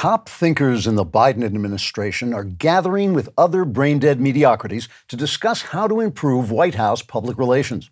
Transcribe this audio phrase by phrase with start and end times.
[0.00, 5.60] Top thinkers in the Biden administration are gathering with other brain dead mediocrities to discuss
[5.60, 7.90] how to improve White House public relations.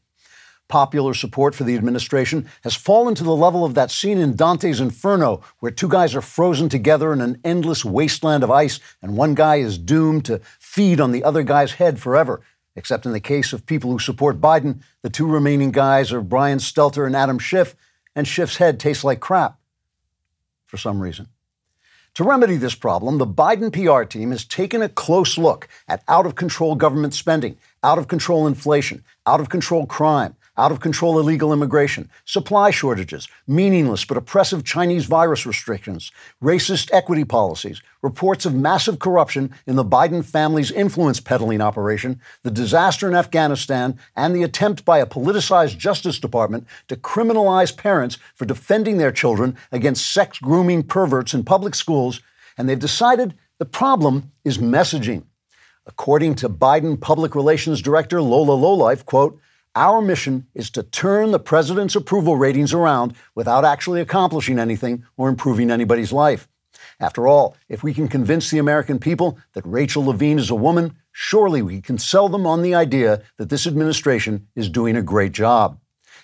[0.69, 4.81] Popular support for the administration has fallen to the level of that scene in Dante's
[4.81, 9.35] Inferno, where two guys are frozen together in an endless wasteland of ice, and one
[9.35, 12.41] guy is doomed to feed on the other guy's head forever.
[12.75, 16.59] Except in the case of people who support Biden, the two remaining guys are Brian
[16.59, 17.77] Stelter and Adam Schiff,
[18.17, 19.59] and Schiff's head tastes like crap
[20.65, 21.29] for some reason.
[22.19, 26.27] To remedy this problem, the Biden PR team has taken a close look at out
[26.27, 31.19] of control government spending, out of control inflation, out of control crime, out of control
[31.19, 36.11] illegal immigration, supply shortages, meaningless but oppressive Chinese virus restrictions,
[36.43, 42.51] racist equity policies, reports of massive corruption in the Biden family's influence peddling operation, the
[42.51, 48.45] disaster in Afghanistan, and the attempt by a politicized Justice Department to criminalize parents for
[48.45, 52.21] defending their children against sex grooming perverts in public schools.
[52.57, 55.25] And they've decided the problem is messaging.
[55.87, 59.41] According to Biden Public Relations Director Lola Lowlife, quote,
[59.75, 65.29] our mission is to turn the president's approval ratings around without actually accomplishing anything or
[65.29, 66.49] improving anybody's life.
[67.01, 70.97] After all, if we can convince the American people that Rachel Levine is a woman,
[71.13, 75.33] surely we can sell them on the idea that this administration is doing a great
[75.33, 75.79] job.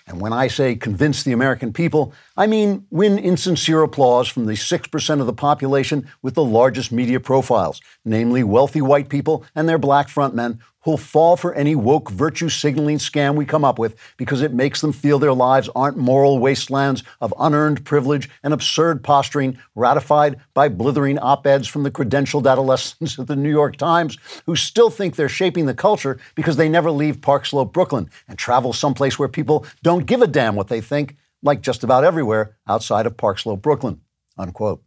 [0.07, 4.53] And when I say convince the American people, I mean win insincere applause from the
[4.53, 9.79] 6% of the population with the largest media profiles, namely wealthy white people and their
[9.79, 14.41] black frontmen who'll fall for any woke virtue signaling scam we come up with because
[14.41, 19.57] it makes them feel their lives aren't moral wastelands of unearned privilege and absurd posturing
[19.73, 24.55] ratified by blithering op eds from the credentialed adolescents at the New York Times who
[24.55, 28.71] still think they're shaping the culture because they never leave Park Slope, Brooklyn, and travel
[28.71, 33.05] someplace where people don't give a damn what they think, like just about everywhere outside
[33.05, 34.01] of Park Slope, Brooklyn.
[34.37, 34.83] Unquote.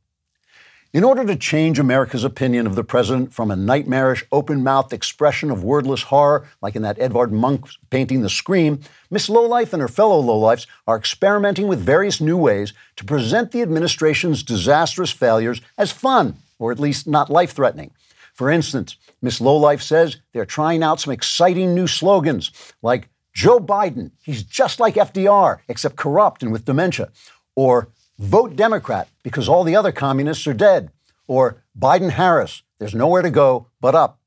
[0.94, 5.50] In order to change America's opinion of the president from a nightmarish, open mouthed expression
[5.50, 9.88] of wordless horror, like in that Edvard Munch painting The Scream, Miss Lowlife and her
[9.88, 15.92] fellow lowlifes are experimenting with various new ways to present the administration's disastrous failures as
[15.92, 17.90] fun, or at least not life threatening.
[18.32, 22.50] For instance, Miss Lowlife says they're trying out some exciting new slogans
[22.80, 27.10] like Joe Biden, he's just like FDR, except corrupt and with dementia.
[27.54, 27.88] Or
[28.18, 30.90] vote Democrat because all the other communists are dead.
[31.26, 34.17] Or Biden Harris, there's nowhere to go but up.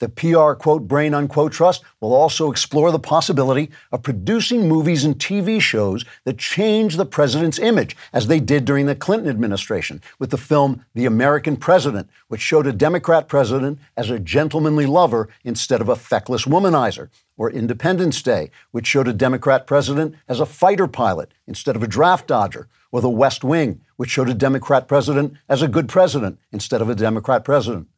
[0.00, 5.18] The PR quote brain unquote trust will also explore the possibility of producing movies and
[5.18, 10.30] TV shows that change the president's image, as they did during the Clinton administration with
[10.30, 15.80] the film The American President, which showed a Democrat president as a gentlemanly lover instead
[15.80, 20.86] of a feckless womanizer, or Independence Day, which showed a Democrat president as a fighter
[20.86, 25.34] pilot instead of a draft dodger, or The West Wing, which showed a Democrat president
[25.48, 27.88] as a good president instead of a Democrat president.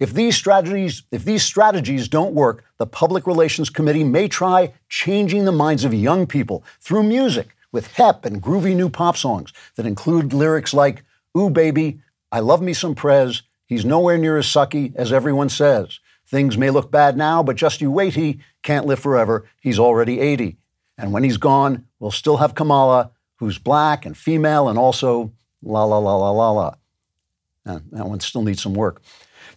[0.00, 5.44] If these strategies, if these strategies don't work, the Public Relations Committee may try changing
[5.44, 9.86] the minds of young people through music with hep and groovy new pop songs that
[9.86, 11.02] include lyrics like,
[11.36, 12.00] Ooh, baby,
[12.32, 13.42] I love me some Prez.
[13.66, 16.00] He's nowhere near as sucky as everyone says.
[16.26, 19.46] Things may look bad now, but just you wait, he can't live forever.
[19.60, 20.56] He's already 80.
[20.96, 25.32] And when he's gone, we'll still have Kamala, who's black and female and also
[25.62, 26.74] la la la la la la.
[27.64, 29.02] That one still needs some work.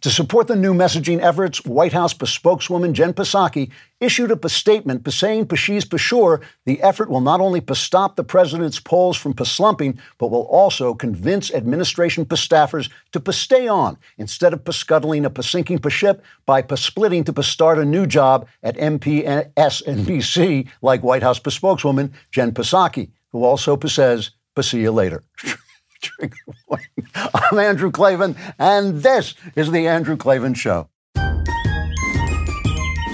[0.02, 3.70] To support the new messaging efforts, White House spokeswoman Jen Psaki
[4.00, 9.16] issued a statement saying Pashiz Pashur the effort will not only stop the president's polls
[9.16, 15.44] from slumping, but will also convince administration staffers to stay on instead of scuttling a
[15.44, 22.12] sinking ship by splitting to start a new job at MPSNBC, like White House spokeswoman
[22.32, 24.32] Jen Psaki, who also says,
[24.62, 25.24] see you later.
[26.02, 26.36] Trigger
[26.68, 26.88] warning.
[27.16, 30.90] I'm Andrew Klavan, and this is The Andrew Klavan Show.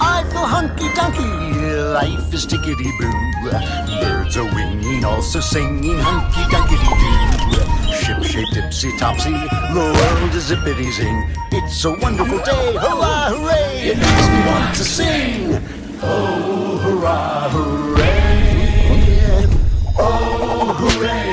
[0.00, 3.12] I feel hunky dunky, life is tickety boo.
[4.00, 7.94] Birds are winging, also singing hunky dunky doo.
[7.94, 11.28] Ship shape tipsy topsy, the world is zippity zing.
[11.52, 13.90] It's a wonderful day, hurrah, hooray!
[13.90, 15.62] It makes me want to sing.
[16.00, 19.46] Oh, hurrah, hooray!
[20.00, 21.27] Oh, hooray,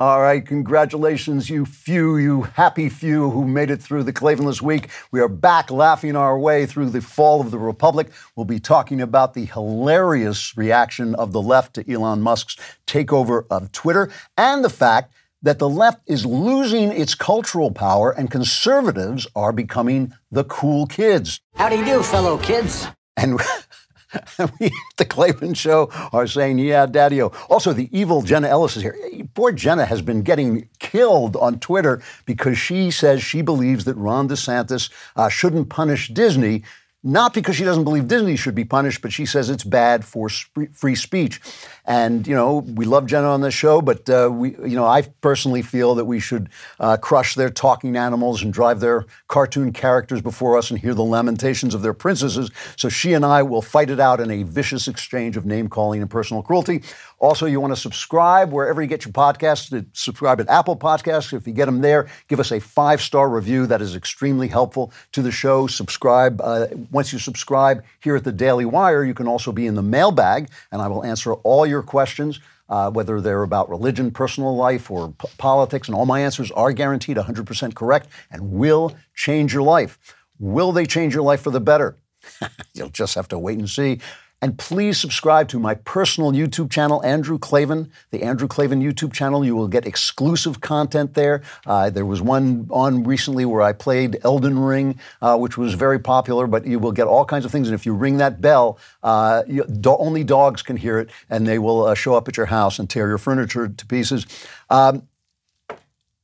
[0.00, 4.90] All right, congratulations, you few, you happy few who made it through the Klavanless week.
[5.10, 8.06] We are back laughing our way through the fall of the Republic.
[8.36, 12.56] We'll be talking about the hilarious reaction of the left to Elon Musk's
[12.86, 15.12] takeover of Twitter and the fact
[15.42, 21.40] that the left is losing its cultural power and conservatives are becoming the cool kids.
[21.56, 22.86] How do you do, fellow kids?
[23.16, 23.40] And
[24.60, 28.96] we, the Klavan Show, are saying, yeah, daddy Also, the evil Jenna Ellis is here.
[29.34, 34.28] Poor Jenna has been getting killed on Twitter because she says she believes that Ron
[34.28, 36.64] DeSantis uh, shouldn't punish Disney
[37.04, 40.28] not because she doesn't believe Disney should be punished, but she says it's bad for
[40.28, 41.40] free speech.
[41.88, 45.02] And you know, we love Jenna on this show, but uh, we, you know, I
[45.22, 50.20] personally feel that we should uh, crush their talking animals and drive their cartoon characters
[50.20, 52.50] before us and hear the lamentations of their princesses.
[52.76, 56.02] So she and I will fight it out in a vicious exchange of name calling
[56.02, 56.82] and personal cruelty.
[57.18, 59.86] Also, you want to subscribe wherever you get your podcasts.
[59.92, 61.32] Subscribe at Apple Podcasts.
[61.32, 63.66] If you get them there, give us a five star review.
[63.66, 65.66] That is extremely helpful to the show.
[65.66, 66.40] Subscribe.
[66.40, 69.82] Uh, once you subscribe here at the Daily Wire, you can also be in the
[69.82, 72.40] mailbag, and I will answer all your questions.
[72.70, 76.70] Uh, whether they're about religion, personal life, or p- politics, and all my answers are
[76.70, 79.98] guaranteed 100% correct and will change your life.
[80.38, 81.96] Will they change your life for the better?
[82.74, 84.00] You'll just have to wait and see.
[84.40, 89.44] And please subscribe to my personal YouTube channel, Andrew Klavan, the Andrew Klavan YouTube channel.
[89.44, 91.42] You will get exclusive content there.
[91.66, 95.98] Uh, there was one on recently where I played Elden Ring, uh, which was very
[95.98, 97.66] popular, but you will get all kinds of things.
[97.66, 101.44] And if you ring that bell, uh, you, do, only dogs can hear it, and
[101.44, 104.24] they will uh, show up at your house and tear your furniture to pieces.
[104.70, 105.08] Um,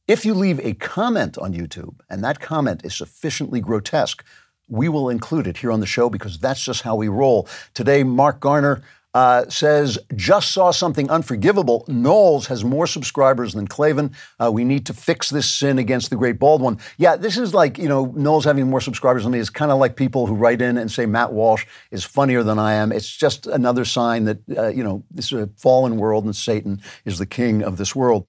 [0.07, 4.23] if you leave a comment on YouTube, and that comment is sufficiently grotesque,
[4.69, 7.49] we will include it here on the show because that's just how we roll.
[7.75, 8.83] Today, Mark Garner
[9.15, 11.85] uh, says, just saw something unforgivable.
[11.87, 14.13] Knowles has more subscribers than Klavan.
[14.41, 16.79] Uh, we need to fix this sin against the great bald one.
[16.99, 19.79] Yeah, this is like, you know, Knowles having more subscribers than me is kind of
[19.79, 22.91] like people who write in and say Matt Walsh is funnier than I am.
[22.91, 26.83] It's just another sign that, uh, you know, this is a fallen world and Satan
[27.05, 28.27] is the king of this world.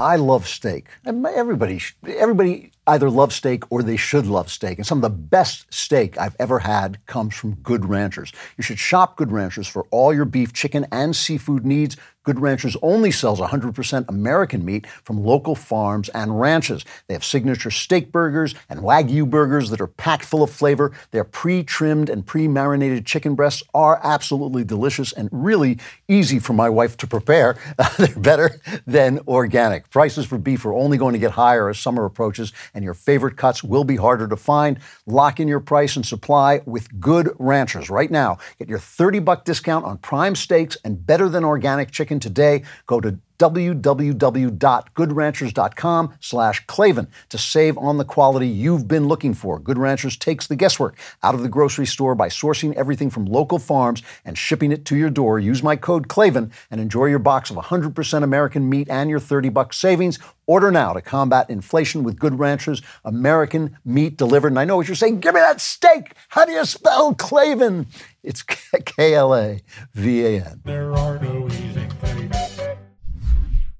[0.00, 0.86] I love steak.
[1.04, 4.78] Everybody, everybody either loves steak or they should love steak.
[4.78, 8.32] And some of the best steak I've ever had comes from Good Ranchers.
[8.56, 11.96] You should shop Good Ranchers for all your beef, chicken, and seafood needs.
[12.28, 16.84] Good Ranchers only sells 100% American meat from local farms and ranches.
[17.06, 20.92] They have signature steak burgers and Wagyu burgers that are packed full of flavor.
[21.10, 26.52] Their pre trimmed and pre marinated chicken breasts are absolutely delicious and really easy for
[26.52, 27.56] my wife to prepare.
[27.98, 29.88] They're better than organic.
[29.88, 33.38] Prices for beef are only going to get higher as summer approaches, and your favorite
[33.38, 34.80] cuts will be harder to find.
[35.06, 38.36] Lock in your price and supply with Good Ranchers right now.
[38.58, 42.62] Get your 30 buck discount on prime steaks and better than organic chicken today.
[42.86, 49.58] Go to www.goodranchers.com slash Klavan to save on the quality you've been looking for.
[49.58, 53.58] Good Ranchers takes the guesswork out of the grocery store by sourcing everything from local
[53.58, 55.38] farms and shipping it to your door.
[55.38, 59.48] Use my code Klavan and enjoy your box of 100% American meat and your 30
[59.50, 60.18] bucks savings.
[60.46, 64.48] Order now to combat inflation with Good Ranchers, American meat delivered.
[64.48, 65.20] And I know what you're saying.
[65.20, 66.14] Give me that steak.
[66.28, 67.86] How do you spell Klavan?
[68.22, 69.60] It's K L A
[69.94, 70.62] V A N.
[70.64, 71.86] There are no easy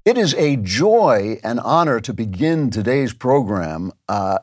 [0.09, 4.39] it is a joy and honor to begin today's program uh,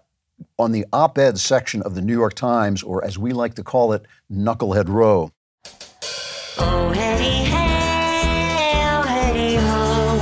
[0.61, 3.65] on the op ed section of the New York Times, or as we like to
[3.65, 5.33] call it, Knucklehead Row.
[6.59, 10.17] Oh, hey, hey, ho.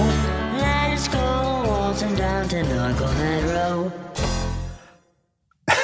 [0.57, 3.93] Let us go waltzing down to Knucklehead Row.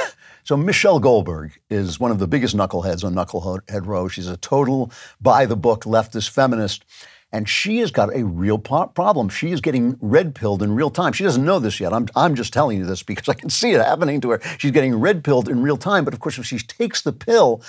[0.45, 4.09] so, Michelle Goldberg is one of the biggest knuckleheads on Knucklehead Row.
[4.09, 4.91] She's a total
[5.21, 6.87] by the book leftist feminist.
[7.32, 9.28] And she has got a real problem.
[9.28, 11.12] She is getting red pilled in real time.
[11.12, 11.93] She doesn't know this yet.
[11.93, 14.40] I'm, I'm just telling you this because I can see it happening to her.
[14.59, 16.05] She's getting red pilled in real time.
[16.05, 17.62] But of course, if she takes the pill,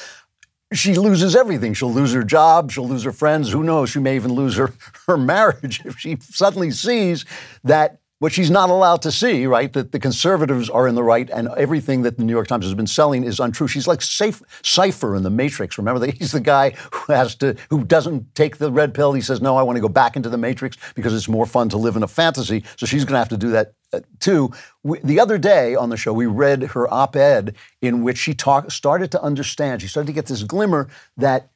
[0.74, 1.74] she loses everything.
[1.74, 2.72] She'll lose her job.
[2.72, 3.52] She'll lose her friends.
[3.52, 3.92] Who knows?
[3.92, 4.74] She may even lose her,
[5.08, 7.26] her marriage if she suddenly sees
[7.64, 9.74] that what she's not allowed to see, right?
[9.74, 12.76] That the conservatives are in the right and everything that the New York Times has
[12.76, 13.68] been selling is untrue.
[13.68, 15.76] She's like safe, Cypher in The Matrix.
[15.80, 19.14] Remember that he's the guy who has to, who doesn't take the red pill.
[19.14, 21.68] He says, no, I want to go back into the Matrix because it's more fun
[21.70, 22.64] to live in a fantasy.
[22.78, 24.52] So she's going to have to do that uh, too.
[24.84, 28.70] We, the other day on the show, we read her op-ed in which she talk,
[28.70, 31.50] started to understand, she started to get this glimmer that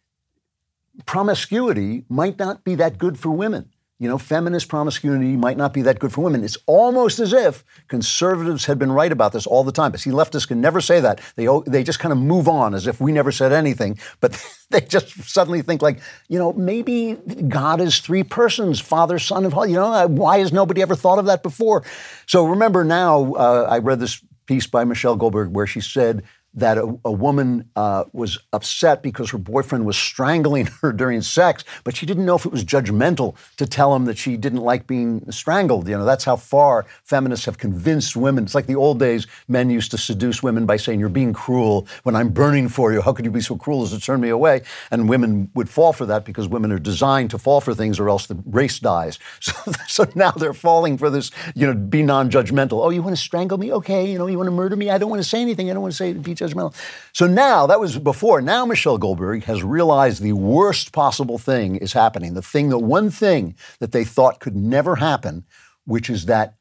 [1.06, 5.82] promiscuity might not be that good for women you know, feminist promiscuity might not be
[5.84, 6.44] that good for women.
[6.44, 9.92] It's almost as if conservatives had been right about this all the time.
[9.92, 11.22] But see, leftists can never say that.
[11.38, 13.98] They, they just kind of move on as if we never said anything.
[14.20, 17.14] But they just suddenly think like, you know, maybe
[17.48, 19.70] God is three persons, Father, Son, and Holy.
[19.70, 21.84] You know, uh, why has nobody ever thought of that before?
[22.26, 26.24] So remember now, uh, I read this piece by Michelle Goldberg where she said
[26.56, 31.64] that a, a woman uh, was upset because her boyfriend was strangling her during sex,
[31.84, 34.88] but she didn't know if it was judgmental to tell him that she didn't like
[34.88, 35.88] being strangled.
[35.88, 38.46] You know, that's how far feminists have convinced women.
[38.46, 41.88] It's like the old days men used to seduce women by saying, You're being cruel
[42.04, 43.02] when I'm burning for you.
[43.02, 44.62] How could you be so cruel as to turn me away?
[44.92, 48.10] And women would fall for that because women are designed to fall for things or
[48.10, 49.20] else the race dies.
[49.46, 49.54] So,
[49.88, 52.84] so now they're falling for this, you know, be non judgmental.
[52.84, 53.72] Oh, you want to strangle me?
[53.72, 54.10] Okay.
[54.10, 54.90] You know, you want to murder me?
[54.90, 55.70] I don't want to say anything.
[55.70, 56.76] I don't want to say be judgmental.
[57.14, 58.42] So now, that was before.
[58.42, 62.34] Now Michelle Goldberg has realized the worst possible thing is happening.
[62.34, 65.46] The thing, the one thing that they thought could never happen,
[65.86, 66.56] which is that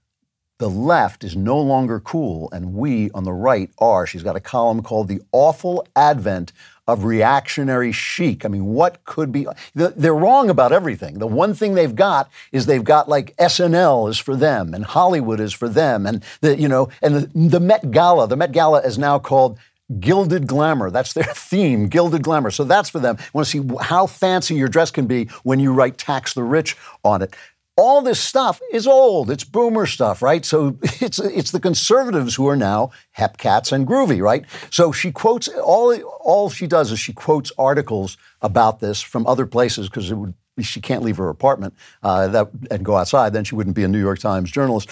[0.58, 4.06] the left is no longer cool and we on the right are.
[4.06, 6.52] She's got a column called The Awful Advent
[6.86, 8.44] of Reactionary Chic.
[8.44, 9.46] I mean, what could be?
[9.74, 11.18] They're wrong about everything.
[11.18, 15.40] The one thing they've got is they've got like SNL is for them and Hollywood
[15.40, 18.28] is for them and the, you know, and the, the Met Gala.
[18.28, 19.58] The Met Gala is now called
[20.00, 20.90] Gilded glamour.
[20.90, 22.50] That's their theme, gilded glamour.
[22.50, 23.16] So that's for them.
[23.18, 26.42] You want to see how fancy your dress can be when you write tax the
[26.42, 27.34] rich on it
[27.76, 29.30] all this stuff is old.
[29.30, 30.44] It's boomer stuff, right?
[30.44, 34.44] So it's it's the conservatives who are now hepcats and groovy, right?
[34.70, 39.46] So she quotes all all she does is she quotes articles about this from other
[39.46, 41.74] places because it would she can't leave her apartment
[42.04, 43.32] uh, that, and go outside.
[43.32, 44.88] Then she wouldn't be a New York Times journalist.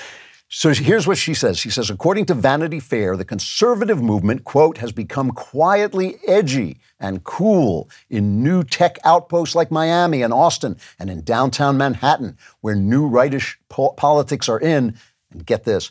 [0.54, 1.58] So here's what she says.
[1.58, 7.24] She says, according to Vanity Fair, the conservative movement, quote, has become quietly edgy and
[7.24, 13.06] cool in new tech outposts like Miami and Austin and in downtown Manhattan, where new
[13.06, 14.94] rightish po- politics are in.
[15.30, 15.90] And get this,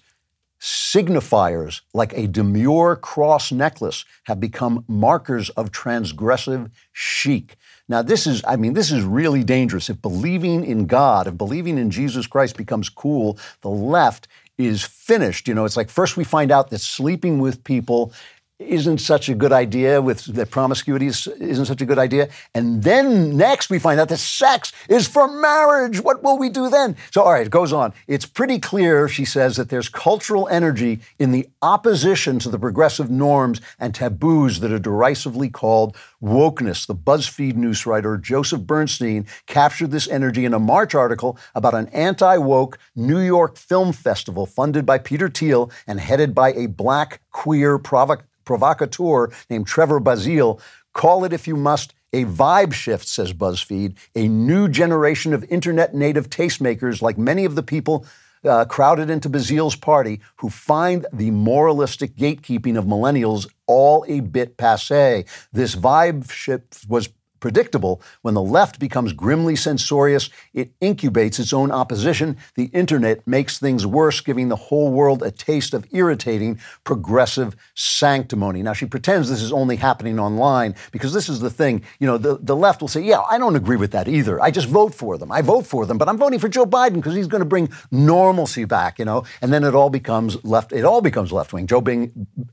[0.60, 7.58] signifiers like a demure cross necklace have become markers of transgressive chic.
[7.90, 9.90] Now, this is, I mean, this is really dangerous.
[9.90, 14.28] If believing in God, if believing in Jesus Christ becomes cool, the left
[14.58, 15.48] is finished.
[15.48, 18.14] You know, it's like first we find out that sleeping with people
[18.62, 22.30] isn't such a good idea with that promiscuity is, isn't such a good idea.
[22.54, 26.02] And then next we find out that sex is for marriage.
[26.02, 26.96] What will we do then?
[27.12, 27.94] So all right it goes on.
[28.08, 33.10] It's pretty clear she says that there's cultural energy in the opposition to the progressive
[33.10, 36.86] norms and taboos that are derisively called wokeness.
[36.86, 41.88] The buzzfeed news writer joseph bernstein captured this energy in a march article about an
[41.90, 47.78] anti-woke new york film festival funded by peter thiel and headed by a black queer
[47.78, 50.60] provocateur provocateur named Trevor Bazile.
[50.94, 55.94] Call it, if you must, a vibe shift, says BuzzFeed, a new generation of internet
[55.94, 58.06] native tastemakers like many of the people
[58.44, 64.58] uh, crowded into Bazile's party who find the moralistic gatekeeping of millennials all a bit
[64.58, 65.26] passe.
[65.54, 67.10] This vibe shift was
[67.42, 68.02] predictable.
[68.22, 72.38] When the left becomes grimly censorious, it incubates its own opposition.
[72.56, 78.64] The internet makes things worse, giving the whole world a taste of irritating progressive sanctimony.
[78.64, 81.84] Now, she pretends this is only happening online because this is the thing.
[82.00, 84.40] You know, the, the left will say, yeah, I don't agree with that either.
[84.40, 85.32] I just vote for them.
[85.32, 87.70] I vote for them, but I'm voting for Joe Biden because he's going to bring
[87.90, 89.24] normalcy back, you know?
[89.42, 91.66] And then it all becomes left, it all becomes left wing.
[91.66, 91.82] Joe,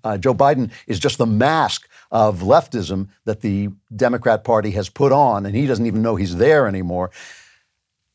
[0.03, 5.13] uh, Joe Biden is just the mask of leftism that the Democrat Party has put
[5.13, 7.11] on, and he doesn't even know he's there anymore.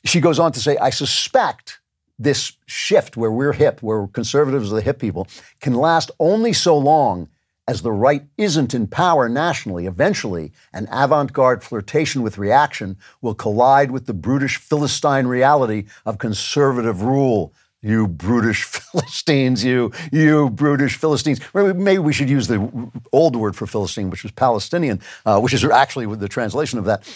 [0.03, 1.79] She goes on to say, I suspect
[2.19, 5.27] this shift where we're hip, where conservatives are the hip people,
[5.59, 7.29] can last only so long
[7.67, 9.85] as the right isn't in power nationally.
[9.85, 16.17] Eventually, an avant garde flirtation with reaction will collide with the brutish Philistine reality of
[16.17, 17.53] conservative rule
[17.83, 21.39] you brutish Philistines, you, you brutish Philistines.
[21.53, 25.63] Maybe we should use the old word for Philistine, which was Palestinian, uh, which is
[25.65, 27.07] actually the translation of that.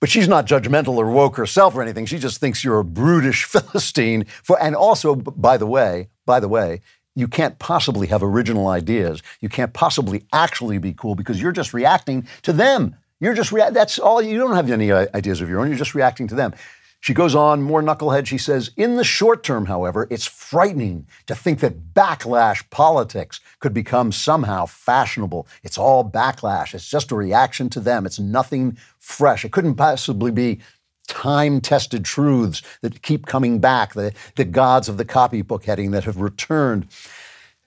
[0.00, 2.06] But she's not judgmental or woke herself or anything.
[2.06, 4.24] She just thinks you're a brutish Philistine.
[4.42, 6.80] For, and also, by the way, by the way,
[7.16, 9.22] you can't possibly have original ideas.
[9.40, 12.96] You can't possibly actually be cool because you're just reacting to them.
[13.20, 14.20] You're just rea- that's all.
[14.20, 15.68] You don't have any uh, ideas of your own.
[15.68, 16.54] You're just reacting to them.
[17.04, 18.24] She goes on, more knucklehead.
[18.26, 23.74] She says, In the short term, however, it's frightening to think that backlash politics could
[23.74, 25.46] become somehow fashionable.
[25.62, 26.72] It's all backlash.
[26.72, 28.06] It's just a reaction to them.
[28.06, 29.44] It's nothing fresh.
[29.44, 30.60] It couldn't possibly be
[31.06, 36.04] time tested truths that keep coming back, the, the gods of the copybook heading that
[36.04, 36.86] have returned.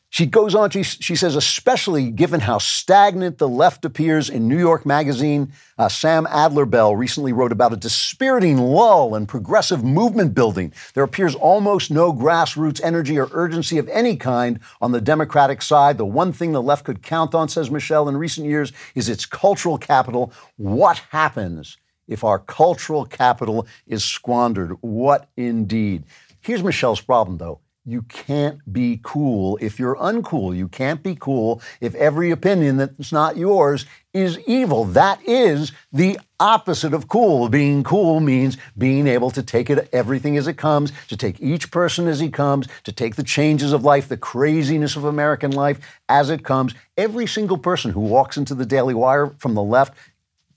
[0.10, 4.58] She goes on, she, she says, especially given how stagnant the left appears in New
[4.58, 10.34] York Magazine, uh, Sam Adler Bell recently wrote about a dispiriting lull in progressive movement
[10.34, 10.72] building.
[10.94, 15.98] There appears almost no grassroots energy or urgency of any kind on the Democratic side.
[15.98, 19.26] The one thing the left could count on, says Michelle, in recent years is its
[19.26, 20.32] cultural capital.
[20.56, 24.78] What happens if our cultural capital is squandered?
[24.80, 26.06] What indeed?
[26.40, 30.54] Here's Michelle's problem, though You can't be cool if you're uncool.
[30.54, 34.84] You can't be cool if every opinion that's not yours is evil.
[34.84, 37.48] That is the opposite of cool.
[37.48, 41.72] Being cool means being able to take it everything as it comes, to take each
[41.72, 45.80] person as he comes, to take the changes of life, the craziness of American life
[46.10, 46.74] as it comes.
[46.98, 49.98] Every single person who walks into the Daily Wire from the left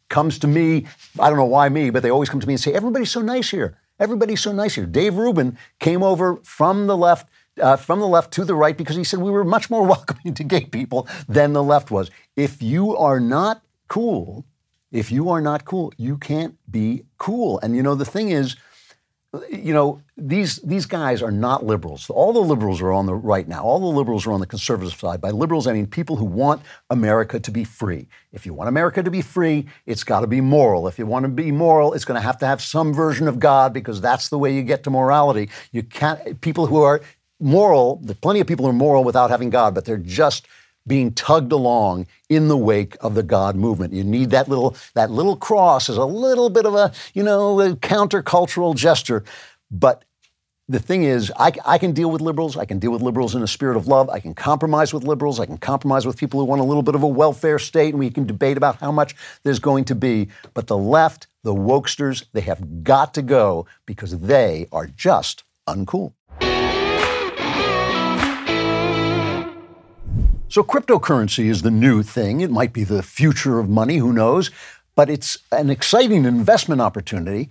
[0.08, 0.84] comes to me.
[1.20, 3.20] I don't know why me, but they always come to me and say, "Everybody's so
[3.20, 3.76] nice here.
[4.00, 7.28] Everybody's so nice here." Dave Rubin came over from the left
[7.60, 10.34] uh, from the left to the right because he said we were much more welcoming
[10.34, 12.10] to gay people than the left was.
[12.36, 14.44] If you are not cool,
[14.90, 17.60] if you are not cool, you can't be cool.
[17.62, 18.56] And you know, the thing is,
[19.48, 22.10] you know, these these guys are not liberals.
[22.10, 23.62] All the liberals are on the right now.
[23.62, 25.20] All the liberals are on the conservative side.
[25.20, 28.08] By liberals, I mean people who want America to be free.
[28.32, 30.88] If you want America to be free, it's got to be moral.
[30.88, 33.38] If you want to be moral, it's going to have to have some version of
[33.38, 35.48] God because that's the way you get to morality.
[35.70, 37.00] You can't people who are
[37.38, 40.48] moral, plenty of people are moral without having God, but they're just
[40.90, 43.92] being tugged along in the wake of the God movement.
[43.92, 47.60] You need that little that little cross as a little bit of a you know
[47.60, 49.22] a countercultural gesture,
[49.70, 50.04] but
[50.68, 52.56] the thing is, I, I, can deal with liberals.
[52.56, 54.08] I can deal with liberals in a spirit of love.
[54.08, 55.40] I can compromise with liberals.
[55.40, 57.98] I can compromise with people who want a little bit of a welfare state, and
[57.98, 60.28] we can debate about how much there's going to be.
[60.54, 66.12] But the left, the wokesters, they have got to go because they are just uncool.
[70.50, 72.40] So, cryptocurrency is the new thing.
[72.40, 74.50] It might be the future of money, who knows?
[74.96, 77.50] But it's an exciting investment opportunity.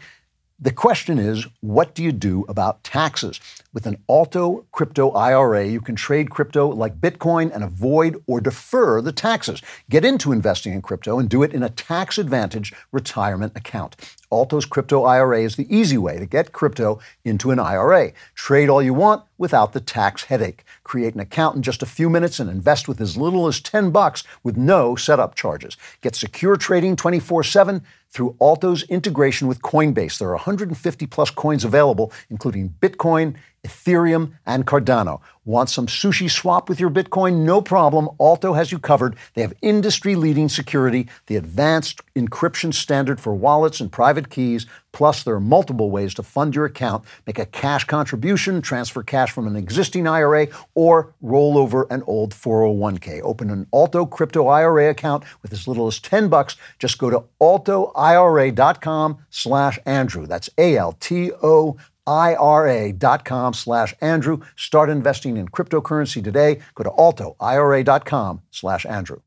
[0.62, 3.40] The question is, what do you do about taxes?
[3.74, 9.02] With an Alto crypto IRA, you can trade crypto like Bitcoin and avoid or defer
[9.02, 9.62] the taxes.
[9.90, 13.96] Get into investing in crypto and do it in a tax advantage retirement account.
[14.32, 18.12] Alto's crypto IRA is the easy way to get crypto into an IRA.
[18.36, 20.66] Trade all you want without the tax headache.
[20.84, 23.92] Create an account in just a few minutes and invest with as little as 10
[23.92, 25.78] bucks with no setup charges.
[26.02, 30.18] Get secure trading 24/7 through Alto's integration with Coinbase.
[30.18, 35.22] There are 150 plus coins available, including Bitcoin, Ethereum, and Cardano.
[35.46, 37.44] Want some sushi swap with your Bitcoin?
[37.44, 38.10] No problem.
[38.20, 39.16] Alto has you covered.
[39.34, 44.68] They have industry leading security, the advanced encryption standard for wallets and private keys.
[44.92, 47.04] Plus, there are multiple ways to fund your account.
[47.26, 52.34] Make a cash contribution, transfer cash from an existing IRA, or roll over an old
[52.34, 53.22] 401k.
[53.24, 56.58] Open an Alto crypto IRA account with as little as 10 bucks.
[56.80, 60.28] Just go to altoira.com slash Andrew.
[60.28, 61.78] That's A-L-T-O
[62.10, 64.40] ira.com slash Andrew.
[64.56, 66.60] Start investing in cryptocurrency today.
[66.76, 69.22] Go to altoira.com slash Andrew.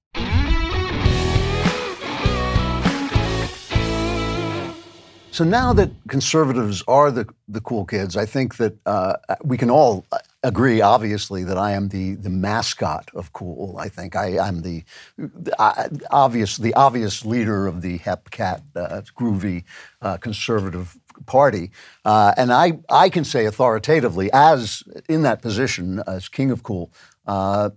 [5.33, 9.71] So now that conservatives are the, the cool kids, I think that uh, we can
[9.71, 10.05] all
[10.43, 13.77] agree, obviously, that I am the, the mascot of cool.
[13.79, 14.85] I think I, am the,
[16.11, 19.65] obvious the obvious leader of the hep cat uh, groovy
[20.03, 21.71] uh, conservative party.
[22.05, 26.93] Uh, and I, I can say authoritatively, as in that position as king of cool,
[27.27, 27.71] uh,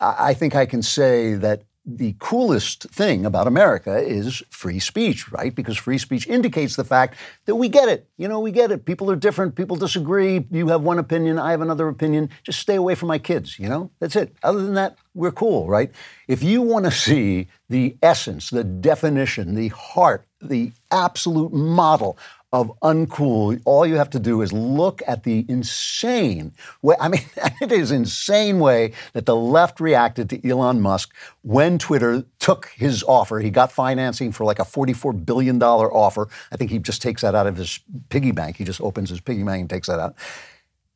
[0.00, 5.54] I think I can say that the coolest thing about America is free speech, right?
[5.54, 8.08] Because free speech indicates the fact that we get it.
[8.16, 8.86] You know, we get it.
[8.86, 9.54] People are different.
[9.54, 10.46] People disagree.
[10.50, 11.38] You have one opinion.
[11.38, 12.30] I have another opinion.
[12.42, 13.58] Just stay away from my kids.
[13.58, 14.34] You know, that's it.
[14.42, 15.90] Other than that, we're cool, right?
[16.26, 22.18] If you want to see the essence, the definition, the heart, the absolute model
[22.54, 26.94] of uncool, all you have to do is look at the insane way.
[27.00, 27.22] I mean,
[27.60, 31.12] it is insane way that the left reacted to Elon Musk
[31.42, 33.40] when Twitter took his offer.
[33.40, 36.28] He got financing for like a $44 billion offer.
[36.52, 38.56] I think he just takes that out of his piggy bank.
[38.56, 40.14] He just opens his piggy bank and takes that out.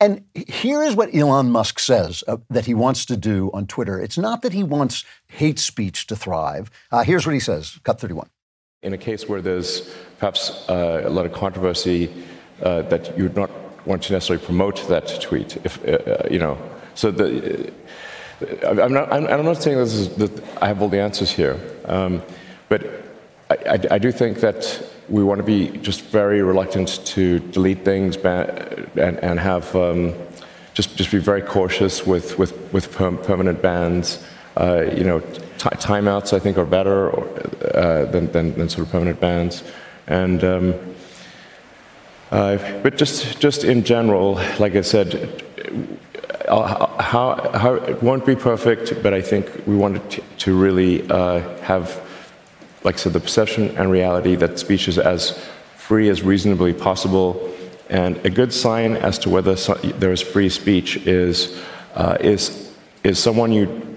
[0.00, 4.00] And here is what Elon Musk says uh, that he wants to do on Twitter.
[4.00, 6.70] It's not that he wants hate speech to thrive.
[6.92, 8.30] Uh, here's what he says, cut 31.
[8.84, 12.14] In a case where there's perhaps uh, a lot of controversy
[12.62, 13.50] uh, that you would not
[13.84, 16.56] want to necessarily promote that tweet, if uh, uh you know,
[16.94, 17.72] so the.
[18.40, 21.58] Uh, I'm not, I'm, not saying this is, that I have all the answers here,
[21.86, 22.22] um,
[22.68, 22.86] but
[23.50, 27.84] I, I, I, do think that we want to be just very reluctant to delete
[27.84, 30.14] things and, and have um,
[30.74, 34.24] just, just be very cautious with, with, with permanent bans.
[34.58, 35.20] Uh, you know,
[35.58, 37.16] timeouts I think are better
[37.76, 39.62] uh, than, than, than, sort of permanent bans.
[40.08, 40.74] And um,
[42.32, 45.44] uh, but just just in general, like I said,
[46.48, 51.38] uh, how, how it won't be perfect, but I think we wanted to, really uh,
[51.60, 52.02] have,
[52.82, 55.38] like I said, the perception and reality that speech is as
[55.76, 57.54] free as reasonably possible,
[57.88, 59.54] And a good sign as to whether
[59.98, 61.56] there is free speech is,
[62.20, 62.72] is,
[63.04, 63.87] is someone you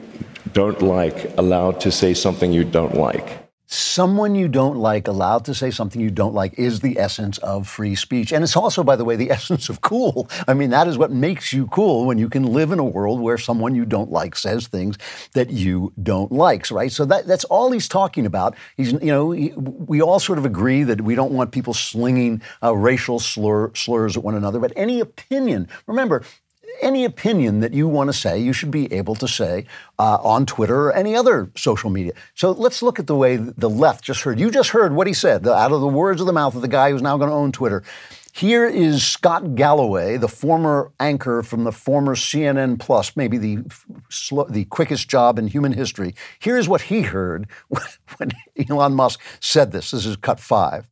[0.53, 5.55] don't like allowed to say something you don't like someone you don't like allowed to
[5.55, 8.33] say something you don't like is the essence of free speech.
[8.33, 10.29] And it's also, by the way, the essence of cool.
[10.47, 13.21] I mean, that is what makes you cool when you can live in a world
[13.21, 14.97] where someone you don't like says things
[15.33, 16.91] that you don't like, right?
[16.91, 18.55] So that, that's all he's talking about.
[18.75, 22.41] He's, you know, he, we all sort of agree that we don't want people slinging
[22.61, 26.23] uh, racial slur, slurs at one another, but any opinion, remember,
[26.81, 29.65] any opinion that you want to say, you should be able to say
[29.99, 32.13] uh, on Twitter or any other social media.
[32.35, 34.39] So let's look at the way the left just heard.
[34.39, 36.61] You just heard what he said the, out of the words of the mouth of
[36.61, 37.83] the guy who's now going to own Twitter.
[38.33, 43.57] Here is Scott Galloway, the former anchor from the former CNN Plus, maybe the
[44.49, 46.15] the quickest job in human history.
[46.39, 47.47] Here's what he heard
[48.17, 48.31] when
[48.69, 49.91] Elon Musk said this.
[49.91, 50.87] This is cut five.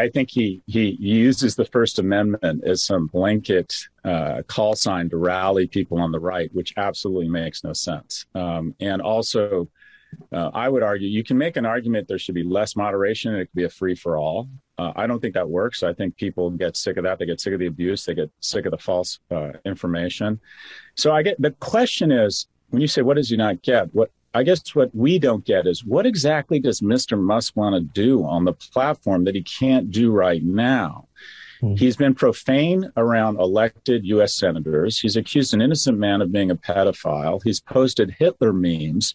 [0.00, 5.16] I think he he uses the First Amendment as some blanket uh, call sign to
[5.18, 8.24] rally people on the right, which absolutely makes no sense.
[8.34, 9.68] Um, and also,
[10.32, 13.42] uh, I would argue you can make an argument there should be less moderation and
[13.42, 14.48] it could be a free for all.
[14.78, 15.82] Uh, I don't think that works.
[15.82, 17.18] I think people get sick of that.
[17.18, 18.06] They get sick of the abuse.
[18.06, 20.40] They get sick of the false uh, information.
[20.94, 23.94] So I get the question is when you say what does he not get?
[23.94, 27.20] What I guess what we don't get is what exactly does Mr.
[27.20, 31.08] Musk want to do on the platform that he can't do right now?
[31.62, 31.74] Mm-hmm.
[31.74, 34.34] He's been profane around elected U.S.
[34.34, 34.98] senators.
[34.98, 37.42] He's accused an innocent man of being a pedophile.
[37.42, 39.14] He's posted Hitler memes.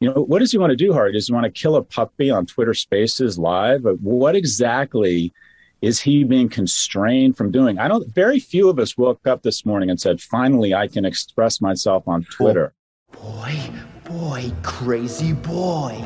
[0.00, 1.14] You know, what does he want to do, Hardy?
[1.14, 3.86] Does he want to kill a puppy on Twitter Spaces live?
[4.02, 5.32] What exactly
[5.80, 7.78] is he being constrained from doing?
[7.78, 11.06] I don't, very few of us woke up this morning and said, finally, I can
[11.06, 12.74] express myself on Twitter.
[13.12, 13.58] Boy,
[14.08, 16.02] boy, crazy boy.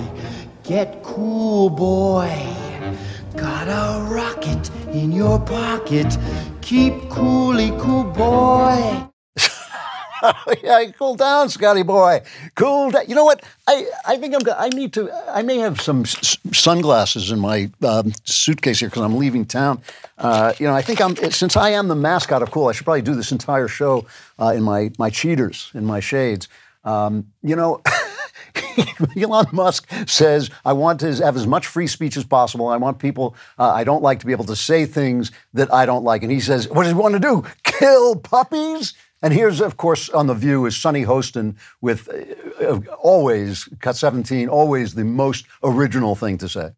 [0.65, 2.33] Get cool, boy.
[3.37, 6.19] Got a rocket in your pocket.
[6.63, 9.07] Keep coolly cool, boy.
[10.63, 12.23] yeah, cool down, Scotty boy.
[12.57, 13.05] Cool down.
[13.09, 13.43] You know what?
[13.69, 14.43] I, I think I'm.
[14.59, 15.11] I need to.
[15.31, 19.83] I may have some s- sunglasses in my um, suitcase here because I'm leaving town.
[20.19, 21.17] Uh, you know, I think I'm.
[21.17, 24.07] Since I am the mascot of cool, I should probably do this entire show
[24.41, 26.49] uh, in my my cheaters, in my shades.
[26.85, 27.83] Um, you know,
[29.17, 32.69] Elon Musk says, I want to have as much free speech as possible.
[32.69, 35.87] I want people, uh, I don't like to be able to say things that I
[35.87, 36.23] don't like.
[36.23, 37.45] And he says, What does he want to do?
[37.63, 38.95] Kill puppies?
[39.23, 43.97] And here's, of course, on The View is Sunny Hostin with uh, uh always, cut
[43.97, 46.71] 17, always the most original thing to say.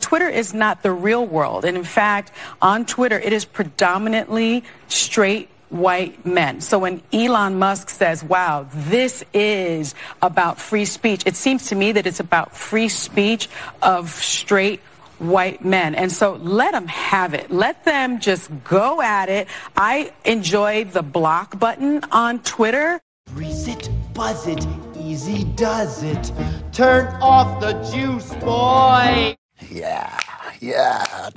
[0.00, 1.64] Twitter is not the real world.
[1.64, 2.30] And in fact,
[2.62, 6.60] on Twitter, it is predominantly straight white men.
[6.60, 11.92] So when Elon Musk says, wow, this is about free speech, it seems to me
[11.92, 13.48] that it's about free speech
[13.82, 14.80] of straight
[15.18, 15.94] white men.
[15.94, 17.50] And so let them have it.
[17.50, 19.48] Let them just go at it.
[19.76, 23.00] I enjoy the block button on Twitter.
[23.34, 26.32] Breeze it, buzz it, easy does it.
[26.72, 29.36] Turn off the juice, boy.
[29.68, 30.18] Yeah,
[30.60, 31.30] yeah.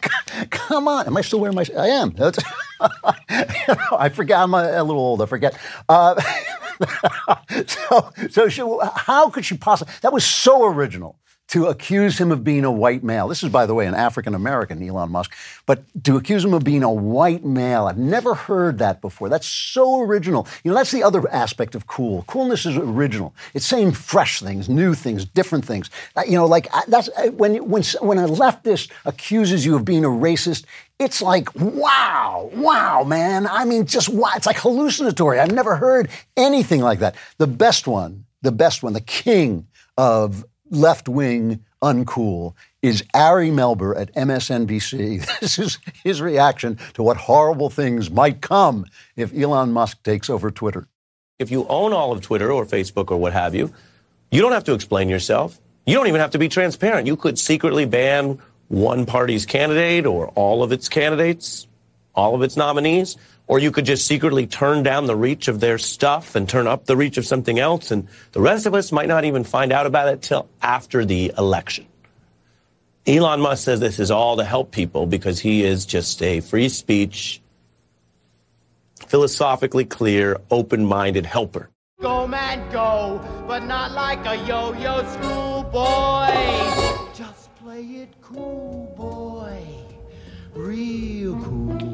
[0.50, 1.06] Come on.
[1.06, 1.64] Am I still wearing my?
[1.76, 2.14] I am.
[3.92, 4.38] I forget.
[4.38, 5.22] I'm a, a, little old.
[5.22, 5.58] I forget.
[5.88, 6.20] Uh,
[7.66, 8.62] so, so she,
[8.96, 9.92] how could she possibly?
[10.02, 13.26] That was so original to accuse him of being a white male.
[13.26, 15.34] This is, by the way, an African American, Elon Musk,
[15.66, 19.28] but to accuse him of being a white male, I've never heard that before.
[19.28, 20.46] That's so original.
[20.62, 22.22] You know, that's the other aspect of cool.
[22.24, 23.34] Coolness is original.
[23.54, 25.88] It's saying fresh things, new things, different things.
[26.14, 30.04] Uh, you know, like that's uh, when when when a leftist accuses you of being
[30.04, 30.64] a racist.
[30.98, 33.46] It's like, wow, wow, man.
[33.46, 34.32] I mean, just wow.
[34.34, 35.38] It's like hallucinatory.
[35.38, 37.14] I've never heard anything like that.
[37.38, 43.98] The best one, the best one, the king of left wing uncool is Ari Melber
[43.98, 45.26] at MSNBC.
[45.40, 50.50] This is his reaction to what horrible things might come if Elon Musk takes over
[50.50, 50.88] Twitter.
[51.38, 53.72] If you own all of Twitter or Facebook or what have you,
[54.30, 55.60] you don't have to explain yourself.
[55.86, 57.06] You don't even have to be transparent.
[57.06, 61.66] You could secretly ban one party's candidate or all of its candidates,
[62.14, 63.16] all of its nominees
[63.48, 66.84] or you could just secretly turn down the reach of their stuff and turn up
[66.84, 67.90] the reach of something else.
[67.90, 71.32] And the rest of us might not even find out about it till after the
[71.36, 71.86] election.
[73.06, 76.68] Elon Musk says this is all to help people because he is just a free
[76.68, 77.40] speech,
[79.06, 81.70] philosophically clear, open minded helper.
[82.02, 86.34] Go, man, go, but not like a yo yo schoolboy.
[87.14, 89.64] Just play it cool, boy.
[90.54, 91.87] Real cool.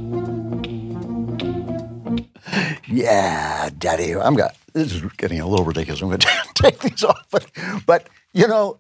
[2.89, 6.03] Yeah, daddy, I'm got this is getting a little ridiculous.
[6.03, 7.51] I'm going to take these off, but
[7.87, 8.79] but you know,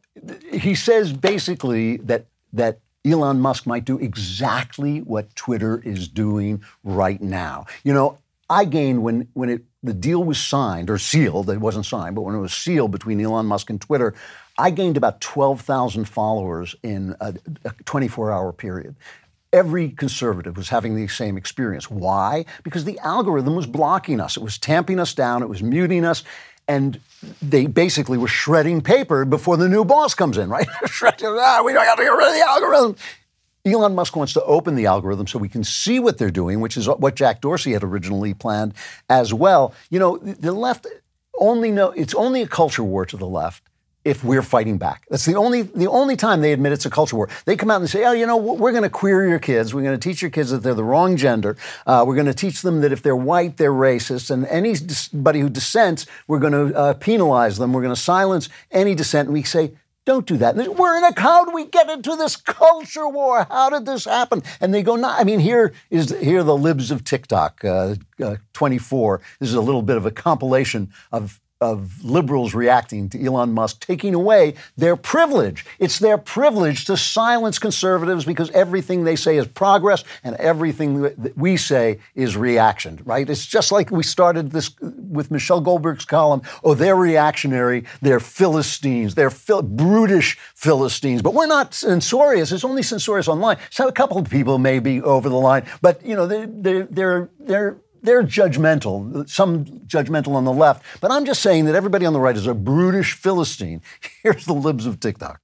[0.52, 7.20] he says basically that that Elon Musk might do exactly what Twitter is doing right
[7.20, 7.66] now.
[7.84, 11.50] You know, I gained when when it the deal was signed or sealed.
[11.50, 14.14] It wasn't signed, but when it was sealed between Elon Musk and Twitter,
[14.58, 17.34] I gained about twelve thousand followers in a,
[17.64, 18.96] a 24-hour period.
[19.54, 21.88] Every conservative was having the same experience.
[21.88, 22.44] Why?
[22.64, 24.36] Because the algorithm was blocking us.
[24.36, 25.42] It was tamping us down.
[25.42, 26.24] It was muting us
[26.66, 27.00] and
[27.40, 30.66] they basically were shredding paper before the new boss comes in, right?
[31.02, 32.96] ah, we don't have to get rid of the algorithm.
[33.66, 36.76] Elon Musk wants to open the algorithm so we can see what they're doing, which
[36.76, 38.74] is what Jack Dorsey had originally planned
[39.08, 39.72] as well.
[39.90, 40.86] You know, the left
[41.38, 43.62] only know it's only a culture war to the left
[44.04, 45.06] if we're fighting back.
[45.08, 47.28] That's the only the only time they admit it's a culture war.
[47.46, 49.74] They come out and say, "Oh, you know, we're going to queer your kids.
[49.74, 51.56] We're going to teach your kids that they're the wrong gender.
[51.86, 55.48] Uh, we're going to teach them that if they're white, they're racist, and anybody who
[55.48, 57.72] dissents, we're going to uh, penalize them.
[57.72, 59.72] We're going to silence any dissent." And we say.
[60.06, 60.54] Don't do that.
[60.54, 63.46] We're in a how do we get into this culture war?
[63.48, 64.42] How did this happen?
[64.60, 65.08] And they go, no.
[65.08, 69.22] I mean, here is here are the libs of TikTok, uh, uh, 24.
[69.40, 73.80] This is a little bit of a compilation of of liberals reacting to Elon Musk
[73.80, 75.64] taking away their privilege.
[75.78, 81.36] It's their privilege to silence conservatives because everything they say is progress and everything that
[81.36, 83.28] we say is reaction, right?
[83.28, 86.42] It's just like we started this with Michelle Goldberg's column.
[86.62, 87.84] Oh, they're reactionary.
[88.02, 89.14] They're Philistines.
[89.14, 91.22] They're brutish Philistines.
[91.22, 92.52] But we're not censorious.
[92.52, 93.56] It's only censorious online.
[93.70, 96.84] So a couple of people may be over the line, but you know, they're, they're,
[96.84, 102.06] they're, they're they're judgmental, some judgmental on the left, but I'm just saying that everybody
[102.06, 103.80] on the right is a brutish Philistine.
[104.22, 105.40] Here's the libs of TikTok.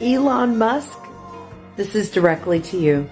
[0.00, 0.98] Elon Musk,
[1.76, 3.10] this is directly to you.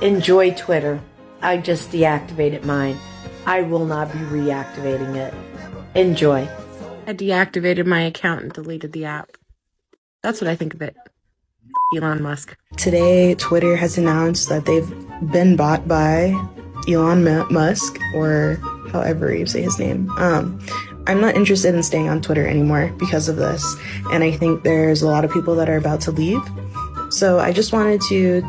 [0.00, 1.00] Enjoy Twitter.
[1.40, 2.96] I just deactivated mine.
[3.44, 5.34] I will not be reactivating it.
[5.96, 6.48] Enjoy.
[7.06, 9.36] I deactivated my account and deleted the app.
[10.22, 10.96] That's what I think of it.
[11.96, 12.56] Elon Musk.
[12.76, 14.88] Today, Twitter has announced that they've
[15.32, 16.32] been bought by
[16.88, 18.56] Elon Musk, or
[18.90, 20.10] however you say his name.
[20.18, 20.60] Um,
[21.06, 23.76] I'm not interested in staying on Twitter anymore because of this.
[24.12, 26.42] And I think there's a lot of people that are about to leave.
[27.10, 28.42] So I just wanted to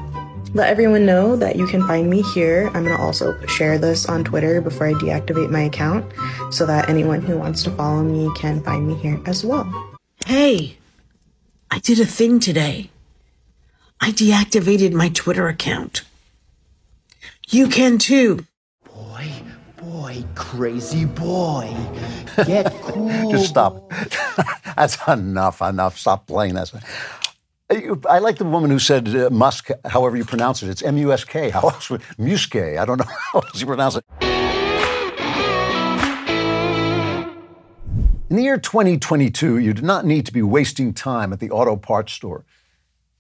[0.54, 2.70] let everyone know that you can find me here.
[2.74, 6.06] I'm to also share this on Twitter before I deactivate my account
[6.52, 9.66] so that anyone who wants to follow me can find me here as well.
[10.26, 10.78] Hey,
[11.72, 12.92] I did a thing today.
[14.00, 16.04] I deactivated my Twitter account.
[17.50, 18.46] You can too.
[18.86, 19.32] Boy,
[19.78, 21.76] boy, crazy boy.
[22.46, 23.10] Get cool.
[23.32, 23.90] Just stop.
[24.76, 25.98] That's enough, enough.
[25.98, 26.72] Stop playing that.
[27.70, 30.70] I like the woman who said uh, Musk, however you pronounce it.
[30.70, 31.50] It's M U S K.
[31.52, 32.78] How else would Muske?
[32.78, 34.06] I don't know how else you pronounce it.
[38.30, 41.76] In the year 2022, you do not need to be wasting time at the auto
[41.76, 42.46] parts store.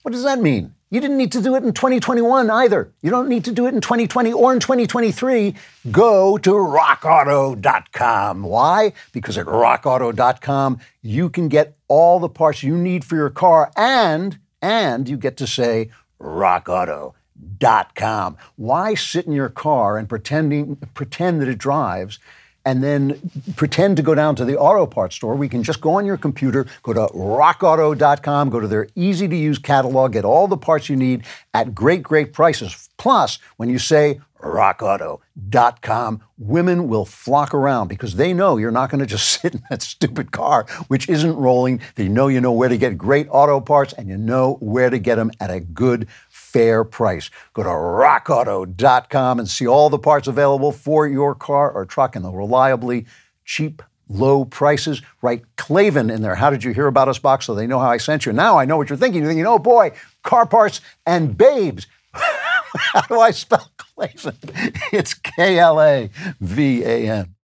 [0.01, 0.73] What does that mean?
[0.93, 2.93] You didn't need to do it in 2021 either.
[3.01, 5.56] You don't need to do it in 2020 or in 2023.
[5.89, 8.43] Go to rockauto.com.
[8.43, 8.93] Why?
[9.12, 14.38] Because at rockauto.com, you can get all the parts you need for your car and
[14.62, 15.89] and you get to say
[16.21, 18.38] rockauto.com.
[18.56, 22.19] Why sit in your car and pretending pretend that it drives
[22.65, 23.19] and then
[23.56, 25.36] pretend to go down to the auto parts store.
[25.36, 29.36] We can just go on your computer, go to rockauto.com, go to their easy to
[29.36, 32.89] use catalog, get all the parts you need at great, great prices.
[32.97, 38.99] Plus, when you say rockauto.com, women will flock around because they know you're not going
[38.99, 41.82] to just sit in that stupid car, which isn't rolling.
[41.95, 44.99] They know you know where to get great auto parts and you know where to
[44.99, 46.08] get them at a good
[46.53, 47.31] fair price.
[47.53, 52.23] Go to rockauto.com and see all the parts available for your car or truck and
[52.23, 53.07] the reliably
[53.43, 55.01] cheap low prices.
[55.21, 56.35] Write Klavan in there.
[56.35, 58.31] How did you hear about us box so they know how I sent you?
[58.31, 59.23] Now I know what you're thinking.
[59.23, 59.91] You're thinking, oh boy,
[60.23, 61.87] car parts and babes.
[62.13, 64.37] how do I spell Klavan?
[64.93, 67.35] It's K L A V A N.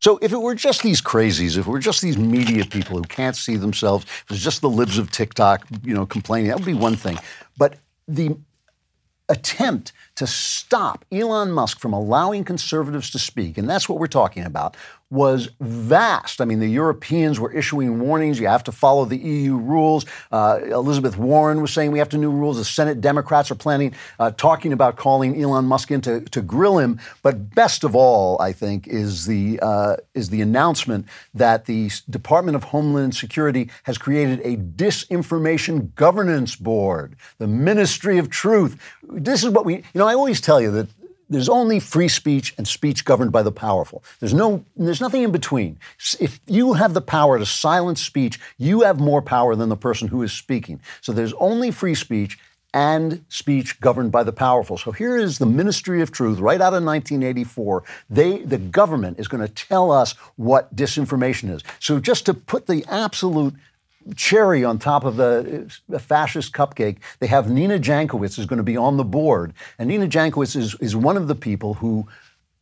[0.00, 3.02] So if it were just these crazies, if it were just these media people who
[3.04, 6.56] can't see themselves, if it was just the libs of TikTok, you know, complaining, that
[6.56, 7.18] would be one thing.
[7.58, 7.76] But
[8.14, 8.36] the
[9.28, 14.44] attempt to stop Elon Musk from allowing conservatives to speak, and that's what we're talking
[14.44, 14.76] about,
[15.10, 16.40] was vast.
[16.40, 18.38] I mean, the Europeans were issuing warnings.
[18.38, 20.06] You have to follow the EU rules.
[20.30, 22.58] Uh, Elizabeth Warren was saying we have to new rules.
[22.58, 26.78] The Senate Democrats are planning, uh, talking about calling Elon Musk in to, to grill
[26.78, 27.00] him.
[27.22, 32.54] But best of all, I think, is the uh, is the announcement that the Department
[32.54, 38.80] of Homeland Security has created a disinformation governance board, the Ministry of Truth.
[39.02, 40.88] This is what we, you know, I always tell you that
[41.30, 44.02] there's only free speech and speech governed by the powerful.
[44.18, 45.78] There's no there's nothing in between.
[46.18, 50.08] If you have the power to silence speech, you have more power than the person
[50.08, 50.80] who is speaking.
[51.00, 52.38] So there's only free speech
[52.72, 54.78] and speech governed by the powerful.
[54.78, 57.82] So here is the Ministry of Truth right out of 1984.
[58.08, 61.62] They, the government is going to tell us what disinformation is.
[61.80, 63.54] So just to put the absolute
[64.16, 68.76] cherry on top of the fascist cupcake, they have Nina Jankowicz is going to be
[68.76, 69.52] on the board.
[69.78, 72.06] And Nina Jankowicz is, is one of the people who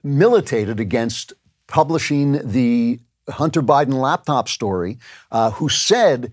[0.03, 1.33] militated against
[1.67, 2.99] publishing the
[3.29, 4.99] Hunter Biden laptop story,
[5.31, 6.33] uh, who said,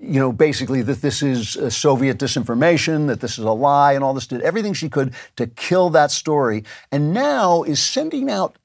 [0.00, 4.04] you know, basically that this is uh, Soviet disinformation, that this is a lie, and
[4.04, 8.56] all this, did everything she could to kill that story, and now is sending out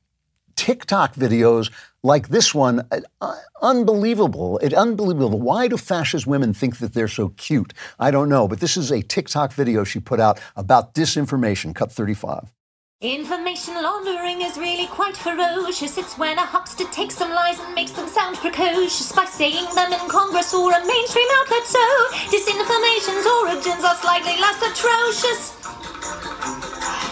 [0.56, 1.72] TikTok videos
[2.04, 2.88] like this one.
[2.92, 4.58] Uh, unbelievable.
[4.60, 5.40] It unbelievable.
[5.40, 7.74] Why do fascist women think that they're so cute?
[8.00, 11.92] I don't know, but this is a TikTok video she put out about disinformation, cut
[11.92, 12.54] 35.
[13.02, 15.98] Information laundering is really quite ferocious.
[15.98, 19.94] It's when a huckster takes some lies and makes them sound precocious by saying them
[19.94, 21.64] in Congress or a mainstream outlet.
[21.64, 21.80] So,
[22.28, 25.56] disinformation's origins are slightly less atrocious.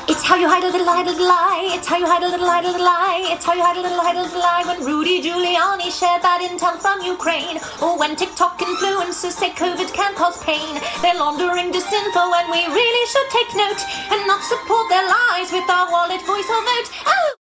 [0.09, 1.67] It's how you hide a little, hide a little lie.
[1.75, 3.27] It's how you hide a little, hide a little lie.
[3.27, 4.63] It's how you hide a little, hide a little lie.
[4.65, 10.15] When Rudy Giuliani shared bad intel from Ukraine, or when TikTok influencers say COVID can
[10.15, 13.83] cause pain, they're laundering disinfo, and we really should take note
[14.15, 16.89] and not support their lies with our wallet, voice, or vote.
[17.05, 17.35] Oh.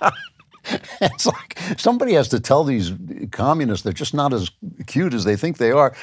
[1.02, 2.92] it's like somebody has to tell these
[3.30, 4.50] communists they're just not as
[4.86, 5.94] cute as they think they are.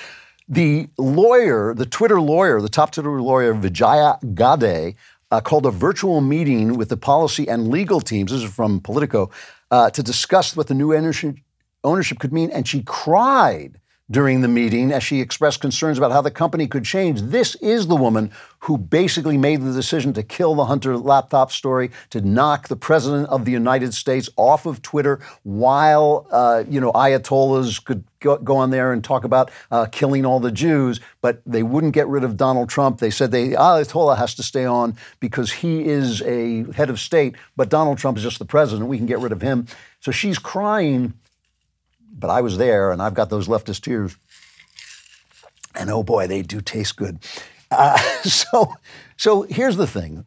[0.50, 4.96] The lawyer, the Twitter lawyer, the top Twitter lawyer, Vijaya Gade,
[5.30, 8.32] uh, called a virtual meeting with the policy and legal teams.
[8.32, 9.30] This is from Politico
[9.72, 11.36] uh, to discuss what the new ownership,
[11.84, 16.22] ownership could mean, and she cried during the meeting as she expressed concerns about how
[16.22, 17.22] the company could change.
[17.24, 18.32] This is the woman
[18.68, 23.30] who basically made the decision to kill the Hunter laptop story, to knock the president
[23.30, 28.58] of the United States off of Twitter while, uh, you know, Ayatollahs could go, go,
[28.58, 32.26] on there and talk about uh, killing all the Jews, but they wouldn't get rid
[32.26, 33.00] of Donald Trump.
[33.00, 37.36] They said they, Ayatollah has to stay on because he is a head of state,
[37.56, 38.90] but Donald Trump is just the president.
[38.90, 39.68] We can get rid of him.
[40.02, 41.14] So she's crying
[42.20, 44.16] but I was there, and I've got those leftist tears.
[45.76, 47.20] And oh boy, they do taste good.
[47.72, 48.74] Uh, so,
[49.18, 50.26] so here's the thing: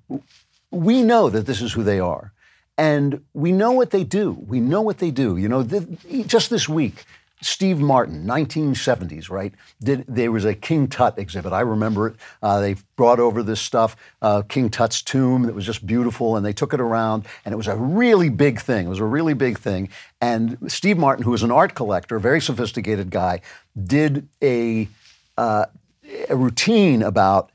[0.71, 2.33] we know that this is who they are,
[2.79, 4.33] and we know what they do.
[4.33, 5.37] We know what they do.
[5.37, 7.05] You know, th- just this week,
[7.43, 9.53] Steve Martin, 1970s, right?
[9.83, 11.53] Did there was a King Tut exhibit?
[11.53, 12.17] I remember it.
[12.43, 16.45] Uh, they brought over this stuff, uh, King Tut's tomb, that was just beautiful, and
[16.45, 18.87] they took it around, and it was a really big thing.
[18.87, 19.89] It was a really big thing.
[20.21, 23.41] And Steve Martin, who was an art collector, a very sophisticated guy,
[23.83, 24.89] did a
[25.39, 25.67] uh,
[26.29, 27.51] a routine about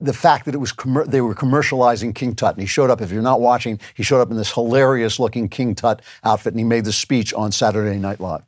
[0.00, 2.54] the fact that it was commer- they were commercializing King Tut.
[2.54, 5.48] And he showed up, if you're not watching, he showed up in this hilarious looking
[5.48, 8.42] King Tut outfit and he made the speech on Saturday Night Live.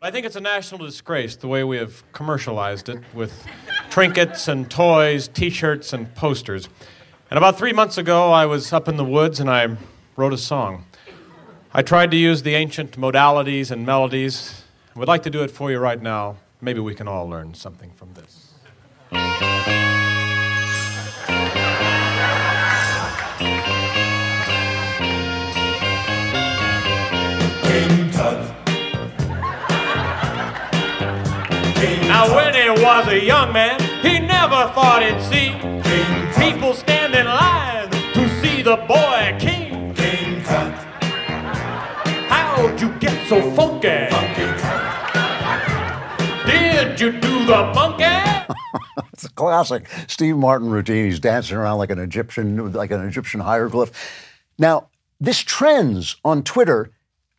[0.00, 3.46] I think it's a national disgrace the way we have commercialized it with
[3.88, 6.68] trinkets and toys, t shirts and posters.
[7.30, 9.76] And about three months ago, I was up in the woods and I
[10.16, 10.84] wrote a song.
[11.72, 14.64] I tried to use the ancient modalities and melodies.
[14.94, 16.36] I would like to do it for you right now.
[16.60, 18.43] Maybe we can all learn something from this.
[32.14, 35.50] Now, when he was a young man, he never thought he'd see
[36.40, 39.92] people stand in line to see the boy king.
[39.94, 40.74] King Tut.
[42.30, 44.06] How'd you get so funky?
[44.14, 44.46] funky
[46.46, 48.54] Did you do the monkey?
[49.12, 51.06] it's a classic Steve Martin routine.
[51.06, 53.90] He's dancing around like an Egyptian, like an Egyptian hieroglyph.
[54.56, 56.92] Now, this trends on Twitter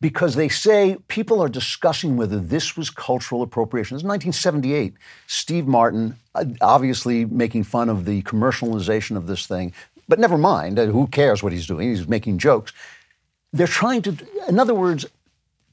[0.05, 3.95] because they say people are discussing whether this was cultural appropriation.
[3.95, 4.93] This is 1978.
[5.25, 9.73] Steve Martin, uh, obviously making fun of the commercialization of this thing,
[10.07, 10.77] but never mind.
[10.77, 11.89] Uh, who cares what he's doing?
[11.89, 12.71] He's making jokes.
[13.51, 14.15] They're trying to,
[14.47, 15.07] in other words,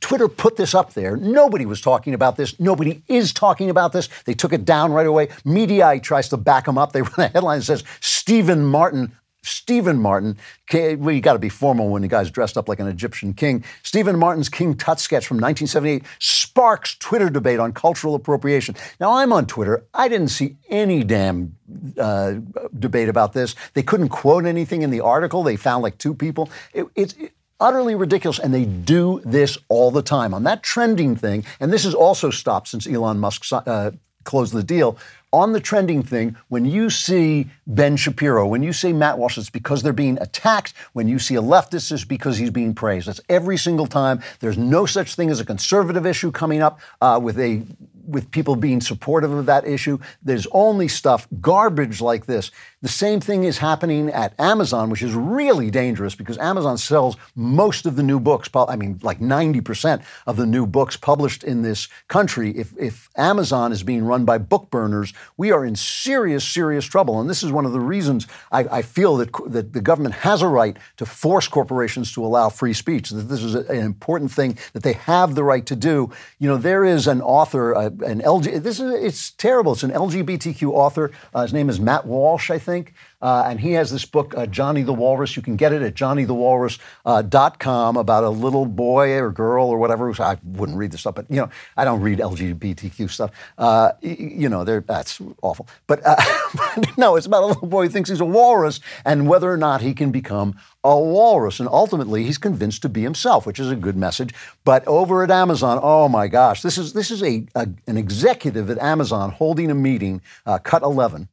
[0.00, 1.14] Twitter put this up there.
[1.14, 2.58] Nobody was talking about this.
[2.58, 4.08] Nobody is talking about this.
[4.24, 5.28] They took it down right away.
[5.44, 6.92] Media tries to back them up.
[6.92, 9.12] They run a headline that says Stephen Martin
[9.44, 10.36] Stephen Martin,
[10.72, 13.64] well, you got to be formal when the guy's dressed up like an Egyptian king.
[13.82, 18.76] Stephen Martin's King Tut sketch from 1978 sparks Twitter debate on cultural appropriation.
[19.00, 19.84] Now, I'm on Twitter.
[19.92, 21.56] I didn't see any damn
[21.98, 22.34] uh,
[22.78, 23.56] debate about this.
[23.74, 25.42] They couldn't quote anything in the article.
[25.42, 26.48] They found like two people.
[26.72, 27.14] It, it's
[27.58, 31.44] utterly ridiculous, and they do this all the time on that trending thing.
[31.58, 33.90] And this has also stopped since Elon Musk uh,
[34.24, 34.98] closed the deal
[35.32, 39.50] on the trending thing, when you see Ben Shapiro, when you see Matt Walsh, it's
[39.50, 40.74] because they're being attacked.
[40.92, 43.08] When you see a leftist, it's because he's being praised.
[43.08, 44.20] That's every single time.
[44.40, 47.62] There's no such thing as a conservative issue coming up uh, with a
[48.06, 49.98] with people being supportive of that issue.
[50.22, 52.50] There's only stuff, garbage like this.
[52.82, 57.86] The same thing is happening at Amazon, which is really dangerous because Amazon sells most
[57.86, 58.50] of the new books.
[58.54, 62.50] I mean, like 90% of the new books published in this country.
[62.50, 67.20] If, if Amazon is being run by book burners, we are in serious, serious trouble.
[67.20, 70.42] And this is one of the reasons I, I feel that, that the government has
[70.42, 74.58] a right to force corporations to allow free speech, that this is an important thing
[74.72, 76.10] that they have the right to do.
[76.40, 79.72] You know, there is an author, uh, an LG, this is, it's terrible.
[79.72, 81.10] It's an LGBTQ author.
[81.34, 82.94] Uh, his name is Matt Walsh, I think.
[83.22, 85.36] Uh, and he has this book, uh, Johnny the Walrus.
[85.36, 90.12] You can get it at johnnythewalrus.com uh, about a little boy or girl or whatever.
[90.20, 93.30] I wouldn't read this stuff, but you know, I don't read LGBTQ stuff.
[93.56, 95.68] Uh, you know, that's awful.
[95.86, 96.16] But, uh,
[96.76, 99.56] but no, it's about a little boy who thinks he's a walrus and whether or
[99.56, 101.60] not he can become a walrus.
[101.60, 104.34] And ultimately, he's convinced to be himself, which is a good message.
[104.64, 108.68] But over at Amazon, oh my gosh, this is this is a, a an executive
[108.68, 111.28] at Amazon holding a meeting, uh, cut eleven.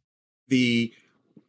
[0.47, 0.93] The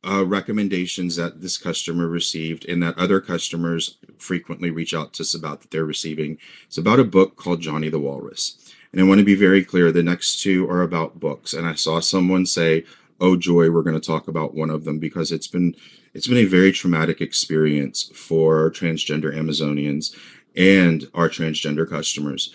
[0.07, 5.35] uh, recommendations that this customer received and that other customers frequently reach out to us
[5.35, 6.39] about that they're receiving.
[6.67, 8.73] It's about a book called Johnny the Walrus.
[8.93, 11.53] And I want to be very clear the next two are about books.
[11.53, 12.85] And I saw someone say,
[13.21, 15.77] Oh joy, we're going to talk about one of them because it's been
[16.15, 20.17] it's been a very traumatic experience for transgender Amazonians
[20.57, 22.53] and our transgender customers.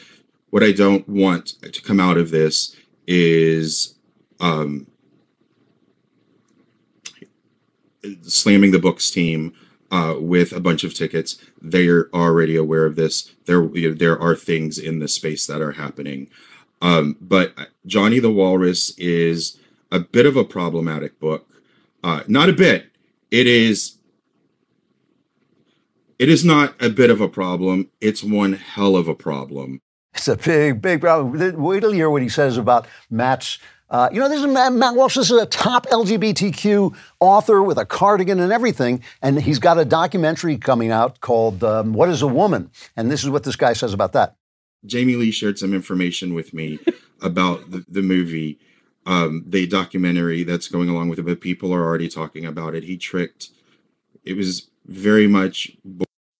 [0.49, 2.75] What I don't want to come out of this
[3.07, 3.95] is
[4.39, 4.87] um,
[8.23, 9.53] slamming the books team
[9.91, 11.37] uh, with a bunch of tickets.
[11.61, 13.31] They're already aware of this.
[13.45, 16.29] There, you know, there are things in the space that are happening.
[16.81, 17.53] Um, but
[17.85, 19.57] Johnny the Walrus is
[19.91, 21.47] a bit of a problematic book.
[22.03, 22.91] Uh, not a bit.
[23.31, 23.97] It is.
[26.17, 27.89] It is not a bit of a problem.
[27.99, 29.81] It's one hell of a problem.
[30.13, 31.61] It's a big, big problem.
[31.61, 33.59] Wait till you hear what he says about Matt's
[33.95, 35.15] uh, you know, this is Matt, Matt Walsh.
[35.15, 39.85] This is a top LGBTQ author with a cardigan and everything, and he's got a
[39.85, 43.71] documentary coming out called um, "What Is a Woman?" And this is what this guy
[43.71, 44.35] says about that.
[44.85, 46.77] Jamie Lee shared some information with me
[47.21, 48.59] about the, the movie,
[49.05, 52.83] um, the documentary that's going along with it, but people are already talking about it.
[52.83, 53.51] He tricked.
[54.25, 55.71] It was very much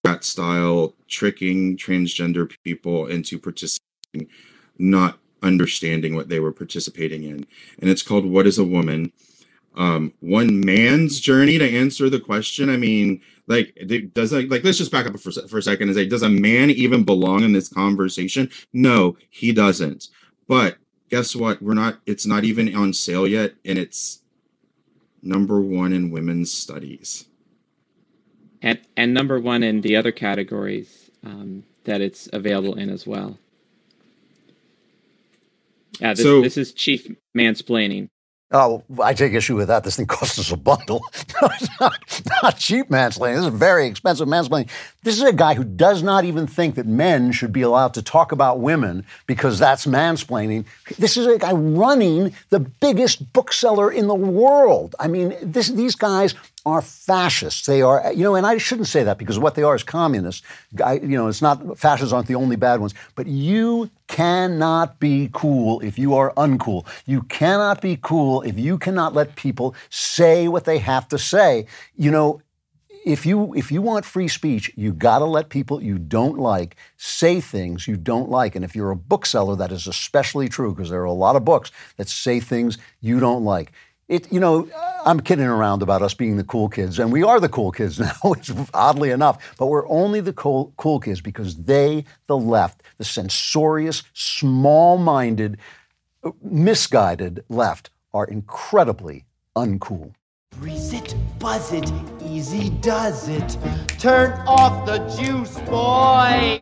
[0.04, 4.28] that style, tricking transgender people into participating,
[4.78, 7.46] not understanding what they were participating in.
[7.80, 9.12] And it's called What is a Woman?
[9.76, 12.70] Um, one man's journey to answer the question.
[12.70, 13.78] I mean, like,
[14.14, 16.30] does like, like let's just back up for, for a second and say, does a
[16.30, 18.50] man even belong in this conversation?
[18.74, 20.08] No, he doesn't.
[20.48, 20.78] But
[21.10, 21.62] guess what?
[21.62, 24.22] We're not, it's not even on sale yet, and it's
[25.22, 27.26] number one in women's studies.
[28.62, 33.38] And, and number one in the other categories um, that it's available in as well.
[36.00, 38.10] Yeah, this, so, this is chief mansplaining.
[38.52, 39.84] Oh, I take issue with that.
[39.84, 41.04] This thing costs us a bundle.
[41.42, 43.36] no, it's not, not cheap mansplaining.
[43.36, 44.70] This is very expensive mansplaining.
[45.04, 48.04] This is a guy who does not even think that men should be allowed to
[48.04, 50.66] talk about women because that's mansplaining.
[51.00, 54.96] This is a guy running the biggest bookseller in the world.
[55.00, 56.36] I mean, this, these guys
[56.66, 57.68] are fascists.
[57.68, 60.42] They are, you know, and I shouldn't say that because what they are is communists.
[60.84, 62.94] I, you know, it's not, fascists aren't the only bad ones.
[63.16, 66.88] But you cannot be cool if you are uncool.
[67.06, 71.68] You cannot be cool if you cannot let people say what they have to say.
[71.96, 72.42] You know,
[73.06, 76.76] if you if you want free speech, you got to let people you don't like
[76.98, 78.56] say things you don't like.
[78.56, 81.46] And if you're a bookseller, that is especially true because there are a lot of
[81.46, 83.72] books that say things you don't like.
[84.08, 84.70] It, you know,
[85.04, 88.00] I'm kidding around about us being the cool kids, and we are the cool kids
[88.24, 88.36] now,
[88.74, 94.04] oddly enough, but we're only the cool, cool kids because they, the left, the censorious,
[94.14, 95.58] small minded,
[96.44, 99.26] misguided left, are incredibly
[99.56, 100.14] uncool.
[100.60, 101.92] Grease it, buzz it,
[102.24, 103.58] easy does it.
[104.00, 106.62] Turn off the juice, boy!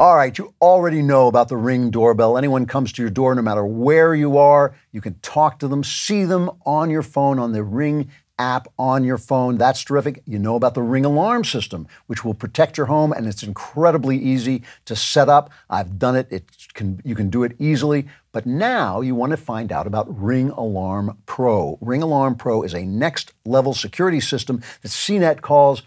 [0.00, 2.38] All right, you already know about the Ring doorbell.
[2.38, 5.82] Anyone comes to your door, no matter where you are, you can talk to them,
[5.82, 9.58] see them on your phone on the Ring app on your phone.
[9.58, 10.22] That's terrific.
[10.24, 14.16] You know about the Ring alarm system, which will protect your home, and it's incredibly
[14.16, 15.50] easy to set up.
[15.68, 16.28] I've done it.
[16.30, 16.44] It
[16.74, 18.06] can you can do it easily.
[18.30, 21.76] But now you want to find out about Ring Alarm Pro.
[21.80, 25.82] Ring Alarm Pro is a next level security system that CNET calls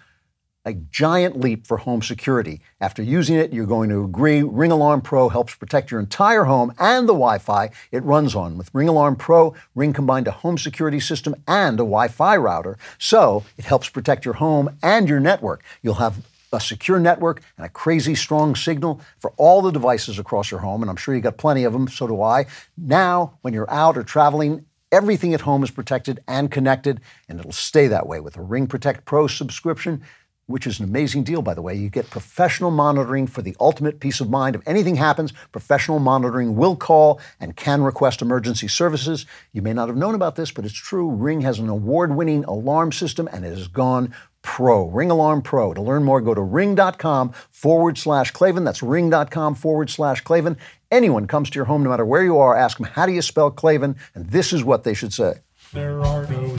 [0.66, 2.62] a giant leap for home security.
[2.80, 6.74] After using it, you're going to agree Ring Alarm Pro helps protect your entire home
[6.78, 8.58] and the Wi Fi it runs on.
[8.58, 12.78] With Ring Alarm Pro, Ring combined a home security system and a Wi Fi router,
[13.00, 15.64] so it helps protect your home and your network.
[15.82, 20.52] You'll have a secure network, and a crazy strong signal for all the devices across
[20.52, 20.82] your home.
[20.82, 22.46] And I'm sure you got plenty of them, so do I.
[22.78, 27.00] Now, when you're out or traveling, everything at home is protected and connected,
[27.30, 30.04] and it'll stay that way with a Ring Protect Pro subscription
[30.48, 31.76] which is an amazing deal, by the way.
[31.76, 34.56] You get professional monitoring for the ultimate peace of mind.
[34.56, 39.26] If anything happens, professional monitoring will call and can request emergency services.
[39.54, 41.10] You may not have known about this, but it's true.
[41.10, 44.88] Ring has an award winning alarm system and it has gone pro.
[44.88, 45.74] Ring Alarm Pro.
[45.74, 48.64] To learn more, go to ring.com forward slash Klavan.
[48.64, 50.58] That's ring.com forward slash Klavan.
[50.90, 53.22] Anyone comes to your home, no matter where you are, ask them, how do you
[53.22, 53.96] spell Klavan?
[54.14, 55.36] And this is what they should say.
[55.74, 56.58] There are no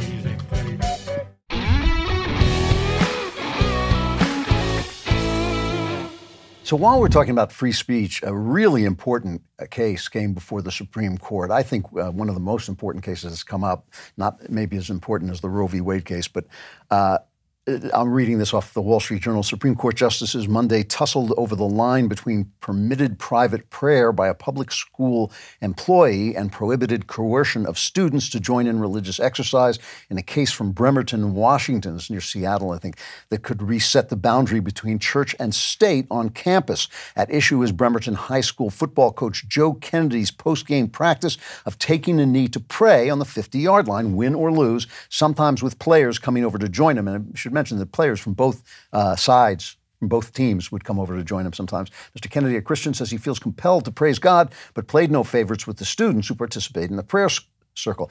[6.65, 10.71] So while we're talking about free speech, a really important uh, case came before the
[10.71, 11.51] Supreme Court.
[11.51, 14.89] I think uh, one of the most important cases that's come up, not maybe as
[14.89, 15.81] important as the Roe v.
[15.81, 16.47] Wade case, but
[16.91, 17.19] uh,
[17.65, 19.45] Uh, I'm reading this off the Wall Street Journal.
[19.45, 24.73] Supreme Court justices Monday tussled over the line between permitted private prayer by a public
[24.73, 29.79] school employee and prohibited coercion of students to join in religious exercise
[30.11, 32.99] in a case from Bremerton, Washington, near Seattle, I think,
[33.29, 36.89] that could reset the boundary between church and state on campus.
[37.15, 42.27] At issue is Bremerton High School football coach Joe Kennedy's post-game practice of taking a
[42.27, 46.59] knee to pray on the 50-yard line, win or lose, sometimes with players coming over
[46.59, 47.07] to join him.
[47.07, 50.99] And I should mention that players from both uh, sides, from both teams, would come
[50.99, 51.91] over to join him sometimes.
[52.19, 52.31] Mr.
[52.31, 55.79] Kennedy, a Christian, says he feels compelled to praise God, but played no favorites with
[55.79, 57.29] the students who participate in the prayer
[57.75, 58.11] circle.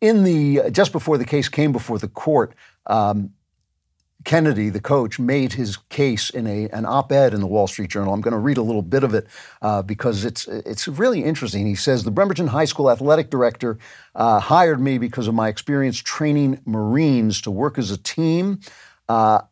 [0.00, 2.54] In the just before the case came before the court,
[2.86, 3.30] um,
[4.24, 8.12] Kennedy, the coach, made his case in a, an op-ed in the Wall Street Journal.
[8.14, 9.26] I'm going to read a little bit of it
[9.62, 11.66] uh, because it's it's really interesting.
[11.66, 13.78] He says the Bremerton High School athletic director
[14.14, 18.60] uh, hired me because of my experience training Marines to work as a team.
[19.08, 19.42] Uh,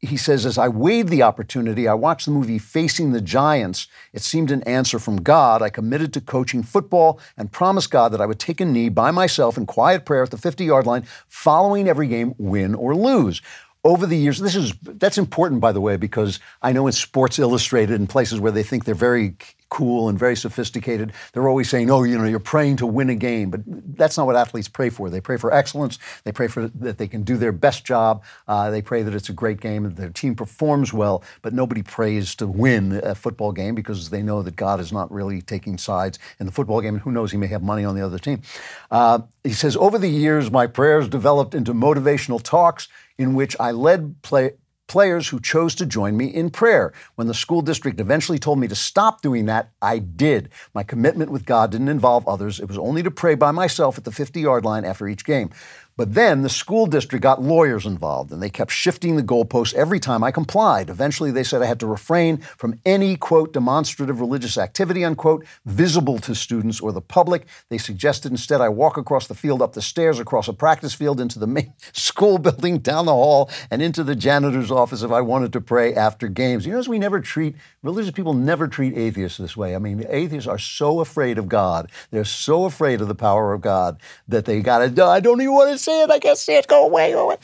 [0.00, 3.88] he says, as I weighed the opportunity, I watched the movie Facing the Giants.
[4.12, 5.62] It seemed an answer from God.
[5.62, 9.10] I committed to coaching football and promised God that I would take a knee by
[9.10, 13.40] myself in quiet prayer at the 50 yard line, following every game, win or lose.
[13.86, 17.38] Over the years, this is that's important, by the way, because I know in Sports
[17.38, 19.36] Illustrated and places where they think they're very
[19.68, 23.14] cool and very sophisticated, they're always saying, "Oh, you know, you're praying to win a
[23.14, 23.60] game," but
[23.96, 25.08] that's not what athletes pray for.
[25.08, 26.00] They pray for excellence.
[26.24, 28.24] They pray for that they can do their best job.
[28.48, 31.22] Uh, they pray that it's a great game and their team performs well.
[31.42, 35.12] But nobody prays to win a football game because they know that God is not
[35.12, 36.94] really taking sides in the football game.
[36.94, 38.42] And who knows, he may have money on the other team.
[38.90, 42.88] Uh, he says, over the years, my prayers developed into motivational talks
[43.18, 44.52] in which I led play,
[44.86, 46.92] players who chose to join me in prayer.
[47.16, 50.50] When the school district eventually told me to stop doing that, I did.
[50.74, 52.60] My commitment with God didn't involve others.
[52.60, 55.50] It was only to pray by myself at the 50 yard line after each game.
[55.96, 59.98] But then the school district got lawyers involved and they kept shifting the goalposts every
[59.98, 60.90] time I complied.
[60.90, 66.18] Eventually, they said I had to refrain from any, quote, demonstrative religious activity, unquote, visible
[66.18, 67.46] to students or the public.
[67.70, 71.18] They suggested instead I walk across the field, up the stairs, across a practice field,
[71.18, 75.22] into the main school building, down the hall, and into the janitor's office if I
[75.22, 76.66] wanted to pray after games.
[76.66, 77.56] You notice we never treat,
[77.86, 79.74] religious people never treat atheists this way.
[79.74, 81.90] I mean, atheists are so afraid of God.
[82.10, 85.54] They're so afraid of the power of God that they got to, I don't even
[85.54, 86.10] want to say it.
[86.10, 86.66] I can't say it.
[86.66, 87.12] Go away.
[87.12, 87.36] Go away.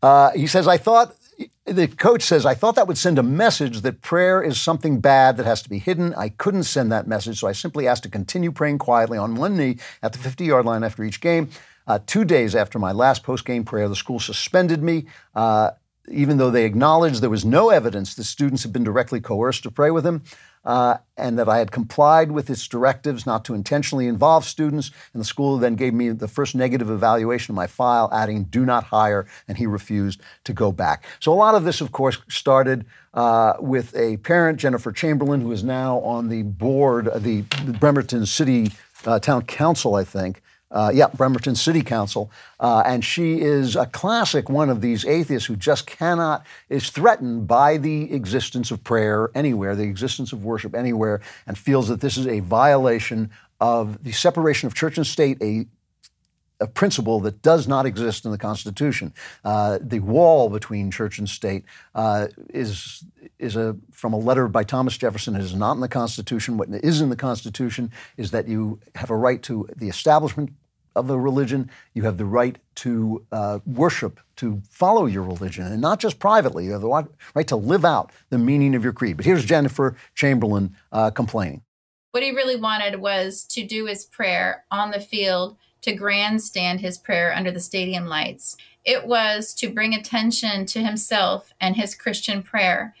[0.00, 1.14] Uh, he says, I thought,
[1.64, 5.36] the coach says, I thought that would send a message that prayer is something bad
[5.36, 6.14] that has to be hidden.
[6.14, 9.56] I couldn't send that message, so I simply asked to continue praying quietly on one
[9.56, 11.50] knee at the 50 yard line after each game.
[11.86, 15.06] Uh, two days after my last post game prayer, the school suspended me.
[15.34, 15.70] Uh,
[16.08, 19.70] even though they acknowledged there was no evidence the students had been directly coerced to
[19.70, 20.22] pray with him,
[20.64, 24.90] uh, and that I had complied with its directives not to intentionally involve students.
[25.12, 28.64] And the school then gave me the first negative evaluation of my file, adding "do
[28.64, 31.04] not hire," and he refused to go back.
[31.20, 35.52] So a lot of this, of course, started uh, with a parent, Jennifer Chamberlain, who
[35.52, 38.72] is now on the board, of the, the Bremerton City
[39.04, 40.42] uh, Town Council, I think.
[40.72, 42.30] Uh, yeah, Bremerton City Council.
[42.58, 47.46] Uh, and she is a classic one of these atheists who just cannot, is threatened
[47.46, 52.16] by the existence of prayer anywhere, the existence of worship anywhere, and feels that this
[52.16, 55.66] is a violation of the separation of church and state, a
[56.62, 59.12] a principle that does not exist in the Constitution.
[59.44, 61.64] Uh, the wall between church and state
[61.94, 63.04] uh, is
[63.38, 65.34] is a from a letter by Thomas Jefferson.
[65.34, 66.56] It is not in the Constitution.
[66.56, 70.50] What is in the Constitution is that you have a right to the establishment
[70.94, 71.70] of a religion.
[71.94, 76.66] You have the right to uh, worship, to follow your religion, and not just privately.
[76.66, 79.16] You have the right to live out the meaning of your creed.
[79.16, 81.62] But here's Jennifer Chamberlain uh, complaining.
[82.12, 86.98] What he really wanted was to do his prayer on the field to grandstand his
[86.98, 88.56] prayer under the stadium lights.
[88.84, 92.94] It was to bring attention to himself and his Christian prayer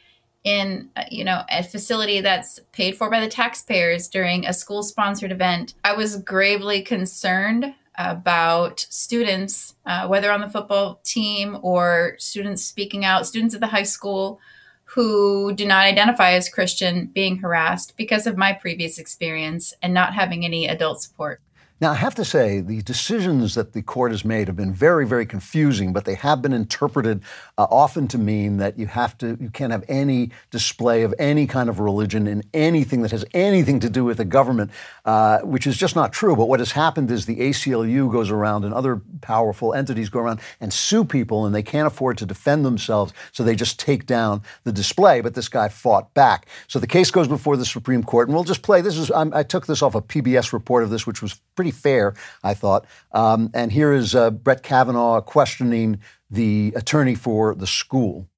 [0.44, 4.82] in uh, you know a facility that's paid for by the taxpayers during a school
[4.82, 12.14] sponsored event i was gravely concerned about students uh, whether on the football team or
[12.18, 14.40] students speaking out students at the high school
[14.84, 20.14] who do not identify as christian being harassed because of my previous experience and not
[20.14, 21.40] having any adult support
[21.82, 25.04] Now, I have to say, the decisions that the court has made have been very,
[25.04, 27.24] very confusing, but they have been interpreted
[27.58, 31.44] uh, often to mean that you have to, you can't have any display of any
[31.44, 34.70] kind of religion in anything that has anything to do with the government,
[35.06, 36.36] uh, which is just not true.
[36.36, 40.38] But what has happened is the ACLU goes around and other powerful entities go around
[40.60, 44.42] and sue people, and they can't afford to defend themselves, so they just take down
[44.62, 45.20] the display.
[45.20, 46.46] But this guy fought back.
[46.68, 48.82] So the case goes before the Supreme Court, and we'll just play.
[48.82, 51.71] This is I'm, I took this off a PBS report of this, which was pretty
[51.72, 52.14] fair,
[52.44, 52.86] I thought.
[53.12, 56.00] Um, and here is uh, Brett Kavanaugh questioning
[56.30, 58.28] the attorney for the school.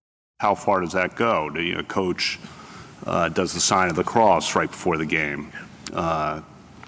[0.40, 1.50] How far does that go?
[1.50, 2.38] Do you, a coach
[3.06, 5.52] uh, does the sign of the cross right before the game?
[5.92, 6.40] Uh,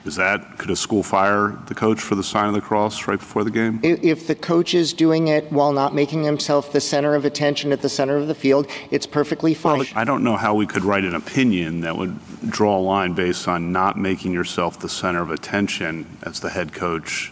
[0.07, 3.19] is that could a school fire the coach for the sign of the cross right
[3.19, 3.81] before the game?
[3.83, 7.73] If, if the coach is doing it while not making himself the center of attention
[7.73, 9.87] at the center of the field, it's perfectly fine.
[9.95, 13.49] I don't know how we could write an opinion that would draw a line based
[13.49, 17.31] on not making yourself the center of attention as the head coach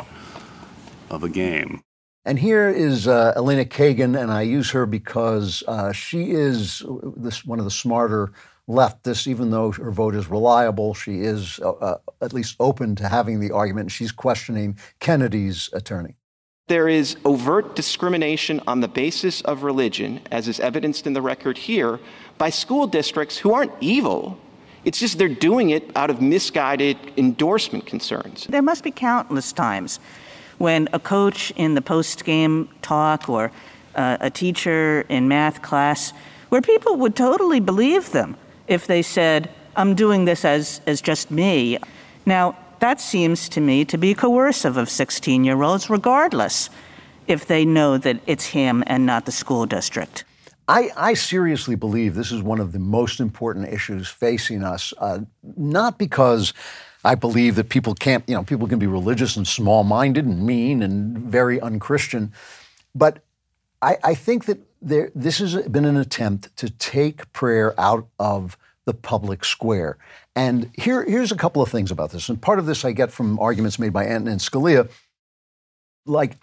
[1.11, 1.83] of a game.
[2.27, 6.83] And here is uh, Elena Kagan, and I use her because uh, she is
[7.17, 8.33] this one of the smarter
[8.69, 9.27] leftists.
[9.27, 13.41] Even though her vote is reliable, she is uh, uh, at least open to having
[13.41, 13.91] the argument.
[13.91, 16.17] She's questioning Kennedy's attorney.
[16.67, 21.59] There is overt discrimination on the basis of religion, as is evidenced in the record
[21.59, 22.01] here,
[22.39, 24.39] by school districts who aren't evil.
[24.85, 28.47] It's just they're doing it out of misguided endorsement concerns.
[28.47, 30.01] There must be countless times
[30.57, 33.53] when a coach in the post game talk or
[33.95, 36.13] uh, a teacher in math class
[36.49, 38.37] where people would totally believe them
[38.67, 41.79] if they said, I'm doing this as, as just me.
[42.27, 46.71] Now, that seems to me to be coercive of 16 year olds, regardless
[47.27, 50.25] if they know that it's him and not the school district.
[50.67, 55.21] I, I, seriously believe this is one of the most important issues facing us, uh,
[55.57, 56.55] not because
[57.05, 60.47] I believe that people can't, you know, people can be religious and small minded and
[60.47, 62.33] mean and very unchristian,
[62.95, 63.23] but
[63.83, 68.59] I, I think that there, this has been an attempt to take prayer out of
[68.85, 69.97] the public square.
[70.37, 72.29] And here, here's a couple of things about this.
[72.29, 74.91] And part of this I get from arguments made by Antonin Scalia.
[76.05, 76.37] Like,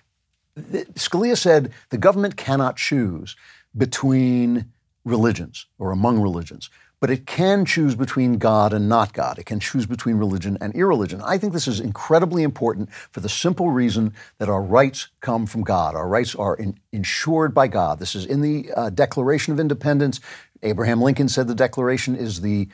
[0.58, 3.36] Scalia said the government cannot choose
[3.78, 4.72] between
[5.06, 6.70] religions or among religions,
[7.02, 9.40] but it can choose between God and not God.
[9.40, 11.20] It can choose between religion and irreligion.
[11.22, 15.64] I think this is incredibly important for the simple reason that our rights come from
[15.64, 15.96] God.
[15.96, 18.00] Our rights are in, ensured by God.
[18.00, 20.22] This is in the uh, Declaration of Independence.
[20.62, 22.70] Abraham Lincoln said the Declaration is the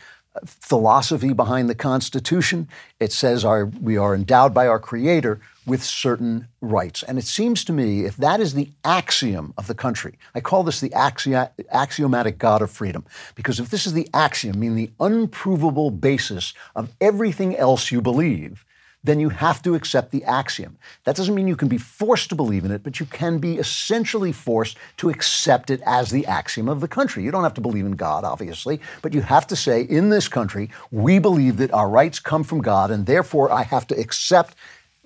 [0.45, 2.67] philosophy behind the Constitution.
[2.99, 7.03] It says our, we are endowed by our Creator with certain rights.
[7.03, 10.63] And it seems to me, if that is the axiom of the country, I call
[10.63, 13.05] this the axio- axiomatic God of freedom,
[13.35, 18.63] because if this is the axiom, meaning the unprovable basis of everything else you believe,
[19.03, 20.77] then you have to accept the axiom.
[21.03, 23.57] That doesn't mean you can be forced to believe in it, but you can be
[23.57, 27.23] essentially forced to accept it as the axiom of the country.
[27.23, 30.27] You don't have to believe in God, obviously, but you have to say, in this
[30.27, 34.55] country, we believe that our rights come from God, and therefore I have to accept,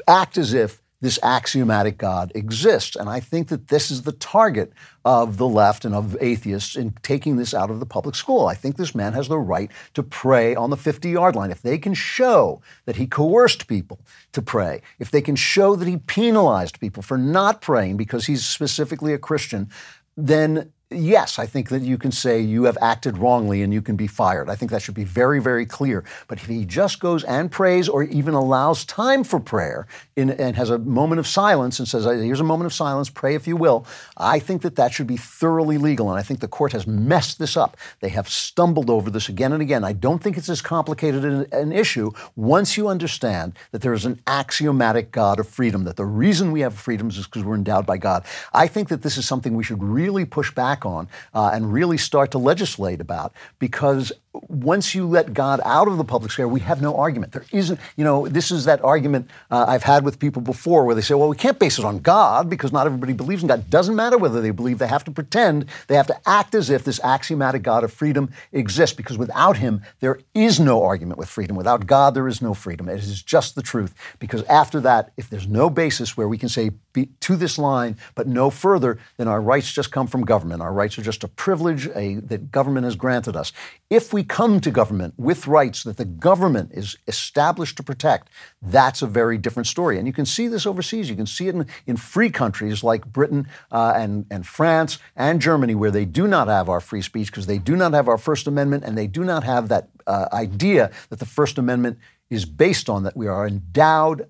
[0.08, 2.95] act as if this axiomatic God exists.
[2.95, 4.72] And I think that this is the target
[5.04, 8.45] of the left and of atheists in taking this out of the public school.
[8.45, 11.49] I think this man has the right to pray on the 50 yard line.
[11.49, 13.99] If they can show that he coerced people
[14.32, 18.45] to pray, if they can show that he penalized people for not praying because he's
[18.45, 19.70] specifically a Christian,
[20.16, 23.96] then yes, I think that you can say you have acted wrongly and you can
[23.96, 24.50] be fired.
[24.50, 26.04] I think that should be very, very clear.
[26.28, 30.56] But if he just goes and prays or even allows time for prayer in, and
[30.56, 33.56] has a moment of silence and says, here's a moment of silence, pray if you
[33.56, 33.86] will,
[34.18, 36.10] I think that that should be thoroughly legal.
[36.10, 37.78] And I think the court has messed this up.
[38.02, 39.84] They have stumbled over this again and again.
[39.84, 44.06] I don't think it's as complicated an, an issue once you understand that there is
[44.06, 47.86] an axiomatic God of freedom, that the reason we have freedoms is because we're endowed
[47.86, 48.26] by God.
[48.54, 51.98] I think that this is something we should really push back on uh, and really
[51.98, 56.62] start to legislate about because once you let God out of the public square, we
[56.62, 57.34] have no argument.
[57.34, 60.96] There isn't, you know, this is that argument uh, I've had with people before where
[60.96, 63.70] they say, well, we can't base it on God because not everybody believes in God.
[63.70, 66.86] Doesn't matter whether they believe, they have to pretend, they have to act as if
[66.86, 71.58] this axiomatic God of freedom exists because without him, there is no argument with freedom.
[71.58, 72.88] Without God, there is no freedom.
[72.88, 73.94] It is just the truth.
[74.20, 76.72] Because after that, if there's no basis where we can say
[77.20, 80.62] to this line, but no further, then our rights just come from government.
[80.62, 83.52] Our rights are just a privilege a, that government has granted us.
[83.90, 88.30] If we come to government with rights that the government is established to protect,
[88.62, 89.98] that's a very different story.
[89.98, 91.10] And you can see this overseas.
[91.10, 95.42] You can see it in, in free countries like Britain uh, and, and France and
[95.42, 98.18] Germany, where they do not have our free speech because they do not have our
[98.18, 101.98] First Amendment and they do not have that uh, idea that the First Amendment
[102.30, 104.30] is based on that we are endowed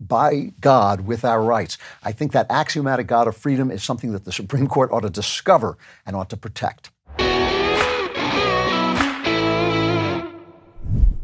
[0.00, 1.78] by God with our rights.
[2.02, 5.10] I think that axiomatic God of freedom is something that the Supreme Court ought to
[5.10, 6.90] discover and ought to protect.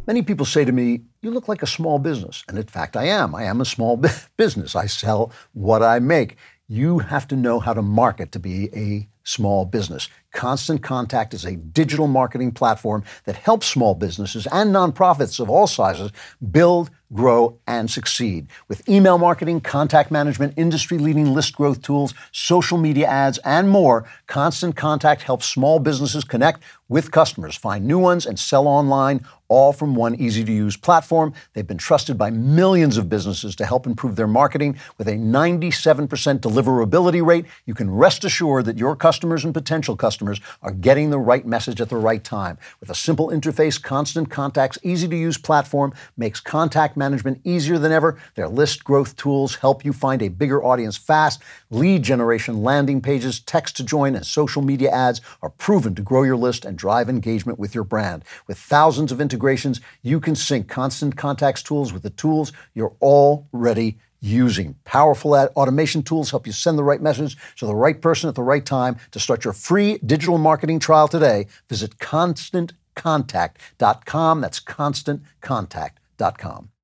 [0.08, 2.42] Many people say to me, You look like a small business.
[2.48, 3.34] And in fact, I am.
[3.34, 4.02] I am a small
[4.38, 4.74] business.
[4.74, 6.38] I sell what I make.
[6.66, 10.08] You have to know how to market to be a small business.
[10.32, 15.66] Constant Contact is a digital marketing platform that helps small businesses and nonprofits of all
[15.66, 16.10] sizes
[16.50, 18.48] build, grow, and succeed.
[18.68, 24.04] With email marketing, contact management, industry leading list growth tools, social media ads, and more,
[24.26, 29.72] Constant Contact helps small businesses connect with customers, find new ones, and sell online, all
[29.72, 31.32] from one easy to use platform.
[31.52, 36.08] They've been trusted by millions of businesses to help improve their marketing with a 97%
[36.40, 37.46] deliverability rate.
[37.64, 41.80] You can rest assured that your customers and potential customers are getting the right message
[41.80, 42.58] at the right time.
[42.80, 47.92] With a simple interface, Constant Contact's easy to use platform makes contact management easier than
[47.92, 48.18] ever.
[48.34, 51.40] Their list growth tools help you find a bigger audience fast.
[51.70, 56.24] Lead generation landing pages, text to join, and social media ads are proven to grow
[56.24, 58.24] your list and drive engagement with your brand.
[58.46, 63.98] With thousands of integrations, you can sync Constant Contact's tools with the tools you're already
[64.20, 64.74] using.
[64.84, 68.42] Powerful automation tools help you send the right message to the right person at the
[68.42, 68.96] right time.
[69.12, 74.40] To start your free digital marketing trial today, visit constantcontact.com.
[74.40, 76.77] That's constantcontact.com.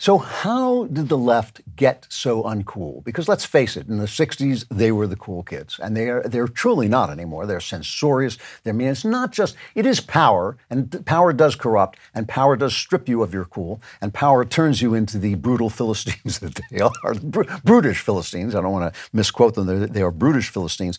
[0.00, 3.04] So, how did the left get so uncool?
[3.04, 5.78] Because let's face it, in the 60s, they were the cool kids.
[5.78, 7.44] And they are, they're truly not anymore.
[7.44, 8.38] They're censorious.
[8.64, 8.88] They're mean.
[8.88, 13.22] It's not just, it is power, and power does corrupt, and power does strip you
[13.22, 17.14] of your cool, and power turns you into the brutal Philistines that they are.
[17.22, 18.54] Br- brutish Philistines.
[18.54, 19.66] I don't want to misquote them.
[19.66, 20.98] They're, they are brutish Philistines.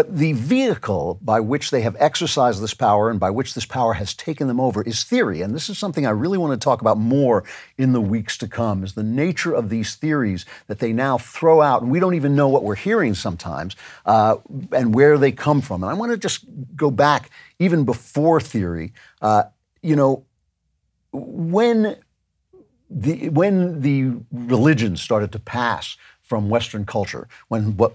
[0.00, 3.92] But the vehicle by which they have exercised this power and by which this power
[3.92, 5.42] has taken them over is theory.
[5.42, 7.44] And this is something I really want to talk about more
[7.76, 11.60] in the weeks to come, is the nature of these theories that they now throw
[11.60, 11.82] out.
[11.82, 13.76] And we don't even know what we're hearing sometimes
[14.06, 14.36] uh,
[14.72, 15.82] and where they come from.
[15.82, 17.28] And I want to just go back
[17.58, 18.94] even before theory.
[19.20, 19.42] Uh,
[19.82, 20.24] you know,
[21.12, 21.98] when
[22.88, 25.98] the, when the religion started to pass
[26.30, 27.92] from Western culture, when what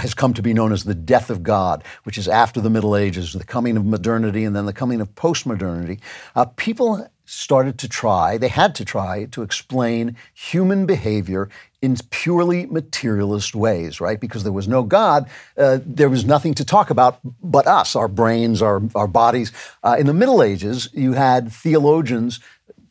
[0.00, 2.96] has come to be known as the death of God, which is after the Middle
[2.96, 6.00] Ages, the coming of modernity, and then the coming of postmodernity,
[6.34, 11.50] uh, people started to try, they had to try to explain human behavior
[11.82, 14.20] in purely materialist ways, right?
[14.20, 18.08] Because there was no God, uh, there was nothing to talk about but us, our
[18.08, 19.52] brains, our, our bodies.
[19.84, 22.40] Uh, in the Middle Ages, you had theologians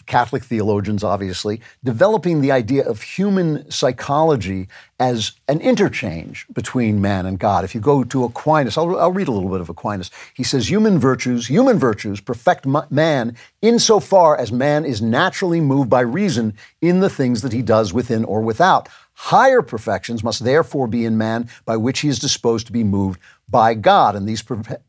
[0.05, 4.67] Catholic theologians, obviously, developing the idea of human psychology
[4.99, 7.63] as an interchange between man and God.
[7.63, 10.11] If you go to Aquinas, I'll, I'll read a little bit of Aquinas.
[10.33, 16.01] He says, Human virtues, human virtues perfect man insofar as man is naturally moved by
[16.01, 18.87] reason in the things that he does within or without.
[19.17, 23.19] Higher perfections must therefore be in man by which he is disposed to be moved
[23.49, 24.15] by God.
[24.15, 24.43] And these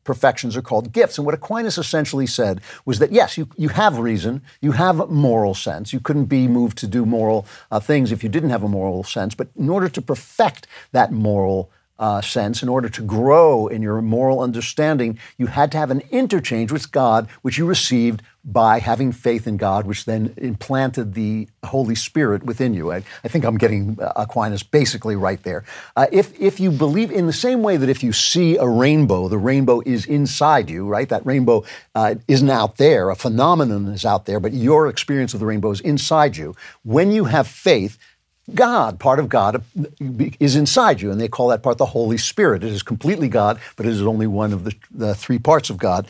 [0.04, 1.18] perfections are called gifts.
[1.18, 5.54] And what Aquinas essentially said was that yes, you, you have reason, you have moral
[5.54, 5.92] sense.
[5.92, 9.04] You couldn't be moved to do moral uh, things if you didn't have a moral
[9.04, 9.34] sense.
[9.34, 14.00] But in order to perfect that moral uh, sense, in order to grow in your
[14.02, 19.10] moral understanding, you had to have an interchange with God, which you received by having
[19.10, 22.92] faith in God, which then implanted the Holy Spirit within you.
[22.92, 25.64] I, I think I'm getting uh, Aquinas basically right there.
[25.96, 29.26] Uh, if, if you believe in the same way that if you see a rainbow,
[29.26, 31.08] the rainbow is inside you, right?
[31.08, 31.64] That rainbow
[31.96, 35.72] uh, isn't out there, a phenomenon is out there, but your experience of the rainbow
[35.72, 36.54] is inside you.
[36.84, 37.98] When you have faith,
[38.54, 39.62] God, part of God,
[40.38, 42.62] is inside you, and they call that part the Holy Spirit.
[42.62, 45.78] It is completely God, but it is only one of the, the three parts of
[45.78, 46.06] God.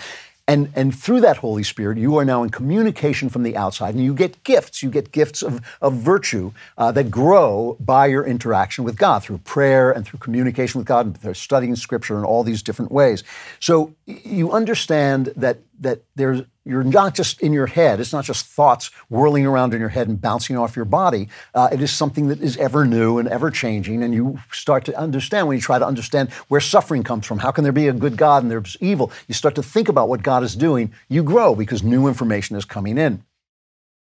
[0.48, 4.04] And, and through that Holy Spirit, you are now in communication from the outside, and
[4.04, 4.80] you get gifts.
[4.80, 9.38] You get gifts of, of virtue uh, that grow by your interaction with God through
[9.38, 13.24] prayer and through communication with God, and through studying Scripture in all these different ways.
[13.58, 18.00] So you understand that that there's you're not just in your head.
[18.00, 21.28] It's not just thoughts whirling around in your head and bouncing off your body.
[21.54, 24.02] Uh, it is something that is ever new and ever changing.
[24.02, 27.38] And you start to understand when you try to understand where suffering comes from.
[27.38, 29.12] How can there be a good God and there's evil?
[29.28, 30.92] You start to think about what God is doing.
[31.08, 33.22] You grow because new information is coming in.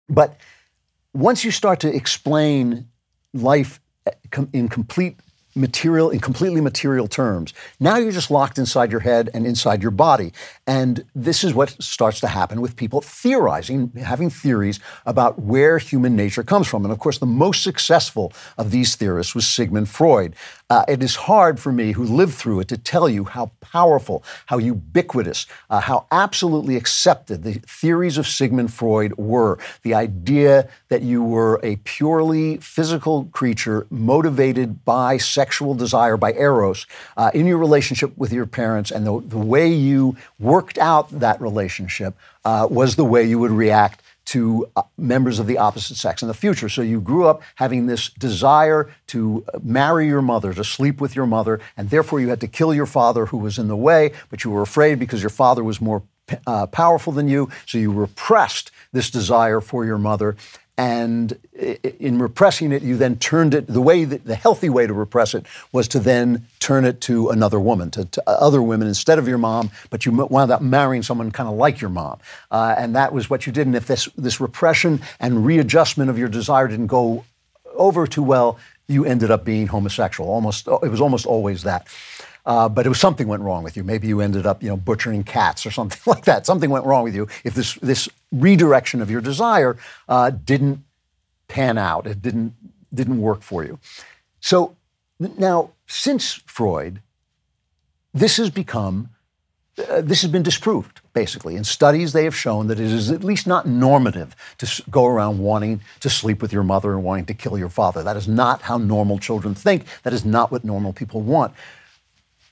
[0.09, 0.37] But
[1.13, 2.89] once you start to explain
[3.33, 4.11] life uh,
[4.51, 5.17] in complete
[5.59, 7.53] material in completely material terms.
[7.79, 10.33] Now you're just locked inside your head and inside your body.
[10.65, 16.15] And this is what starts to happen with people theorizing, having theories about where human
[16.15, 16.85] nature comes from.
[16.85, 20.35] And of course, the most successful of these theorists was Sigmund Freud.
[20.71, 24.23] Uh, it is hard for me, who lived through it, to tell you how powerful,
[24.45, 29.57] how ubiquitous, uh, how absolutely accepted the theories of Sigmund Freud were.
[29.81, 36.85] The idea that you were a purely physical creature motivated by sexual desire, by eros,
[37.17, 41.41] uh, in your relationship with your parents, and the, the way you worked out that
[41.41, 42.13] relationship
[42.45, 46.27] uh, was the way you would react to uh, members of the opposite sex in
[46.27, 46.69] the future.
[46.69, 51.15] So you grew up having this desire to uh, marry your mother, to sleep with
[51.15, 54.11] your mother, and therefore you had to kill your father who was in the way,
[54.29, 56.03] but you were afraid because your father was more
[56.45, 60.35] uh, powerful than you, so you repressed this desire for your mother.
[60.79, 61.37] And
[61.99, 65.33] in repressing it, you then turned it, the way that the healthy way to repress
[65.33, 69.27] it was to then turn it to another woman, to, to other women instead of
[69.27, 72.17] your mom, but you wound up marrying someone kind of like your mom.
[72.49, 73.67] Uh, and that was what you did.
[73.67, 77.25] And if this, this repression and readjustment of your desire didn't go
[77.75, 78.57] over too well,
[78.87, 80.29] you ended up being homosexual.
[80.29, 81.87] Almost, it was almost always that.
[82.49, 83.83] Uh, but it was something went wrong with you.
[83.83, 86.47] Maybe you ended up, you know, butchering cats or something like that.
[86.47, 89.77] Something went wrong with you if this this redirection of your desire
[90.09, 90.83] uh, didn't
[91.47, 92.07] pan out.
[92.07, 92.55] It didn't
[92.91, 93.77] didn't work for you.
[94.39, 94.75] So
[95.19, 97.01] now, since Freud,
[98.15, 99.09] this has become
[99.87, 103.23] uh, this has been disproved basically in studies they have shown that it is at
[103.23, 107.33] least not normative to go around wanting to sleep with your mother and wanting to
[107.33, 110.93] kill your father that is not how normal children think that is not what normal
[110.93, 111.53] people want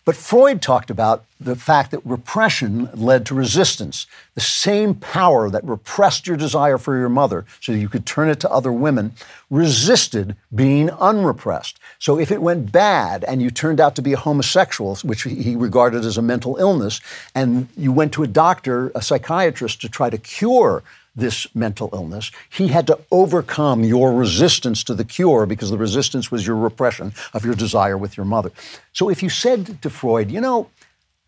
[0.07, 4.07] but Freud talked about the fact that repression led to resistance.
[4.35, 8.39] The same power that repressed your desire for your mother so you could turn it
[8.39, 9.11] to other women
[9.49, 11.77] resisted being unrepressed.
[11.99, 15.57] So if it went bad and you turned out to be a homosexual, which he
[15.57, 17.01] regarded as a mental illness,
[17.35, 20.83] and you went to a doctor, a psychiatrist, to try to cure
[21.17, 26.31] this mental illness, he had to overcome your resistance to the cure because the resistance
[26.31, 28.51] was your repression of your desire with your mother.
[28.93, 30.69] So if you said to Freud, you know,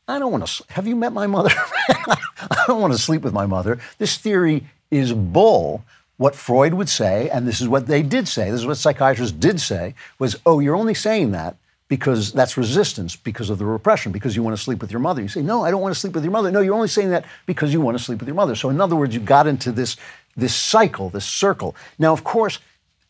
[0.07, 1.51] I don't want to, have you met my mother?
[1.89, 3.79] I don't want to sleep with my mother.
[3.97, 5.83] This theory is bull.
[6.17, 9.35] What Freud would say, and this is what they did say, this is what psychiatrists
[9.37, 11.55] did say, was, oh, you're only saying that
[11.89, 15.21] because that's resistance because of the repression, because you want to sleep with your mother.
[15.21, 16.51] You say, No, I don't want to sleep with your mother.
[16.51, 18.55] No, you're only saying that because you want to sleep with your mother.
[18.55, 19.97] So, in other words, you got into this,
[20.37, 21.75] this cycle, this circle.
[21.97, 22.59] Now, of course,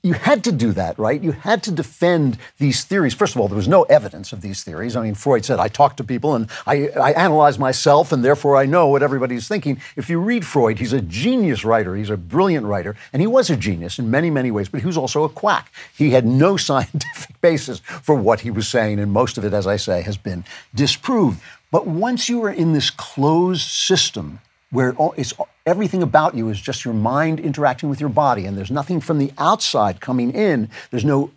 [0.02, 1.22] you had to do that, right?
[1.22, 3.14] You had to defend these theories.
[3.14, 4.96] First of all, there was no evidence of these theories.
[4.96, 8.56] I mean, Freud said, I talk to people and I, I analyze myself, and therefore
[8.56, 9.82] I know what everybody's thinking.
[9.98, 13.50] If you read Freud, he's a genius writer, he's a brilliant writer, and he was
[13.50, 15.70] a genius in many, many ways, but he was also a quack.
[15.98, 19.68] He had no scientific basis for what he was saying, and most of it, as
[19.68, 21.42] I say, has been disproved.
[21.72, 24.40] But once you are in this closed system,
[24.72, 25.34] where it's
[25.66, 29.18] everything about you is just your mind interacting with your body and there's nothing from
[29.18, 30.70] the outside coming in.
[30.92, 31.32] There's no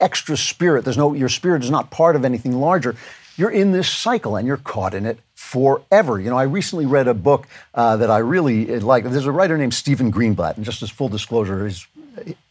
[0.00, 0.84] extra spirit.
[0.84, 2.96] There's no your spirit is not part of anything larger.
[3.36, 6.18] You're in this cycle and you're caught in it forever.
[6.18, 9.58] You know i recently read a book uh, that i really like there's a writer
[9.58, 11.86] named stephen greenblatt and just as full disclosure is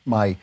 [0.06, 0.38] my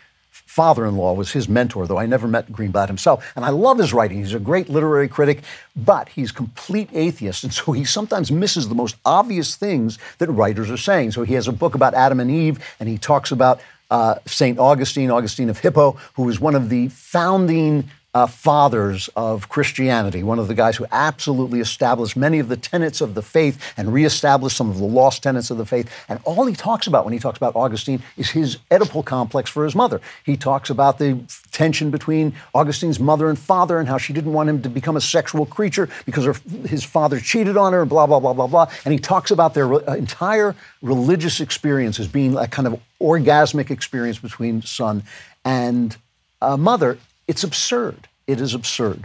[0.49, 3.32] father-in-law was his mentor, though I never met Greenblatt himself.
[3.36, 4.18] And I love his writing.
[4.18, 5.42] He's a great literary critic,
[5.76, 10.70] but he's complete atheist, and so he sometimes misses the most obvious things that writers
[10.70, 11.12] are saying.
[11.12, 14.59] So he has a book about Adam and Eve, and he talks about uh, St.
[14.59, 20.40] Augustine, Augustine of Hippo, who was one of the founding uh, fathers of Christianity, one
[20.40, 24.56] of the guys who absolutely established many of the tenets of the faith and reestablished
[24.56, 25.88] some of the lost tenets of the faith.
[26.08, 29.64] And all he talks about when he talks about Augustine is his Oedipal complex for
[29.64, 30.00] his mother.
[30.24, 31.20] He talks about the
[31.52, 35.00] tension between Augustine's mother and father and how she didn't want him to become a
[35.00, 36.34] sexual creature because her,
[36.66, 38.68] his father cheated on her, blah, blah, blah, blah, blah.
[38.84, 43.70] And he talks about their re- entire religious experience as being a kind of orgasmic
[43.70, 45.04] experience between son
[45.44, 45.96] and
[46.40, 46.98] uh, mother
[47.28, 48.08] it's absurd.
[48.26, 49.04] It is absurd.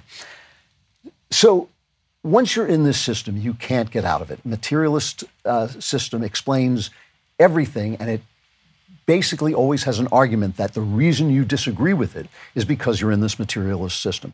[1.30, 1.70] So
[2.24, 4.46] once you're in this system, you can't get out of it.
[4.46, 6.90] Materialist uh, system explains
[7.38, 8.22] everything, and it
[9.06, 13.12] basically always has an argument that the reason you disagree with it is because you're
[13.12, 14.34] in this materialist system.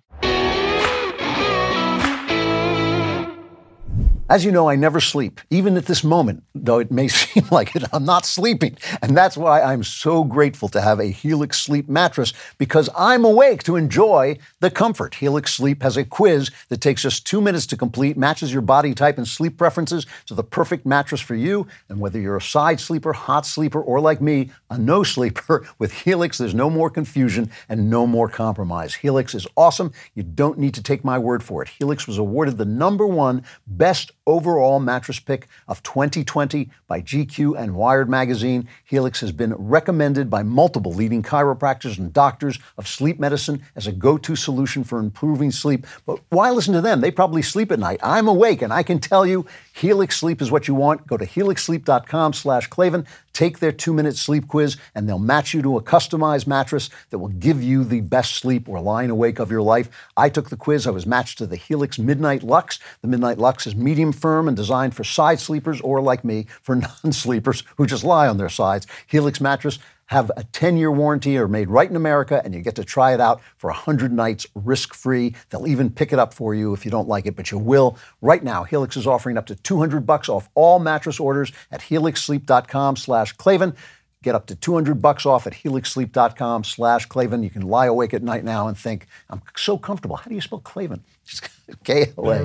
[4.30, 7.76] As you know, I never sleep, even at this moment, though it may seem like
[7.76, 8.78] it, I'm not sleeping.
[9.02, 13.64] And that's why I'm so grateful to have a Helix Sleep mattress because I'm awake
[13.64, 15.16] to enjoy the comfort.
[15.16, 18.94] Helix Sleep has a quiz that takes just two minutes to complete, matches your body
[18.94, 21.66] type and sleep preferences to the perfect mattress for you.
[21.90, 25.92] And whether you're a side sleeper, hot sleeper, or like me, a no sleeper, with
[25.92, 28.94] Helix, there's no more confusion and no more compromise.
[28.94, 29.92] Helix is awesome.
[30.14, 31.70] You don't need to take my word for it.
[31.80, 37.74] Helix was awarded the number one best overall mattress pick of 2020 by GQ and
[37.74, 38.68] Wired magazine.
[38.86, 43.92] Helix has been recommended by multiple leading chiropractors and doctors of sleep medicine as a
[43.92, 45.88] go-to solution for improving sleep.
[46.06, 47.02] But why listen to them?
[47.02, 48.00] They probably sleep at night.
[48.04, 49.48] I'm awake, and I can tell you,
[49.80, 51.08] Helix Sleep is what you want.
[51.08, 53.06] Go to helixsleep.com/klavan.
[53.32, 57.30] Take their two-minute sleep quiz, and they'll match you to a customized mattress that will
[57.30, 59.90] give you the best sleep or lying awake of your life.
[60.18, 60.86] I took the quiz.
[60.86, 62.80] I was matched to the Helix Midnight Luxe.
[63.02, 66.76] The Midnight Luxe is medium firm and designed for side sleepers or, like me, for
[67.04, 68.86] non-sleepers who just lie on their sides.
[69.08, 69.80] Helix mattress
[70.10, 73.22] have a 10-year warranty or made right in America and you get to try it
[73.22, 75.36] out for 100 nights risk-free.
[75.50, 77.96] They'll even pick it up for you if you don't like it, but you will.
[78.22, 83.76] Right now, Helix is offering up to 200 bucks off all mattress orders at helixsleep.com/klavan.
[84.22, 87.42] Get up to 200 bucks off at helixsleep.com slash Klavan.
[87.42, 90.18] You can lie awake at night now and think, I'm so comfortable.
[90.18, 90.62] How do you spell?
[91.26, 91.48] Just
[91.86, 92.40] K-L-A.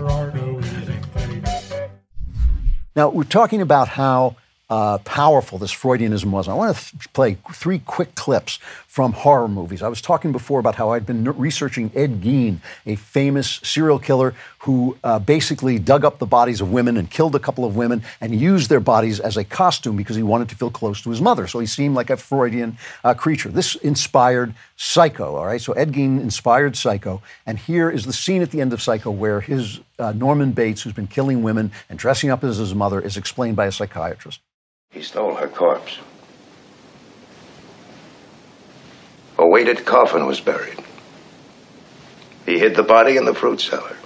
[2.95, 4.37] Now, we're talking about how
[4.71, 6.49] uh, powerful this Freudianism was.
[6.49, 9.83] I want to th- play three quick clips from horror movies.
[9.83, 14.35] I was talking before about how I'd been researching Ed Gein, a famous serial killer
[14.61, 18.03] who uh, basically dug up the bodies of women and killed a couple of women
[18.21, 21.21] and used their bodies as a costume because he wanted to feel close to his
[21.21, 21.47] mother.
[21.47, 23.51] So he seemed like a Freudian uh, creature.
[23.51, 25.61] This inspired Psycho, all right?
[25.61, 27.23] So Ed Gein inspired Psycho.
[27.47, 30.83] And here is the scene at the end of Psycho where his uh, Norman Bates,
[30.83, 34.41] who's been killing women and dressing up as his mother, is explained by a psychiatrist.
[34.91, 35.99] He stole her corpse.
[39.39, 40.79] A weighted coffin was buried.
[42.47, 43.97] He hid the body in the fruit cellar.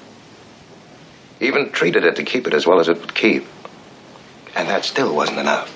[1.40, 3.46] Even treated it to keep it as well as it would keep.
[4.56, 5.74] And that still wasn't enough.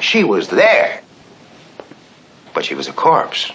[0.00, 1.02] She was there,
[2.54, 3.52] but she was a corpse.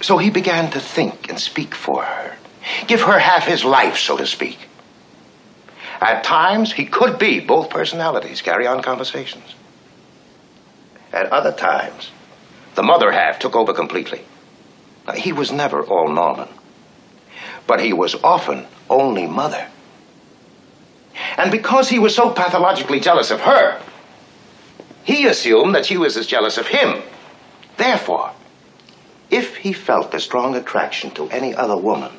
[0.00, 2.36] So he began to think and speak for her,
[2.86, 4.58] give her half his life, so to speak.
[6.00, 9.54] At times, he could be both personalities, carry on conversations.
[11.12, 12.10] At other times,
[12.74, 14.22] the mother half took over completely.
[15.06, 16.48] Now, he was never all Norman,
[17.66, 19.66] but he was often only mother.
[21.38, 23.80] And because he was so pathologically jealous of her,
[25.04, 27.02] he assumed that she was as jealous of him.
[27.76, 28.32] Therefore,
[29.30, 32.12] if he felt a strong attraction to any other woman,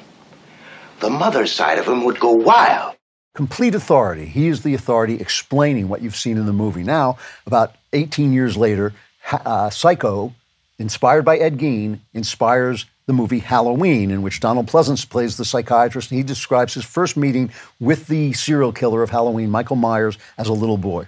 [1.00, 2.96] the mother's side of him would go wild
[3.36, 4.26] complete authority.
[4.26, 6.84] He is the authority explaining what you've seen in the movie.
[6.84, 8.94] Now, about 18 years later,
[9.32, 10.34] uh, Psycho,
[10.80, 16.10] inspired by Ed Gein, inspires the movie Halloween, in which Donald Pleasence plays the psychiatrist.
[16.10, 20.48] And he describes his first meeting with the serial killer of Halloween, Michael Myers, as
[20.48, 21.08] a little boy.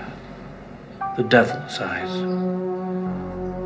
[1.15, 2.11] the devil's eyes.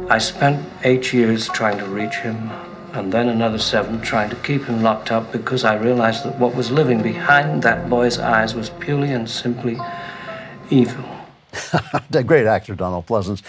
[0.10, 2.50] I spent eight years trying to reach him
[2.94, 6.56] and then another seven trying to keep him locked up because I realized that what
[6.56, 9.78] was living behind that boy's eyes was purely and simply
[10.70, 11.04] evil.
[12.26, 13.42] great actor Donald Pleasence.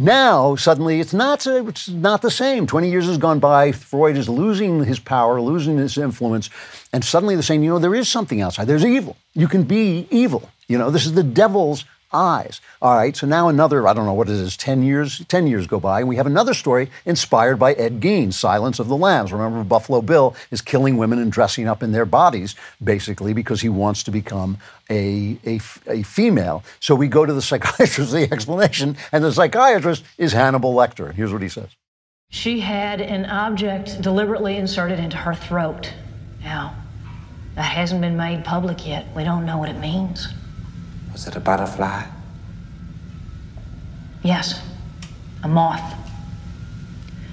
[0.00, 2.66] Now, suddenly, it's not, uh, it's not the same.
[2.68, 3.72] 20 years has gone by.
[3.72, 6.50] Freud is losing his power, losing his influence.
[6.92, 8.66] And suddenly they're saying, you know, there is something outside.
[8.66, 9.16] There's evil.
[9.34, 10.48] You can be evil.
[10.68, 12.60] You know, this is the devil's eyes.
[12.80, 15.66] All right, so now another, I don't know what it is, 10 years, 10 years
[15.66, 19.32] go by, and we have another story inspired by Ed Gein, Silence of the Lambs.
[19.32, 23.68] Remember, Buffalo Bill is killing women and dressing up in their bodies, basically, because he
[23.68, 24.58] wants to become
[24.90, 26.64] a, a, a female.
[26.80, 31.12] So we go to the psychiatrist, the explanation, and the psychiatrist is Hannibal Lecter.
[31.12, 31.68] Here's what he says.
[32.30, 35.92] She had an object deliberately inserted into her throat.
[36.42, 36.76] Now,
[37.54, 39.06] that hasn't been made public yet.
[39.16, 40.28] We don't know what it means.
[41.18, 42.04] Was it a butterfly?
[44.22, 44.62] Yes,
[45.42, 45.96] a moth.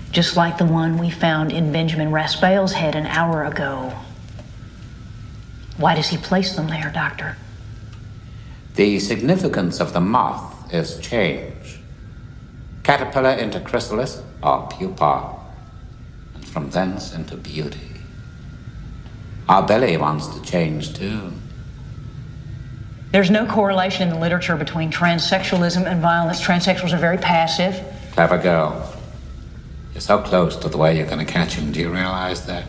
[0.10, 3.94] Just like the one we found in Benjamin Raspail's head an hour ago.
[5.78, 7.38] Why does he place them there, Doctor?
[8.74, 11.78] The significance of the moth is change.
[12.82, 15.30] Caterpillar into chrysalis or pupa,
[16.34, 18.02] and from thence into beauty.
[19.48, 21.34] Our Billy wants to change too.
[23.16, 26.42] There's no correlation in the literature between transsexualism and violence.
[26.42, 27.82] Transsexuals are very passive.
[28.12, 28.94] Clever girl.
[29.94, 31.72] You're so close to the way you're going to catch him.
[31.72, 32.66] Do you realize that?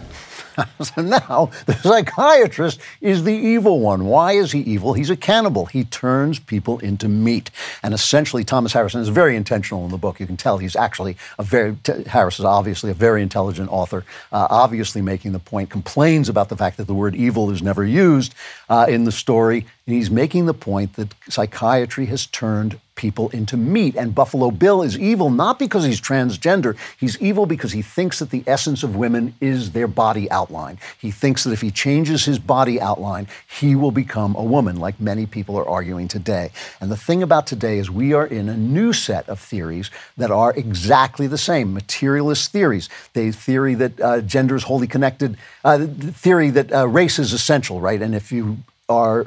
[0.81, 4.05] so now the psychiatrist is the evil one.
[4.05, 4.93] Why is he evil?
[4.93, 5.67] He's a cannibal.
[5.67, 7.51] He turns people into meat.
[7.83, 10.21] And essentially, Thomas Harrison is very intentional in the book.
[10.21, 14.05] You can tell he's actually a very, t- Harris is obviously a very intelligent author,
[14.31, 17.85] uh, obviously making the point, complains about the fact that the word evil is never
[17.85, 18.33] used
[18.69, 19.67] uh, in the story.
[19.87, 23.95] And he's making the point that psychiatry has turned people into meat.
[23.95, 26.76] And Buffalo Bill is evil not because he's transgender.
[26.99, 30.78] He's evil because he thinks that the essence of women is their body outline.
[30.99, 34.99] He thinks that if he changes his body outline, he will become a woman, like
[34.99, 36.51] many people are arguing today.
[36.80, 40.32] And the thing about today is we are in a new set of theories that
[40.32, 42.89] are exactly the same materialist theories.
[43.12, 47.32] The theory that uh, gender is wholly connected, uh, the theory that uh, race is
[47.32, 48.03] essential, right?
[48.03, 48.59] And if you
[48.89, 49.26] are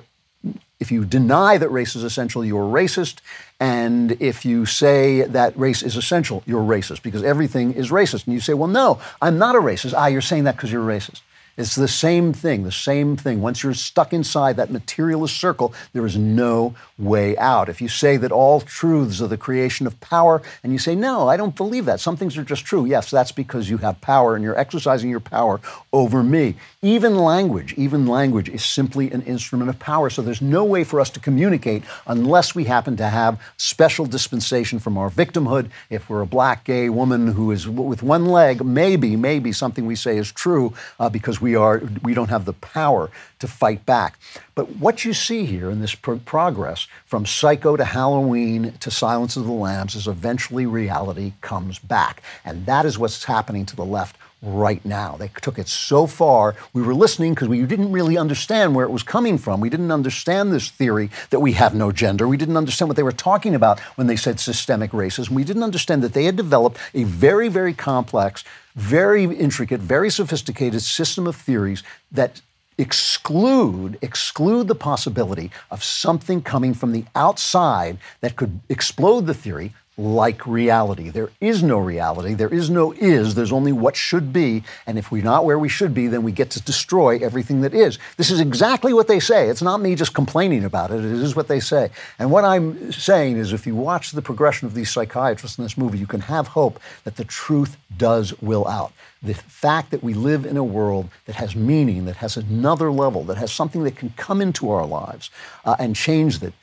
[0.80, 3.18] if you deny that race is essential, you're racist.
[3.60, 8.26] And if you say that race is essential, you're racist because everything is racist.
[8.26, 9.94] And you say, well, no, I'm not a racist.
[9.96, 11.22] Ah, you're saying that because you're racist.
[11.58, 13.42] It's the same thing, the same thing.
[13.42, 17.70] Once you're stuck inside that materialist circle, there is no way out.
[17.70, 21.28] If you say that all truths are the creation of power, and you say, no,
[21.28, 24.36] I don't believe that, some things are just true, yes, that's because you have power
[24.36, 25.62] and you're exercising your power
[25.94, 26.56] over me.
[26.82, 30.10] Even language, even language is simply an instrument of power.
[30.10, 34.80] So there's no way for us to communicate unless we happen to have special dispensation
[34.80, 35.70] from our victimhood.
[35.90, 39.96] If we're a black gay woman who is with one leg, maybe, maybe something we
[39.96, 44.18] say is true uh, because we are we don't have the power to fight back.
[44.56, 49.36] But what you see here in this pro- progress from Psycho to Halloween to Silence
[49.36, 53.86] of the Lambs is eventually reality comes back, and that is what's happening to the
[53.86, 55.18] left right now.
[55.18, 56.56] They took it so far.
[56.74, 59.60] We were listening because we didn't really understand where it was coming from.
[59.60, 62.28] We didn't understand this theory that we have no gender.
[62.28, 65.32] We didn't understand what they were talking about when they said systemic racism.
[65.32, 68.44] We didn't understand that they had developed a very, very complex,
[68.76, 72.42] very intricate, very sophisticated system of theories that
[72.80, 79.74] exclude exclude the possibility of something coming from the outside that could explode the theory
[80.00, 81.10] like reality.
[81.10, 82.34] There is no reality.
[82.34, 83.36] There is no is.
[83.36, 84.64] There's only what should be.
[84.88, 87.74] And if we're not where we should be, then we get to destroy everything that
[87.74, 88.00] is.
[88.16, 89.50] This is exactly what they say.
[89.50, 91.00] It's not me just complaining about it.
[91.04, 91.90] It is what they say.
[92.18, 95.78] And what I'm saying is if you watch the progression of these psychiatrists in this
[95.78, 98.94] movie, you can have hope that the truth does will out.
[99.22, 103.26] The fact that we live in a world that has meaning, that has another level,
[103.26, 105.30] that has something that can come into our lives
[105.66, 106.54] uh, and change that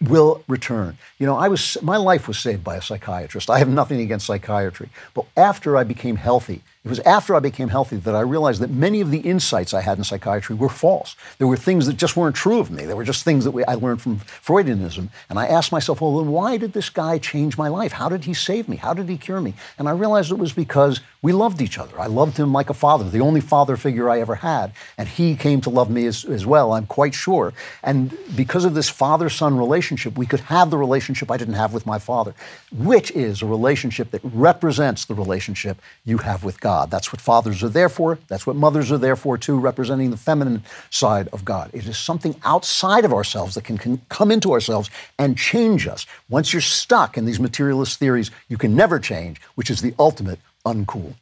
[0.00, 0.98] will return.
[1.18, 3.48] You know, I was my life was saved by a psychiatrist.
[3.48, 7.68] I have nothing against psychiatry, but after I became healthy, it was after I became
[7.68, 11.16] healthy that I realized that many of the insights I had in psychiatry were false.
[11.38, 12.84] There were things that just weren't true of me.
[12.84, 15.08] There were just things that we, I learned from Freudianism.
[15.28, 17.90] And I asked myself, well, then why did this guy change my life?
[17.90, 18.76] How did he save me?
[18.76, 19.54] How did he cure me?
[19.80, 22.00] And I realized it was because we loved each other.
[22.00, 24.70] I loved him like a father, the only father figure I ever had.
[24.96, 27.52] And he came to love me as, as well, I'm quite sure.
[27.82, 31.72] And because of this father son relationship, we could have the relationship I didn't have
[31.74, 32.32] with my father,
[32.70, 36.75] which is a relationship that represents the relationship you have with God.
[36.84, 38.18] That's what fathers are there for.
[38.28, 41.70] That's what mothers are there for, too, representing the feminine side of God.
[41.72, 46.04] It is something outside of ourselves that can, can come into ourselves and change us.
[46.28, 50.40] Once you're stuck in these materialist theories, you can never change, which is the ultimate
[50.66, 51.14] uncool.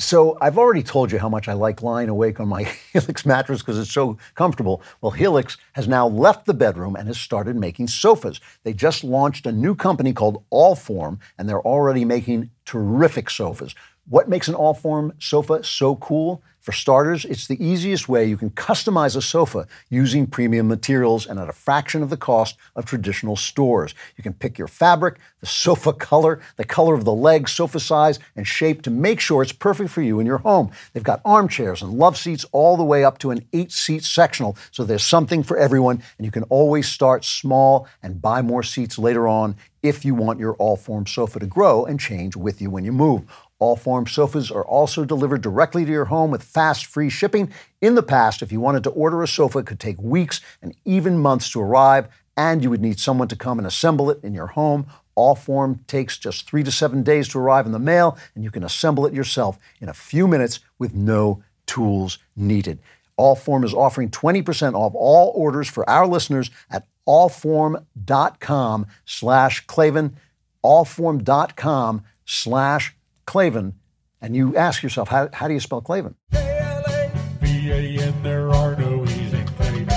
[0.00, 2.62] So I've already told you how much I like lying awake on my
[2.94, 4.82] Helix mattress because it's so comfortable.
[5.02, 8.40] Well, Helix has now left the bedroom and has started making sofas.
[8.64, 13.74] They just launched a new company called Allform, and they're already making terrific sofas.
[14.08, 16.42] What makes an Allform sofa so cool?
[16.60, 21.40] For starters, it's the easiest way you can customize a sofa using premium materials and
[21.40, 23.94] at a fraction of the cost of traditional stores.
[24.18, 28.18] You can pick your fabric, the sofa color, the color of the legs, sofa size,
[28.36, 30.70] and shape to make sure it's perfect for you in your home.
[30.92, 34.54] They've got armchairs and love seats all the way up to an eight seat sectional,
[34.70, 38.98] so there's something for everyone, and you can always start small and buy more seats
[38.98, 42.68] later on if you want your all form sofa to grow and change with you
[42.68, 43.22] when you move.
[43.60, 47.52] Allform sofas are also delivered directly to your home with fast, free shipping.
[47.82, 50.74] In the past, if you wanted to order a sofa, it could take weeks and
[50.84, 54.32] even months to arrive, and you would need someone to come and assemble it in
[54.32, 54.86] your home.
[55.16, 58.64] Allform takes just three to seven days to arrive in the mail, and you can
[58.64, 62.78] assemble it yourself in a few minutes with no tools needed.
[63.18, 70.16] Allform is offering 20% off all orders for our listeners at allform.com slash Klavan,
[70.64, 72.96] allform.com slash
[73.30, 73.74] Klavan.
[74.20, 76.16] And you ask yourself, how, how do you spell Klavan?
[76.32, 79.88] V-A-N, there are no E's in Klavan.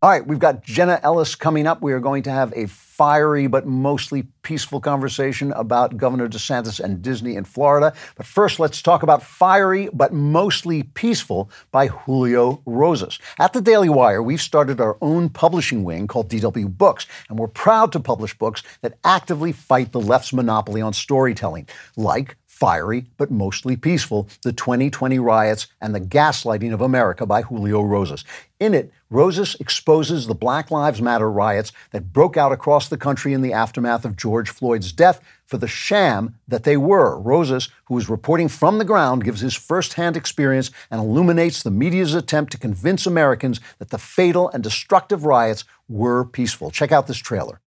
[0.00, 1.82] All right, we've got Jenna Ellis coming up.
[1.82, 2.66] We are going to have a
[3.00, 7.94] fiery but mostly peaceful conversation about Governor DeSantis and Disney in Florida.
[8.14, 13.18] But first, let's talk about Fiery but Mostly Peaceful by Julio Rosas.
[13.38, 17.48] At the Daily Wire, we've started our own publishing wing called DW Books, and we're
[17.48, 23.30] proud to publish books that actively fight the left's monopoly on storytelling, like Fiery but
[23.30, 28.22] Mostly Peaceful The 2020 Riots and the Gaslighting of America by Julio Rosas.
[28.60, 33.32] In it, Rosas exposes the Black Lives Matter riots that broke out across the country
[33.32, 37.18] in the aftermath of George Floyd's death for the sham that they were.
[37.18, 42.14] Rosas, who is reporting from the ground, gives his firsthand experience and illuminates the media's
[42.14, 46.70] attempt to convince Americans that the fatal and destructive riots were peaceful.
[46.70, 47.62] Check out this trailer.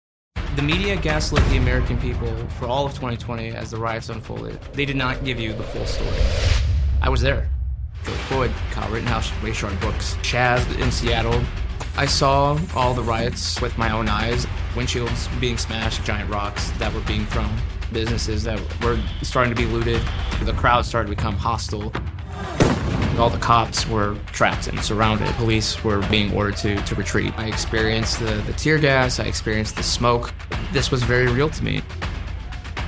[0.56, 4.62] The media gaslit the American people for all of 2020 as the riots unfolded.
[4.74, 6.16] They did not give you the full story.
[7.02, 7.50] I was there.
[8.06, 11.42] George Floyd, Kyle Rittenhouse, Rayshard Brooks, Chaz in Seattle.
[11.98, 14.46] I saw all the riots with my own eyes.
[14.76, 17.50] Windshields being smashed, giant rocks that were being thrown,
[17.92, 20.04] businesses that were starting to be looted.
[20.44, 21.92] The crowd started to become hostile.
[23.20, 25.28] All the cops were trapped and surrounded.
[25.36, 27.32] Police were being ordered to, to retreat.
[27.38, 30.34] I experienced the, the tear gas, I experienced the smoke.
[30.72, 31.84] This was very real to me.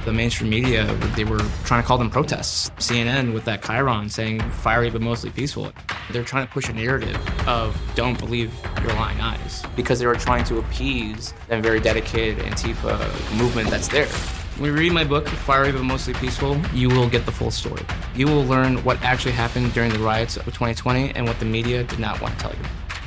[0.03, 0.85] The mainstream media,
[1.15, 2.69] they were trying to call them protests.
[2.71, 5.71] CNN with that chyron saying fiery but mostly peaceful.
[6.11, 10.15] They're trying to push a narrative of don't believe your lying eyes because they were
[10.15, 12.97] trying to appease that very dedicated Antifa
[13.37, 14.07] movement that's there.
[14.57, 17.81] When you read my book, Fiery but Mostly Peaceful, you will get the full story.
[18.15, 21.83] You will learn what actually happened during the riots of 2020 and what the media
[21.83, 22.59] did not want to tell you.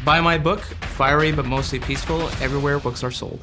[0.05, 3.41] Buy my book, Fiery but Mostly Peaceful, everywhere books are sold.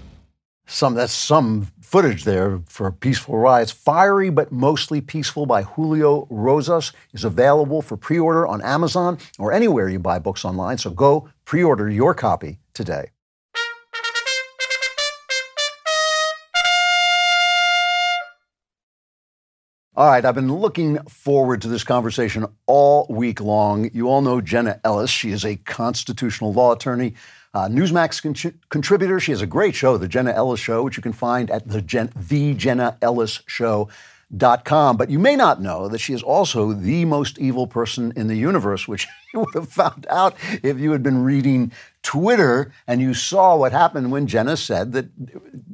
[0.68, 3.72] Some that's some footage there for peaceful riots.
[3.72, 9.90] Fiery but mostly peaceful by Julio Rosas is available for pre-order on Amazon or anywhere
[9.90, 10.78] you buy books online.
[10.78, 13.10] So go pre-order your copy today.
[19.98, 23.90] All right, I've been looking forward to this conversation all week long.
[23.94, 25.10] You all know Jenna Ellis.
[25.10, 27.14] She is a constitutional law attorney,
[27.54, 29.22] uh, Newsmax con- contributor.
[29.22, 31.82] She has a great show, The Jenna Ellis Show, which you can find at the,
[31.82, 33.88] Gen- the Jenna Ellis Show.
[34.36, 38.12] Dot com, but you may not know that she is also the most evil person
[38.16, 41.72] in the universe, which you would have found out if you had been reading
[42.06, 45.08] Twitter and you saw what happened when Jenna said that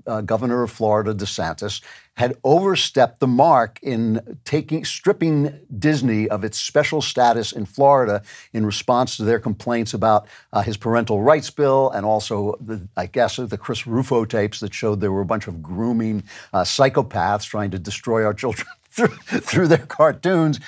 [0.08, 1.82] uh, Governor of Florida DeSantis
[2.16, 8.66] had overstepped the mark in taking stripping Disney of its special status in Florida in
[8.66, 13.36] response to their complaints about uh, his parental rights bill and also the, I guess
[13.36, 17.72] the Chris Rufo tapes that showed there were a bunch of grooming uh, psychopaths trying
[17.72, 19.08] to destroy our children through,
[19.42, 20.62] through their cartoons.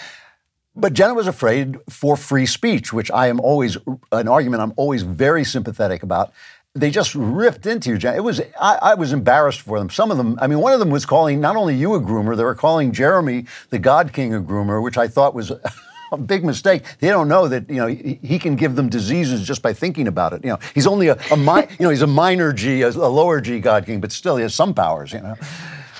[0.76, 3.78] But Jenna was afraid for free speech, which I am always
[4.12, 6.34] an argument I'm always very sympathetic about
[6.76, 8.10] they just ripped into you.
[8.10, 9.92] It was I, I, was embarrassed for them.
[9.92, 12.36] Some of them, I mean, one of them was calling not only you a groomer,
[12.36, 15.52] they were calling Jeremy the God King a groomer, which I thought was
[16.12, 16.84] a big mistake.
[17.00, 20.08] They don't know that you know he, he can give them diseases just by thinking
[20.08, 20.44] about it.
[20.44, 22.90] You know, he's only a, a mi- you know he's a minor G, a, a
[22.90, 25.14] lower G God King, but still he has some powers.
[25.14, 25.36] You know.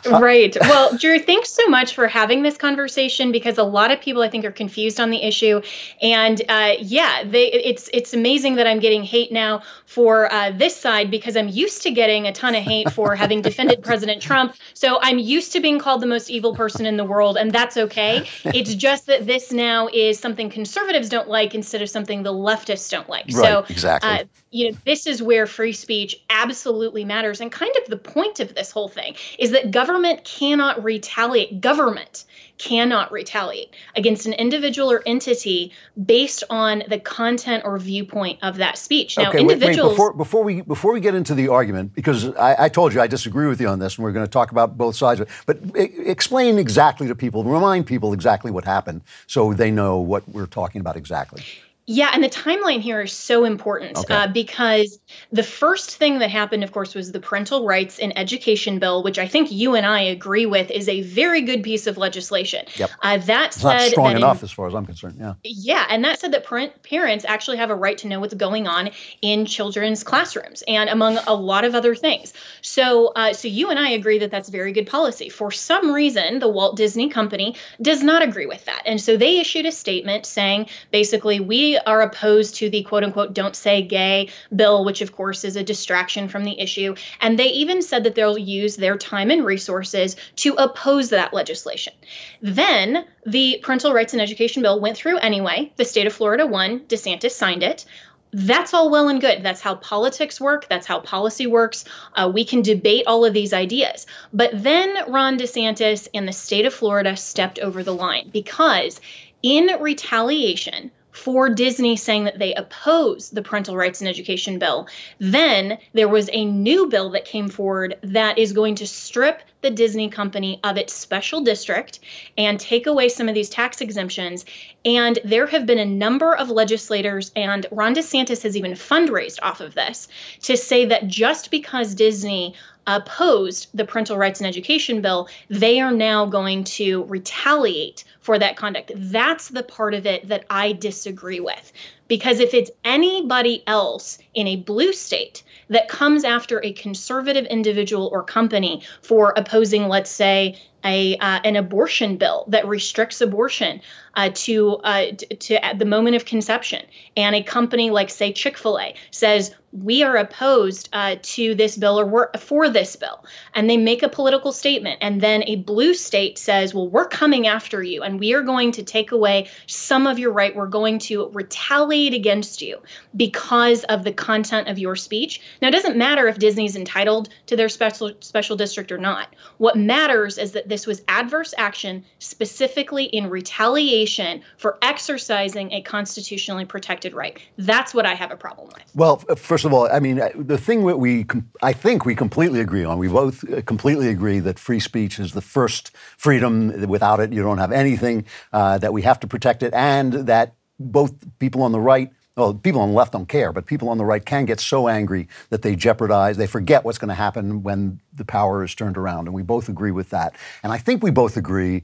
[0.06, 0.56] Right.
[0.62, 4.30] Well, Drew, thanks so much for having this conversation because a lot of people I
[4.30, 5.62] think are confused on the issue,
[6.02, 10.76] and uh, yeah, they it's it's amazing that I'm getting hate now for uh, this
[10.76, 14.56] side because I'm used to getting a ton of hate for having defended President Trump.
[14.74, 17.78] So I'm used to being called the most evil person in the world, and that's
[17.78, 18.28] okay.
[18.46, 22.90] It's just that this now is something conservatives don't like instead of something the leftists
[22.90, 23.26] don't like.
[23.26, 24.10] Right, so exactly.
[24.10, 28.40] Uh, you know, this is where free speech absolutely matters, and kind of the point
[28.40, 31.62] of this whole thing is that government government cannot retaliate.
[31.62, 32.26] Government
[32.58, 35.72] cannot retaliate against an individual or entity
[36.04, 39.18] based on the content or viewpoint of that speech.
[39.18, 39.78] Now, okay, individuals.
[39.78, 42.94] Wait, wait, before, before, we before we get into the argument, because I, I, told
[42.94, 45.20] you I disagree with you on this, and we're going to talk about both sides
[45.20, 45.34] of it.
[45.46, 50.48] But explain exactly to people, remind people exactly what happened, so they know what we're
[50.48, 51.44] talking about exactly.
[51.86, 54.14] Yeah, and the timeline here is so important Okay.
[54.14, 55.00] uh, because
[55.34, 59.20] the first thing that happened, of course, was the Parental Rights in Education Bill, which
[59.20, 62.66] I think you and I agree with is a very good piece of legislation.
[62.78, 62.90] Yep.
[63.02, 65.18] Uh, that It's not said, strong that in- enough as far as I'm concerned.
[65.20, 65.34] Yeah.
[65.44, 68.66] yeah, and that said that parent, parents actually have a right to know what's going
[68.66, 68.92] on
[69.22, 72.32] in children's classrooms, and among a lot of other things.
[72.62, 75.28] So, uh, so you and I agree that that's very good policy.
[75.28, 79.40] For some reason, the Walt Disney Company does not agree with that, and so they
[79.42, 84.30] issued a statement saying basically we are opposed to the quote unquote don't say gay
[84.56, 86.96] bill, which of course is a distraction from the issue.
[87.22, 91.94] And they even said that they'll use their time and resources to oppose that legislation.
[92.42, 95.72] Then the parental rights and education bill went through anyway.
[95.78, 97.86] The state of Florida won, DeSantis signed it
[98.34, 99.44] that's all well and good.
[99.44, 100.68] That's how politics work.
[100.68, 101.86] That's how policy works.
[102.16, 104.08] Uh, we can debate all of these ideas.
[104.34, 109.00] But then Ron DeSantis and the state of Florida stepped over the line because,
[109.44, 114.88] in retaliation for Disney saying that they oppose the parental rights and education bill,
[115.20, 119.70] then there was a new bill that came forward that is going to strip the
[119.70, 122.00] Disney company of its special district
[122.38, 124.44] and take away some of these tax exemptions.
[124.84, 129.62] And there have been a number of legislators, and Ron DeSantis has even fundraised off
[129.62, 130.08] of this
[130.42, 132.56] to say that just because Disney
[132.88, 138.56] opposed the parental rights and education bill, they are now going to retaliate for that
[138.56, 138.92] conduct.
[138.96, 141.72] That's the part of it that I disagree with.
[142.08, 148.10] Because if it's anybody else in a blue state that comes after a conservative individual
[148.12, 153.82] or company for opposing, let's say, a uh, an abortion bill that restricts abortion
[154.16, 156.86] uh, to uh, to at the moment of conception,
[157.16, 161.78] and a company like say Chick Fil A says we are opposed uh, to this
[161.78, 163.26] bill or we're for this bill,
[163.56, 167.48] and they make a political statement, and then a blue state says, well, we're coming
[167.48, 170.56] after you, and we are going to take away some of your right.
[170.56, 172.82] We're going to retaliate against you
[173.16, 175.42] because of the content of your speech.
[175.62, 179.36] Now, it doesn't matter if Disney's entitled to their special special district or not.
[179.58, 186.66] What matters is that this was adverse action specifically in retaliation for exercising a constitutionally
[186.66, 187.40] protected right.
[187.58, 188.84] That's what I have a problem with.
[188.94, 191.26] Well, first of all, I mean, the thing that we,
[191.62, 195.34] I think we completely agree on, we both uh, completely agree that free speech is
[195.34, 196.88] the first freedom.
[196.88, 200.56] Without it, you don't have anything, uh, that we have to protect it, and that
[200.80, 203.98] both people on the right well, people on the left don't care, but people on
[203.98, 207.62] the right can get so angry that they jeopardize, they forget what's going to happen
[207.62, 209.28] when the power is turned around.
[209.28, 210.36] And we both agree with that.
[210.64, 211.84] And I think we both agree.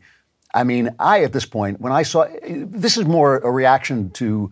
[0.53, 4.51] I mean, I, at this point, when I saw this is more a reaction to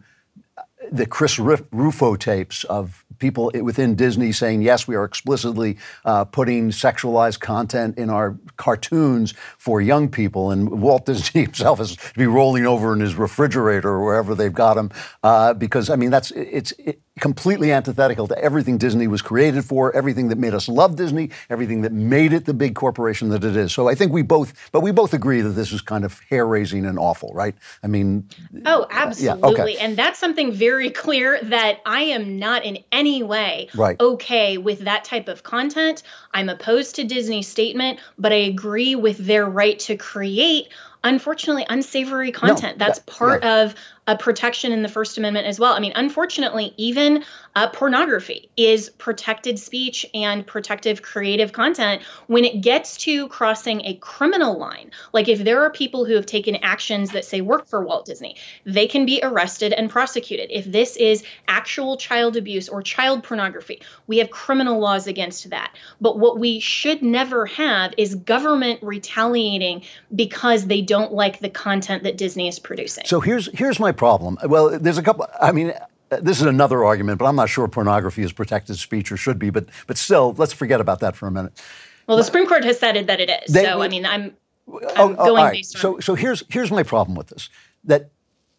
[0.91, 6.69] the Chris Rufo tapes of people within Disney saying, yes, we are explicitly uh, putting
[6.69, 10.51] sexualized content in our cartoons for young people.
[10.51, 14.53] And Walt Disney himself is to be rolling over in his refrigerator or wherever they've
[14.53, 14.91] got him.
[15.23, 19.95] Uh, because, I mean, that's it's it, completely antithetical to everything Disney was created for,
[19.95, 23.55] everything that made us love Disney, everything that made it the big corporation that it
[23.55, 23.73] is.
[23.73, 26.45] So I think we both, but we both agree that this is kind of hair
[26.45, 27.55] raising and awful, right?
[27.83, 28.27] I mean,
[28.65, 29.43] oh, absolutely.
[29.43, 29.77] Uh, yeah, okay.
[29.77, 33.99] And that's something very clear that I am not in any way right.
[33.99, 36.03] okay with that type of content.
[36.33, 40.69] I'm opposed to Disney's statement, but I agree with their right to create
[41.03, 42.77] unfortunately unsavory content.
[42.77, 43.63] No, That's part yeah.
[43.63, 43.75] of
[44.07, 45.73] a protection in the First Amendment as well.
[45.73, 47.23] I mean, unfortunately, even
[47.55, 53.95] uh, pornography is protected speech and protective creative content when it gets to crossing a
[53.95, 54.91] criminal line.
[55.11, 58.37] Like if there are people who have taken actions that say work for Walt Disney,
[58.65, 60.49] they can be arrested and prosecuted.
[60.51, 65.75] If this is actual child abuse or child pornography, we have criminal laws against that.
[65.99, 69.83] But what we should never have is government retaliating
[70.15, 73.05] because they don't like the content that Disney is producing.
[73.05, 74.37] So here's here's my problem.
[74.45, 75.27] Well, there's a couple.
[75.41, 75.73] I mean,
[76.09, 79.49] this is another argument, but I'm not sure pornography is protected speech or should be.
[79.49, 81.61] But but still, let's forget about that for a minute.
[82.07, 83.53] Well, the Supreme Court has said that it is.
[83.53, 84.35] They, so I mean, I'm,
[84.67, 85.81] oh, I'm oh, oh, going based on.
[85.81, 87.49] So so here's here's my problem with this:
[87.83, 88.09] that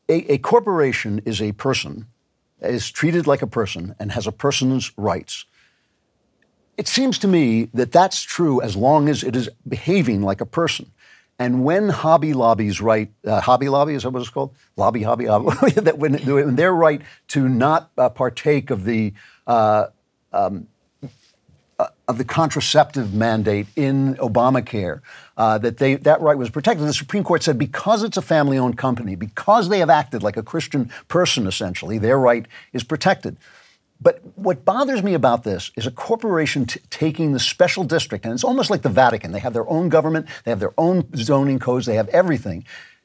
[0.09, 2.07] a, a corporation is a person,
[2.61, 5.47] is treated like a person, and has a person's rights.
[6.77, 10.47] It seems to me that that's true as long as it is behaving like a
[10.47, 10.93] person.
[11.39, 14.55] And when Hobby Lobby's right, uh, Hobby Lobby is that what it's called?
[14.77, 19.13] Lobby, Hobby, Hobby that when, when, they're right to not uh, partake of the
[19.47, 19.87] uh,
[20.33, 20.67] um,
[21.79, 25.01] uh, of the contraceptive mandate in Obamacare,
[25.37, 26.85] uh, that they that right was protected.
[26.85, 30.43] The Supreme Court said because it's a family-owned company, because they have acted like a
[30.43, 33.37] Christian person, essentially, their right is protected.
[34.01, 38.33] But what bothers me about this is a corporation t- taking the special district, and
[38.33, 39.33] it's almost like the Vatican.
[39.33, 42.65] They have their own government, they have their own zoning codes, they have everything.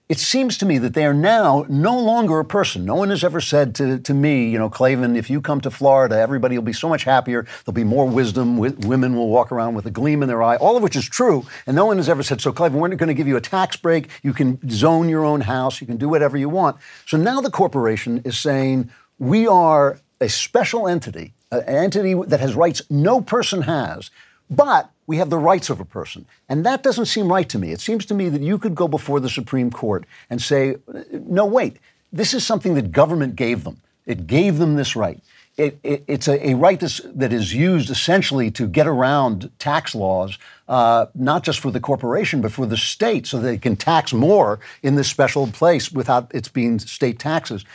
[0.10, 2.84] It seems to me that they are now no longer a person.
[2.84, 5.72] No one has ever said to, to me, you know, Klavan, if you come to
[5.72, 7.48] Florida, everybody will be so much happier.
[7.64, 8.58] There'll be more wisdom.
[8.58, 11.46] women will walk around with a gleam in their eye, all of which is true.
[11.66, 13.78] And no one has ever said, so Klavan, we're going to give you a tax
[13.78, 14.10] break.
[14.22, 15.80] You can zone your own house.
[15.80, 16.78] You can do whatever you want.
[17.08, 22.56] So now the corporation is saying, we are a special entity, an entity that has
[22.56, 24.12] rights no person has,
[24.50, 26.26] but we have the rights of a person.
[26.48, 27.72] And that doesn't seem right to me.
[27.72, 30.78] It seems to me that you could go before the Supreme Court and say,
[31.12, 31.78] no, wait,
[32.12, 33.82] this is something that government gave them.
[34.06, 35.20] It gave them this right.
[35.56, 40.40] It, it, it's a, a right that is used essentially to get around tax laws,
[40.68, 44.60] uh, not just for the corporation, but for the state, so they can tax more
[44.82, 47.66] in this special place without it being state taxes.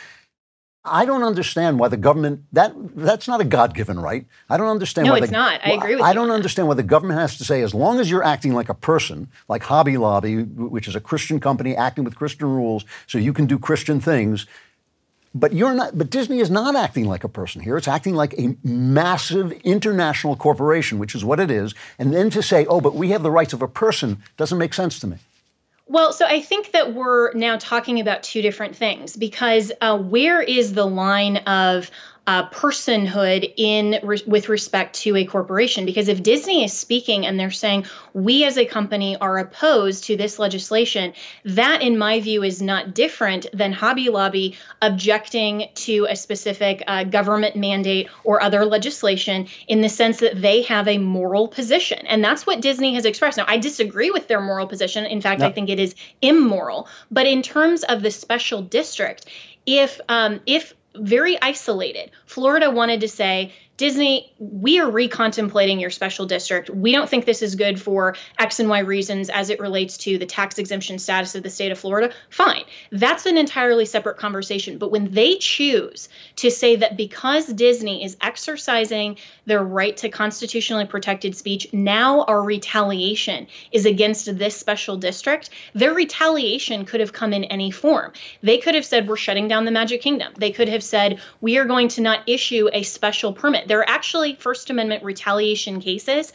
[0.89, 4.25] I don't understand why the government that that's not a God-given right.
[4.49, 5.61] I don't understand No, why it's the, not.
[5.63, 6.05] I agree with you.
[6.05, 8.69] I don't understand why the government has to say as long as you're acting like
[8.69, 13.17] a person, like Hobby Lobby, which is a Christian company acting with Christian rules, so
[13.17, 14.45] you can do Christian things.
[15.35, 15.95] But you're not.
[15.95, 17.77] But Disney is not acting like a person here.
[17.77, 21.75] It's acting like a massive international corporation, which is what it is.
[21.99, 24.73] And then to say, "Oh, but we have the rights of a person," doesn't make
[24.73, 25.17] sense to me.
[25.89, 30.39] Well, so I think that we're now talking about two different things because uh, where
[30.39, 31.89] is the line of
[32.29, 35.83] uh, personhood in re- with respect to a corporation?
[35.83, 40.15] Because if Disney is speaking and they're saying we as a company are opposed to
[40.15, 46.15] this legislation, that in my view is not different than Hobby Lobby objecting to a
[46.15, 51.47] specific uh, government mandate or other legislation in the sense that they have a moral
[51.47, 53.37] position, and that's what Disney has expressed.
[53.37, 55.03] Now, I disagree with their moral position.
[55.07, 56.87] In fact, I think it is immoral.
[57.09, 59.25] But in terms of the special district,
[59.65, 66.25] if um, if very isolated, Florida wanted to say, Disney, we are recontemplating your special
[66.25, 66.69] district.
[66.69, 70.17] We don't think this is good for X and Y reasons as it relates to
[70.17, 72.13] the tax exemption status of the state of Florida.
[72.29, 72.65] Fine.
[72.91, 74.79] That's an entirely separate conversation.
[74.79, 80.85] But when they choose to say that because Disney is exercising their right to constitutionally
[80.85, 87.31] protected speech, now our retaliation is against this special district, their retaliation could have come
[87.31, 88.11] in any form.
[88.43, 90.33] They could have said, We're shutting down the Magic Kingdom.
[90.37, 93.68] They could have said, We are going to not issue a special permit.
[93.69, 96.33] There are actually First Amendment retaliation cases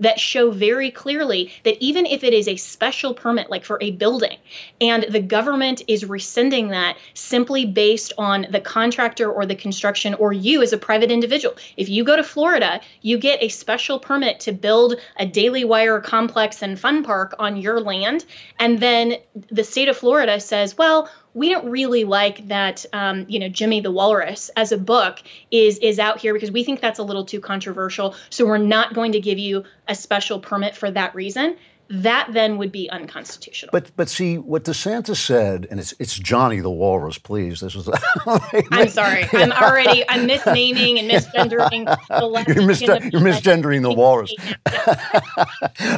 [0.00, 3.92] that show very clearly that even if it is a special permit, like for a
[3.92, 4.36] building,
[4.80, 10.32] and the government is rescinding that simply based on the contractor or the construction or
[10.32, 11.56] you as a private individual.
[11.76, 16.00] If you go to Florida, you get a special permit to build a Daily Wire
[16.00, 18.24] complex and fun park on your land,
[18.58, 19.16] and then
[19.50, 23.80] the state of Florida says, well, we don't really like that um, you know jimmy
[23.80, 27.24] the walrus as a book is is out here because we think that's a little
[27.24, 28.14] too controversial.
[28.30, 31.56] So we're not going to give you a special permit for that reason
[31.92, 36.60] that then would be unconstitutional But but see what DeSantis said, and it's it's Johnny
[36.60, 37.18] the Walrus.
[37.18, 37.86] Please, this is.
[38.70, 44.34] i'm sorry i'm already i'm misnaming and misgendering the left You're, you're misgendering the walrus.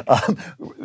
[0.08, 0.36] um,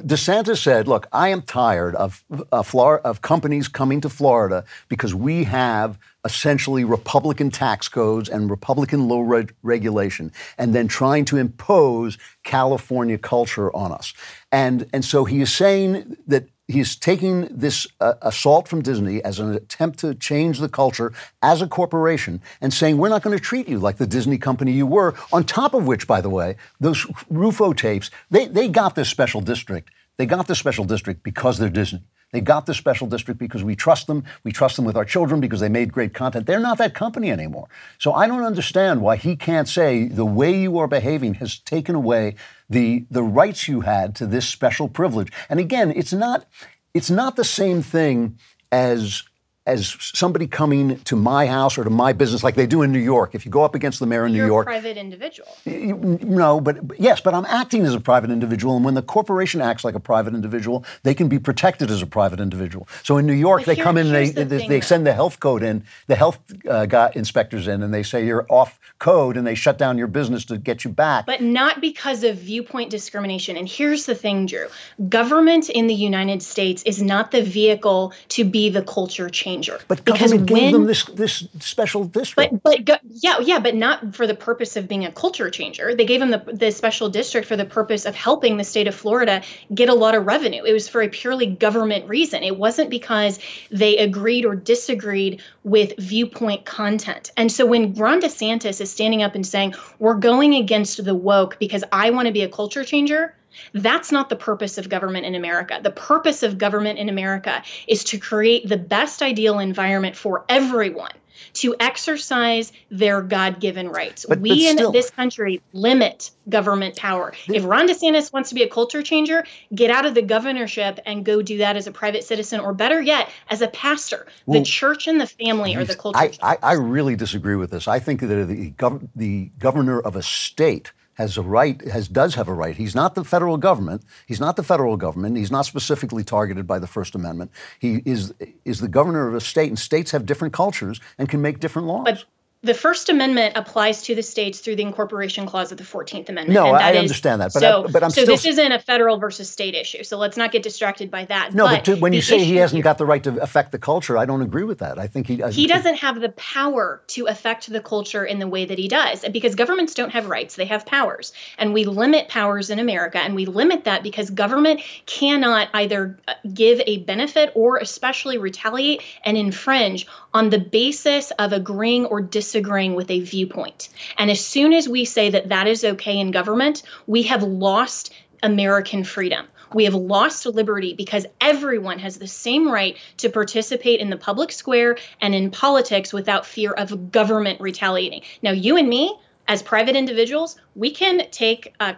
[0.06, 2.64] DeSantis said, "Look, I am tired of uh,
[3.04, 5.98] of companies coming to Florida because we have
[6.30, 13.18] essentially Republican tax codes and Republican low reg- regulation, and then trying to impose California
[13.18, 14.14] culture on us."
[14.52, 19.40] And and so he is saying that he's taking this uh, assault from Disney as
[19.40, 21.12] an attempt to change the culture
[21.42, 24.72] as a corporation and saying, we're not going to treat you like the Disney company
[24.72, 25.16] you were.
[25.34, 29.42] On top of which, by the way, those Rufo tapes, they, they got this special
[29.42, 29.90] district.
[30.18, 32.04] They got this special district because they're Disney.
[32.32, 34.24] They got this special district because we trust them.
[34.44, 36.46] We trust them with our children because they made great content.
[36.46, 37.68] They're not that company anymore.
[37.98, 41.96] So I don't understand why he can't say the way you are behaving has taken
[41.96, 42.36] away
[42.70, 45.32] the, the rights you had to this special privilege.
[45.50, 46.46] And again, it's not,
[46.94, 48.38] it's not the same thing
[48.72, 49.24] as
[49.70, 53.00] as somebody coming to my house or to my business like they do in New
[53.00, 53.36] York.
[53.36, 56.20] If you go up against the mayor in New you're York, a private individual you-
[56.24, 59.84] no, but yes, but I'm acting as a private individual, and when the corporation acts
[59.84, 62.88] like a private individual, they can be protected as a private individual.
[63.04, 65.06] So in New York, But they here- come in, and they the they, they send
[65.06, 68.80] the health code in, the health uh, guy, inspectors in, and they say you're off
[69.00, 71.26] code, and they shut down your business to get you back.
[71.26, 73.56] But not because of viewpoint discrimination.
[73.58, 74.68] And here's the thing, Drew
[75.10, 79.30] government in the United States is not the vehicle to be the culture
[79.60, 79.84] changer.
[79.88, 82.62] but because government gave when them this this special district.
[82.64, 85.96] But but yeah yeah, but not for the purpose of being a culture changer.
[85.96, 88.96] They gave them the the special district for the purpose of helping the state of
[88.96, 89.42] Florida
[89.74, 90.64] get a lot of revenue.
[90.64, 92.44] It was for a purely government reason.
[92.44, 93.40] It wasn't because
[93.72, 97.32] they agreed or disagreed with viewpoint content.
[97.38, 101.60] And so when Ron DeSantis is standing up and saying we're going against the woke
[101.60, 103.36] because I want to be a culture changer.
[103.74, 105.80] That's not the purpose of government in America.
[105.82, 111.12] The purpose of government in America is to create the best ideal environment for everyone
[111.54, 114.26] to exercise their God given rights.
[114.28, 117.34] But- we but still- in this country limit government power.
[117.48, 121.24] If Ron DeSantis wants to be a culture changer, get out of the governorship and
[121.24, 124.28] go do that as a private citizen, or better yet, as a pastor.
[124.46, 127.72] Well, the church and the family are the culture I, I, I really disagree with
[127.72, 127.88] this.
[127.88, 132.36] I think that the, gov- the governor of a state has a right, has does
[132.36, 132.78] have a right.
[132.78, 134.04] He's not the federal government.
[134.26, 135.36] He's not the federal government.
[135.36, 137.52] He's not specifically targeted by the First Amendment.
[137.78, 138.34] He is
[138.64, 141.90] is the governor of a state, and states have different cultures and can make different
[141.90, 142.06] laws.
[142.06, 142.24] But
[142.62, 146.54] the First Amendment applies to the states through the incorporation clause of the Fourteenth Amendment.
[146.54, 148.80] No, I is- understand that, but so, I- but I'm so still- this isn't a
[148.80, 150.04] federal versus state issue.
[150.04, 151.54] So let's not get distracted by that.
[151.54, 154.18] no, but, to, when you say he hasn't got the right to affect the culture,
[154.18, 155.00] I don't agree with that.
[155.00, 158.66] I think he he doesn't have the power to affect the culture in the way
[158.66, 162.70] that he does because governments don't have rights they have powers and we limit powers
[162.70, 167.78] in america and we limit that because government cannot either uh, give a benefit or
[167.78, 174.30] especially retaliate and infringe on the basis of agreeing or disagreeing with a viewpoint and
[174.30, 179.04] as soon as we say that that is okay in government we have lost american
[179.04, 184.18] freedom we have lost liberty because everyone has the same right to participate in the
[184.18, 188.22] public square and in politics without fear of government retaliating.
[188.42, 189.16] Now, you and me,
[189.48, 191.94] as private individuals, we can take uh,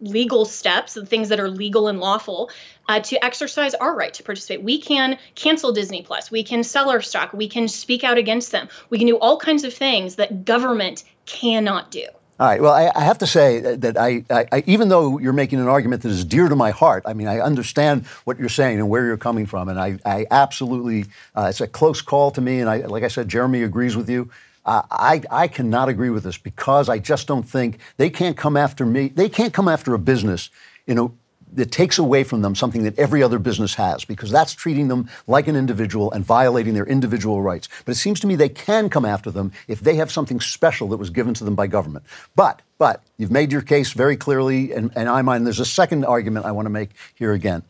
[0.00, 2.50] legal steps, the things that are legal and lawful,
[2.88, 4.62] uh, to exercise our right to participate.
[4.62, 6.30] We can cancel Disney Plus.
[6.30, 7.32] We can sell our stock.
[7.32, 8.68] We can speak out against them.
[8.90, 12.06] We can do all kinds of things that government cannot do.
[12.38, 12.60] All right.
[12.60, 16.02] Well, I, I have to say that I, I, even though you're making an argument
[16.02, 19.06] that is dear to my heart, I mean, I understand what you're saying and where
[19.06, 22.60] you're coming from, and I, I absolutely, uh, it's a close call to me.
[22.60, 24.30] And I, like I said, Jeremy agrees with you.
[24.66, 28.56] Uh, I, I cannot agree with this because I just don't think they can't come
[28.56, 29.08] after me.
[29.08, 30.50] They can't come after a business,
[30.86, 31.14] you know,
[31.52, 35.08] that takes away from them something that every other business has because that's treating them
[35.26, 37.68] like an individual and violating their individual rights.
[37.84, 40.88] But it seems to me they can come after them if they have something special
[40.88, 42.04] that was given to them by government.
[42.34, 46.04] But but you've made your case very clearly, and, and I mind there's a second
[46.04, 47.62] argument I want to make here again.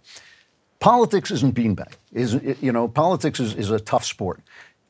[0.81, 1.93] Politics isn't beanbag.
[2.13, 4.41] Is you know politics is, is a tough sport.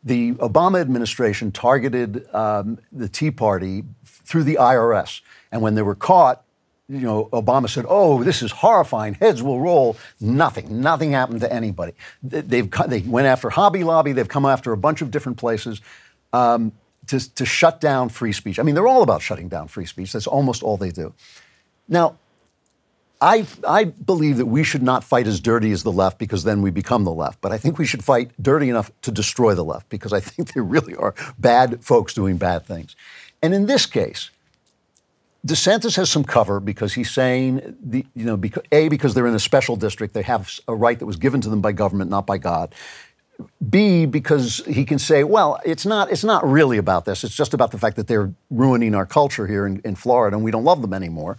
[0.04, 5.94] The Obama administration targeted um, the Tea Party through the IRS, and when they were
[5.94, 6.44] caught,
[6.88, 9.14] you know, Obama said, "Oh, this is horrifying.
[9.14, 11.92] Heads will roll." Nothing, nothing happened to anybody.
[12.22, 14.12] They- They've they went after Hobby Lobby.
[14.12, 15.80] They've come after a bunch of different places
[16.32, 16.72] um,
[17.08, 18.58] to to shut down free speech.
[18.58, 20.12] I mean, they're all about shutting down free speech.
[20.12, 21.12] That's almost all they do.
[21.88, 22.16] Now,
[23.20, 26.62] I, I believe that we should not fight as dirty as the left because then
[26.62, 27.40] we become the left.
[27.40, 30.52] But I think we should fight dirty enough to destroy the left because I think
[30.52, 32.94] they really are bad folks doing bad things.
[33.42, 34.30] And in this case,
[35.47, 39.35] DeSantis has some cover because he's saying, the, you know, because, A, because they're in
[39.35, 42.27] a special district, they have a right that was given to them by government, not
[42.27, 42.74] by God.
[43.68, 47.23] B, because he can say, well, it's not, it's not really about this.
[47.23, 50.44] It's just about the fact that they're ruining our culture here in, in Florida and
[50.44, 51.36] we don't love them anymore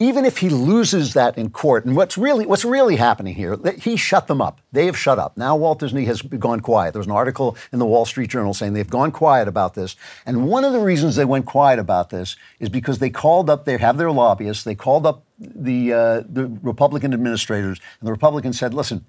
[0.00, 3.96] even if he loses that in court, and what's really what's really happening here, he
[3.96, 4.60] shut them up.
[4.72, 5.36] They have shut up.
[5.36, 6.94] Now Walt Disney has gone quiet.
[6.94, 9.96] There was an article in the Wall Street Journal saying they've gone quiet about this.
[10.24, 13.66] And one of the reasons they went quiet about this is because they called up.
[13.66, 14.64] They have their lobbyists.
[14.64, 19.04] They called up the uh, the Republican administrators, and the Republicans said, "Listen,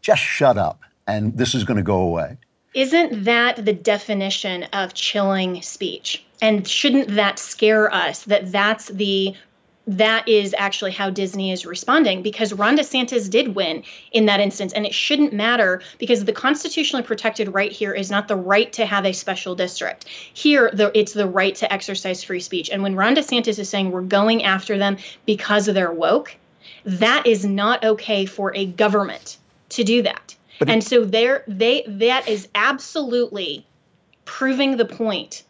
[0.00, 2.38] just shut up, and this is going to go away."
[2.72, 6.24] Isn't that the definition of chilling speech?
[6.40, 9.34] And shouldn't that scare us that that's the
[9.86, 13.82] that is actually how Disney is responding because Ron DeSantis did win
[14.12, 14.72] in that instance.
[14.72, 18.86] And it shouldn't matter because the constitutionally protected right here is not the right to
[18.86, 20.06] have a special district.
[20.06, 22.70] Here, the, it's the right to exercise free speech.
[22.70, 26.36] And when Ron DeSantis is saying we're going after them because they're woke,
[26.84, 29.38] that is not okay for a government
[29.70, 30.36] to do that.
[30.66, 33.66] and so there they that is absolutely
[34.26, 35.42] proving the point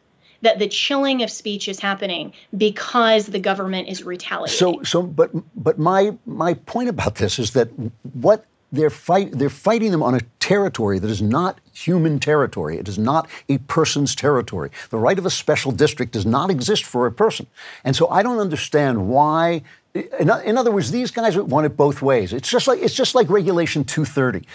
[0.42, 4.56] that the chilling of speech is happening because the government is retaliating.
[4.56, 7.68] So, so, but, but my my point about this is that
[8.14, 12.78] what they're fight they're fighting them on a territory that is not human territory.
[12.78, 14.70] It is not a person's territory.
[14.90, 17.46] The right of a special district does not exist for a person,
[17.84, 19.62] and so I don't understand why.
[19.92, 22.32] In, other words, these guys want it both ways.
[22.32, 24.46] It's just like it's just like Regulation 230.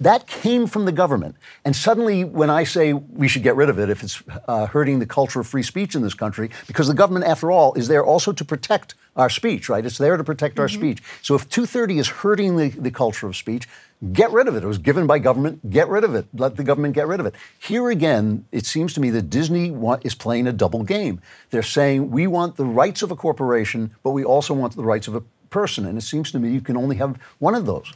[0.00, 1.34] That came from the government.
[1.64, 5.00] And suddenly, when I say we should get rid of it if it's uh, hurting
[5.00, 8.04] the culture of free speech in this country, because the government, after all, is there
[8.04, 9.84] also to protect our speech, right?
[9.84, 11.02] It's there to protect our speech.
[11.22, 13.68] So if 230 is hurting the, the culture of speech,
[14.12, 14.62] get rid of it.
[14.62, 16.26] It was given by government, get rid of it.
[16.32, 17.34] Let the government get rid of it.
[17.58, 21.20] Here again, it seems to me that Disney want, is playing a double game.
[21.50, 25.08] They're saying we want the rights of a corporation, but we also want the rights
[25.08, 25.84] of a person.
[25.84, 27.92] And it seems to me you can only have one of those.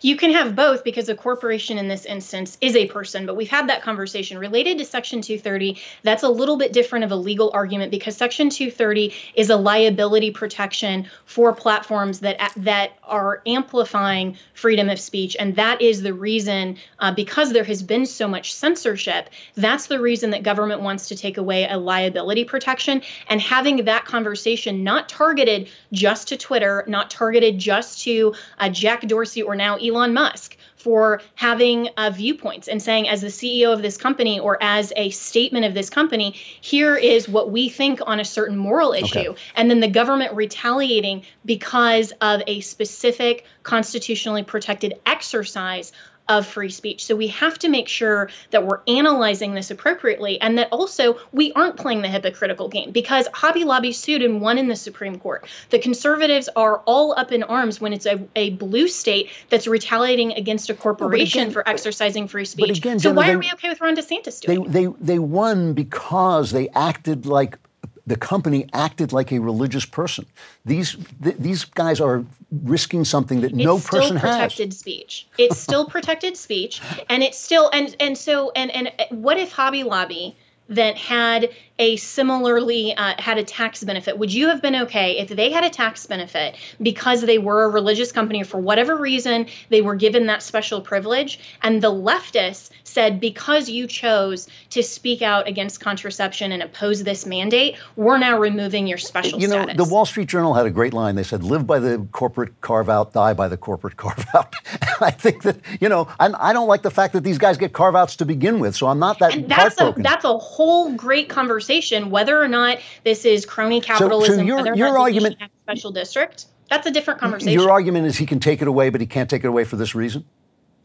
[0.00, 3.48] You can have both because a corporation in this instance is a person, but we've
[3.48, 5.80] had that conversation related to Section 230.
[6.02, 10.30] That's a little bit different of a legal argument because Section 230 is a liability
[10.30, 16.76] protection for platforms that that are amplifying freedom of speech, and that is the reason
[16.98, 19.30] uh, because there has been so much censorship.
[19.54, 24.04] That's the reason that government wants to take away a liability protection and having that
[24.04, 29.73] conversation not targeted just to Twitter, not targeted just to uh, Jack Dorsey or now
[29.76, 34.62] Elon Musk for having uh, viewpoints and saying, as the CEO of this company or
[34.62, 38.92] as a statement of this company, here is what we think on a certain moral
[38.92, 39.30] issue.
[39.30, 39.40] Okay.
[39.56, 45.92] And then the government retaliating because of a specific constitutionally protected exercise
[46.28, 47.04] of free speech.
[47.04, 51.52] So we have to make sure that we're analyzing this appropriately and that also we
[51.52, 55.46] aren't playing the hypocritical game because Hobby Lobby sued and won in the Supreme Court.
[55.70, 60.32] The conservatives are all up in arms when it's a, a blue state that's retaliating
[60.32, 62.78] against a corporation again, for exercising free speech.
[62.78, 65.18] Again, so Jenna, why they, are we okay with Ron DeSantis doing they, they, they
[65.18, 67.58] won because they acted like
[68.06, 70.26] the company acted like a religious person.
[70.64, 74.24] These th- these guys are risking something that it's no person has.
[74.24, 75.26] It's still protected speech.
[75.38, 79.82] It's still protected speech, and it's still and and so and and what if Hobby
[79.82, 80.36] Lobby
[80.68, 85.28] that had a similarly uh, had a tax benefit would you have been okay if
[85.28, 89.46] they had a tax benefit because they were a religious company or for whatever reason
[89.70, 91.40] they were given that special privilege?
[91.62, 97.26] And the leftists said because you chose to speak out against contraception and oppose this
[97.26, 99.76] mandate we're now removing your special you know status.
[99.76, 101.16] the wall street journal had a great line.
[101.16, 104.54] They said live by the corporate carve out die by the corporate carve out.
[105.00, 107.56] I think that you know I'm, i do not like the fact that these guys
[107.56, 110.38] get carve outs to begin with so i'm not that and that's a that's a
[110.38, 111.63] whole great conversation
[112.10, 116.46] whether or not this is crony capitalism, so, so your, whether your argument special district.
[116.70, 117.52] That's a different conversation.
[117.52, 119.76] Your argument is he can take it away, but he can't take it away for
[119.76, 120.24] this reason.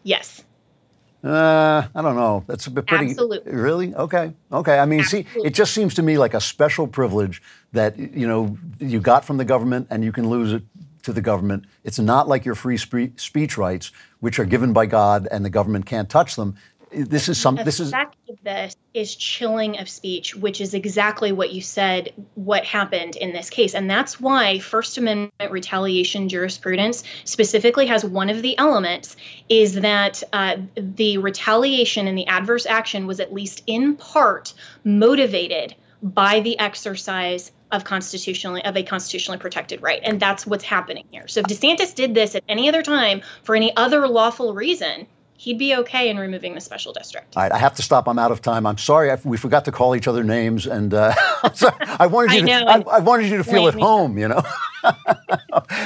[0.04, 0.44] Yes.
[1.24, 2.44] Uh, I don't know.
[2.48, 3.10] That's a bit pretty.
[3.10, 3.52] Absolutely.
[3.52, 3.96] Really?
[3.96, 4.34] Okay.
[4.52, 4.80] Okay.
[4.80, 5.42] I mean, Absolutely.
[5.42, 7.42] see, it just seems to me like a special privilege
[7.74, 10.64] that you know you got from the government, and you can lose it
[11.04, 11.66] to the government.
[11.84, 13.92] It's not like your free spe- speech rights,
[14.22, 16.56] which are given by God, and the government can't touch them
[16.92, 18.08] this is some this is of
[18.44, 23.50] this is chilling of speech which is exactly what you said what happened in this
[23.50, 23.74] case.
[23.74, 29.16] And that's why first amendment retaliation jurisprudence specifically has one of the elements
[29.50, 34.54] is that uh, the retaliation and the adverse action was at least in part
[34.84, 40.02] motivated by the exercise of constitutionally of a constitutionally protected right.
[40.04, 41.28] And that's what's happening here.
[41.28, 45.08] So if DeSantis did this at any other time for any other lawful reason
[45.40, 47.38] he'd be okay in removing the special district.
[47.38, 48.10] All right, I have to stop.
[48.10, 48.66] I'm out of time.
[48.66, 51.14] I'm sorry, I, we forgot to call each other names, and uh,
[52.00, 52.90] I wanted you I to.
[52.90, 54.18] I, I, wanted you to feel at home.
[54.18, 54.44] You know.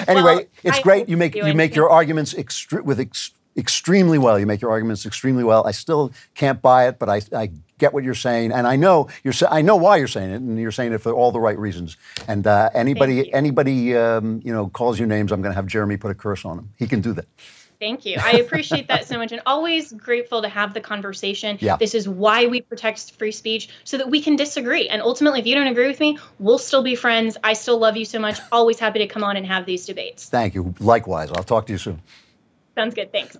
[0.08, 1.08] anyway, well, it's great.
[1.08, 4.40] You make you make your arguments extre- with ex- extremely well.
[4.40, 5.68] You make your arguments extremely well.
[5.68, 9.08] I still can't buy it, but I, I get what you're saying, and I know
[9.24, 9.36] you're.
[9.52, 11.96] I know why you're saying it, and you're saying it for all the right reasons.
[12.28, 15.98] And uh, anybody anybody um, you know calls you names, I'm going to have Jeremy
[15.98, 16.70] put a curse on him.
[16.80, 17.28] He can do that.
[17.84, 18.16] Thank you.
[18.18, 21.58] I appreciate that so much and always grateful to have the conversation.
[21.60, 21.76] Yeah.
[21.76, 24.88] This is why we protect free speech so that we can disagree.
[24.88, 27.36] And ultimately, if you don't agree with me, we'll still be friends.
[27.44, 28.40] I still love you so much.
[28.54, 30.30] Always happy to come on and have these debates.
[30.30, 30.74] Thank you.
[30.80, 31.30] Likewise.
[31.32, 32.02] I'll talk to you soon.
[32.74, 33.12] Sounds good.
[33.12, 33.38] Thanks.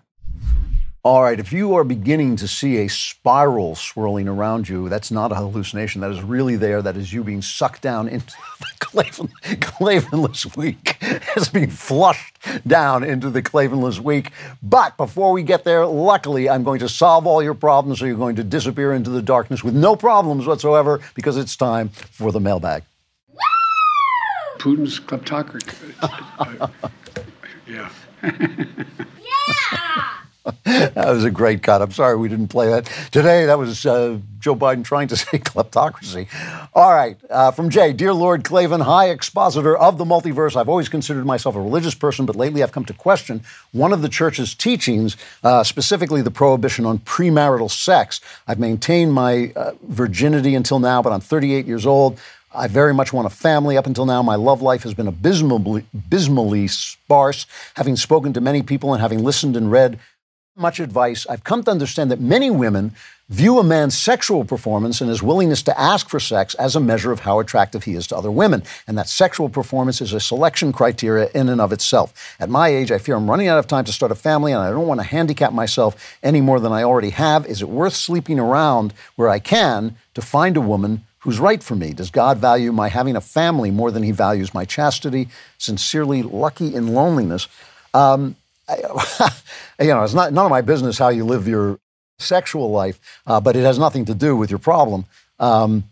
[1.06, 5.34] All right, if you are beginning to see a spiral swirling around you, that's not
[5.34, 6.00] a hallucination.
[6.00, 6.82] That is really there.
[6.82, 10.96] That is you being sucked down into the Klavan, Klavanless week.
[11.36, 14.32] It's being flushed down into the Klavanless week.
[14.62, 18.16] But before we get there, luckily, I'm going to solve all your problems so you're
[18.16, 22.40] going to disappear into the darkness with no problems whatsoever because it's time for the
[22.40, 22.84] mailbag.
[24.58, 25.94] Putin's kleptocracy.
[27.68, 27.90] yeah.
[28.24, 30.14] yeah!
[30.64, 31.82] that was a great cut.
[31.82, 33.46] I'm sorry we didn't play that today.
[33.46, 36.28] That was uh, Joe Biden trying to say kleptocracy.
[36.74, 40.58] All right, uh, from Jay, dear Lord Klavan, high expositor of the multiverse.
[40.58, 43.42] I've always considered myself a religious person, but lately I've come to question
[43.72, 48.20] one of the church's teachings, uh, specifically the prohibition on premarital sex.
[48.46, 52.20] I've maintained my uh, virginity until now, but I'm 38 years old.
[52.56, 53.78] I very much want a family.
[53.78, 57.48] Up until now, my love life has been abysmally, abysmally sparse.
[57.76, 60.00] Having spoken to many people and having listened and read
[60.56, 62.92] much advice, I've come to understand that many women
[63.30, 67.12] view a man's sexual performance and his willingness to ask for sex as a measure
[67.12, 70.72] of how attractive he is to other women, and that sexual performance is a selection
[70.72, 72.36] criteria in and of itself.
[72.40, 74.62] At my age, I fear I'm running out of time to start a family, and
[74.62, 77.48] I don't want to handicap myself any more than I already have.
[77.48, 81.76] Is it worth sleeping around where I can to find a woman who's right for
[81.76, 81.94] me?
[81.94, 85.30] Does God value my having a family more than he values my chastity?
[85.58, 87.48] Sincerely, lucky in loneliness.
[87.96, 88.36] Um,
[89.80, 91.80] you know, it's not none of my business how you live your
[92.20, 95.06] sexual life, uh, but it has nothing to do with your problem.
[95.40, 95.86] Um,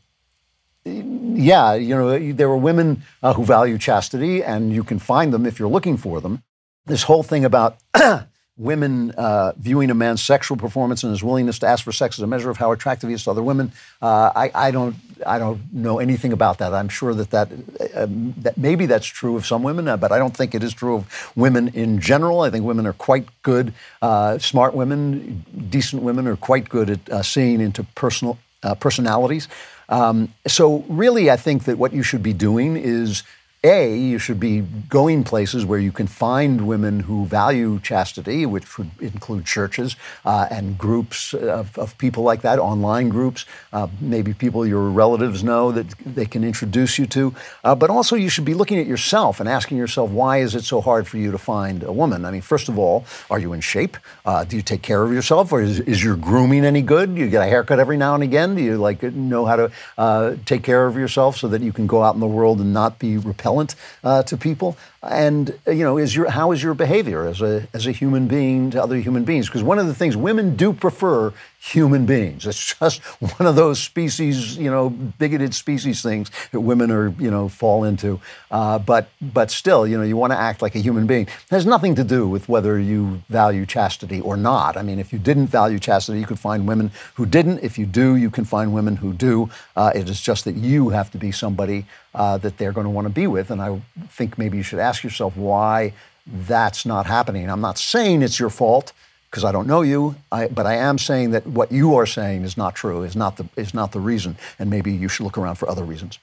[0.84, 5.46] yeah, you know, there are women uh, who value chastity, and you can find them
[5.46, 6.44] if you're looking for them.
[6.86, 7.78] This whole thing about
[8.62, 12.24] women uh, viewing a man's sexual performance and his willingness to ask for sex as
[12.24, 13.72] a measure of how attractive he is to other women.
[14.02, 16.72] Uh, I, I, don't, I don't know anything about that.
[16.72, 18.06] I'm sure that that, uh,
[18.38, 20.96] that maybe that's true of some women, uh, but I don't think it is true
[20.96, 22.42] of women in general.
[22.42, 27.26] I think women are quite good, uh, smart women, decent women are quite good at
[27.26, 28.38] seeing into personal
[28.80, 29.48] personalities.
[29.90, 33.24] Um, so really, I think that what you should be doing is
[33.64, 38.80] a, you should be going places where you can find women who value chastity, which
[38.80, 44.34] would include churches uh, and groups of, of, people like that, online groups, uh, maybe
[44.34, 47.36] people your relatives know that they can introduce you to.
[47.64, 50.64] Uh, but also, you should be looking at yourself and asking yourself, why is it
[50.64, 52.26] so hard for you to find a woman?
[52.26, 53.96] I mean, first of all, are you in shape?
[54.26, 55.52] Uh, do you take care of yourself?
[55.52, 57.14] Or is, is, your grooming any good?
[57.14, 58.56] Do you get a haircut every now and again?
[58.56, 61.86] Do you like know how to uh, take care of yourself so that you can
[61.86, 63.51] go out in the world and not be repelled?
[63.52, 64.78] Repellent uh, to people?
[65.04, 68.28] And uh, you know, is your how is your behavior as a as a human
[68.28, 69.48] being to other human beings?
[69.48, 72.48] Because one of the things women do prefer human beings.
[72.48, 73.02] It's just
[73.40, 77.84] one of those species, you know, bigoted species things that women are, you know, fall
[77.84, 78.20] into.
[78.50, 81.24] Uh, but but still, you know, you want to act like a human being.
[81.24, 84.76] It has nothing to do with whether you value chastity or not.
[84.76, 87.60] I mean, if you didn't value chastity, you could find women who didn't.
[87.60, 89.50] If you do, you can find women who do.
[89.76, 92.90] Uh, it is just that you have to be somebody uh, that they're going to
[92.90, 93.52] want to be with.
[93.52, 95.94] And I think maybe you should ask yourself why
[96.26, 97.50] that's not happening.
[97.50, 98.94] I'm not saying it's your fault
[99.30, 102.44] because I don't know you, I, but I am saying that what you are saying
[102.44, 105.38] is not true, is not the, is not the reason, and maybe you should look
[105.38, 106.20] around for other reasons.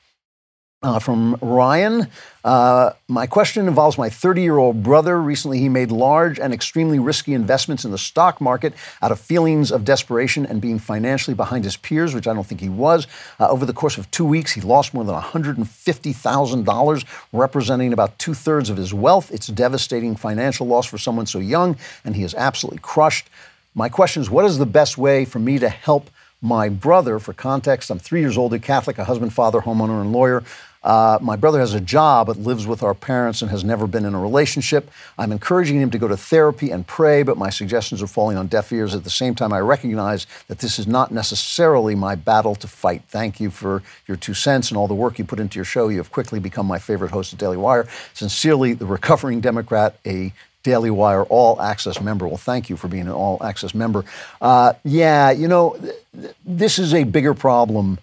[0.80, 2.06] Uh, from Ryan,
[2.44, 5.20] uh, my question involves my 30 year old brother.
[5.20, 9.72] Recently, he made large and extremely risky investments in the stock market out of feelings
[9.72, 13.08] of desperation and being financially behind his peers, which I don't think he was.
[13.40, 18.34] Uh, over the course of two weeks, he lost more than $150,000, representing about two
[18.34, 19.32] thirds of his wealth.
[19.32, 23.28] It's devastating financial loss for someone so young, and he is absolutely crushed.
[23.74, 26.08] My question is what is the best way for me to help?
[26.40, 30.44] My brother, for context, I'm three years older, Catholic, a husband, father, homeowner, and lawyer.
[30.82, 34.04] Uh, my brother has a job but lives with our parents and has never been
[34.04, 34.90] in a relationship.
[35.18, 38.46] I'm encouraging him to go to therapy and pray, but my suggestions are falling on
[38.46, 38.94] deaf ears.
[38.94, 43.02] At the same time, I recognize that this is not necessarily my battle to fight.
[43.08, 45.88] Thank you for your two cents and all the work you put into your show.
[45.88, 47.88] You have quickly become my favorite host of Daily Wire.
[48.14, 50.32] Sincerely, the recovering Democrat, a
[50.62, 52.26] Daily Wire All Access member.
[52.26, 54.04] Well, thank you for being an All Access member.
[54.40, 57.98] Uh, yeah, you know, th- this is a bigger problem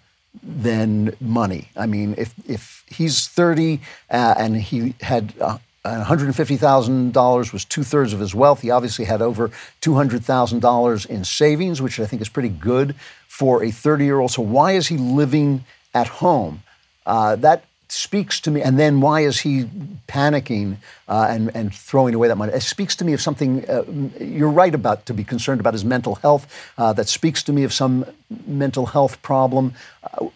[0.46, 1.68] than money.
[1.76, 8.12] I mean, if if he's 30 uh, and he had uh, $150,000 was two thirds
[8.12, 8.60] of his wealth.
[8.62, 9.50] He obviously had over
[9.82, 12.94] $200,000 in savings, which I think is pretty good
[13.28, 14.30] for a 30 year old.
[14.30, 15.64] So, why is he living
[15.94, 16.62] at home?
[17.04, 19.64] Uh, that speaks to me, and then why is he
[20.08, 20.76] panicking
[21.08, 22.52] uh, and, and throwing away that money?
[22.52, 23.84] It speaks to me of something uh,
[24.20, 26.46] you're right about to be concerned about his mental health.
[26.78, 28.04] Uh, that speaks to me of some
[28.46, 29.74] mental health problem.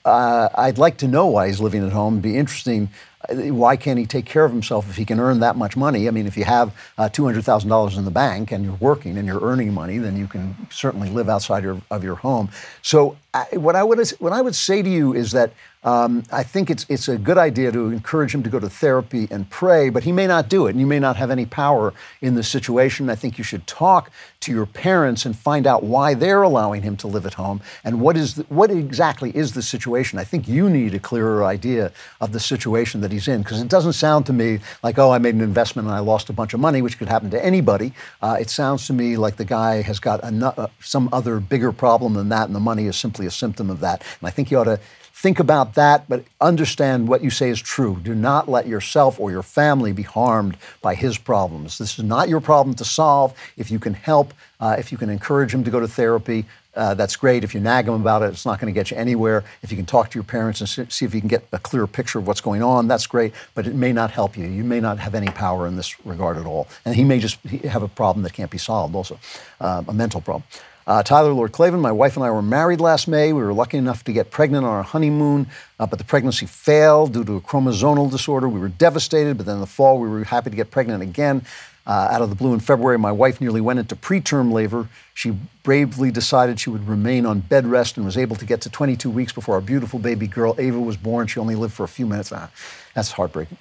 [0.05, 2.15] Uh, I'd like to know why he's living at home.
[2.15, 2.89] It'd be interesting.
[3.29, 6.09] Uh, why can't he take care of himself if he can earn that much money?
[6.09, 9.43] I mean, if you have uh, $200,000 in the bank and you're working and you're
[9.43, 12.49] earning money, then you can certainly live outside your, of your home.
[12.83, 15.53] So, I, what, I would, what I would say to you is that
[15.83, 19.27] um, I think it's, it's a good idea to encourage him to go to therapy
[19.31, 21.95] and pray, but he may not do it, and you may not have any power
[22.21, 23.09] in the situation.
[23.09, 26.97] I think you should talk to your parents and find out why they're allowing him
[26.97, 30.19] to live at home and what is the, what exactly is the situation.
[30.19, 33.69] I think you need a clearer idea of the situation that he's in because it
[33.69, 36.55] doesn't sound to me like oh I made an investment and I lost a bunch
[36.55, 37.93] of money, which could happen to anybody.
[38.23, 42.15] Uh, it sounds to me like the guy has got uh, some other bigger problem
[42.15, 44.03] than that, and the money is simply a symptom of that.
[44.21, 44.81] And I think you ought to
[45.21, 47.99] think about that, but understand what you say is true.
[48.03, 51.77] Do not let yourself or your family be harmed by his problems.
[51.77, 53.35] This is not your problem to solve.
[53.59, 56.95] If you can help, uh, if you can encourage him to go to therapy, uh,
[56.95, 57.45] that's great.
[57.45, 59.45] If you nag him about it, it's not going to get you anywhere.
[59.63, 61.87] If you can talk to your parents and see if you can get a clear
[61.87, 63.35] picture of what's going on, that's great.
[63.55, 64.47] But it may not help you.
[64.47, 66.67] You may not have any power in this regard at all.
[66.87, 69.19] And he may just have a problem that can't be solved, also,
[69.61, 70.45] uh, a mental problem.
[70.91, 73.33] Uh, Tyler Lord Klavan, my wife and I were married last May.
[73.33, 75.47] We were lucky enough to get pregnant on our honeymoon,
[75.79, 78.49] uh, but the pregnancy failed due to a chromosomal disorder.
[78.49, 81.43] We were devastated, but then in the fall we were happy to get pregnant again.
[81.87, 84.89] Uh, out of the blue in February, my wife nearly went into preterm labor.
[85.15, 88.69] She bravely decided she would remain on bed rest and was able to get to
[88.69, 91.29] 22 weeks before our beautiful baby girl Ava was born.
[91.29, 92.33] She only lived for a few minutes.
[92.33, 92.51] Ah,
[92.95, 93.59] that's heartbreaking.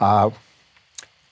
[0.00, 0.30] Uh,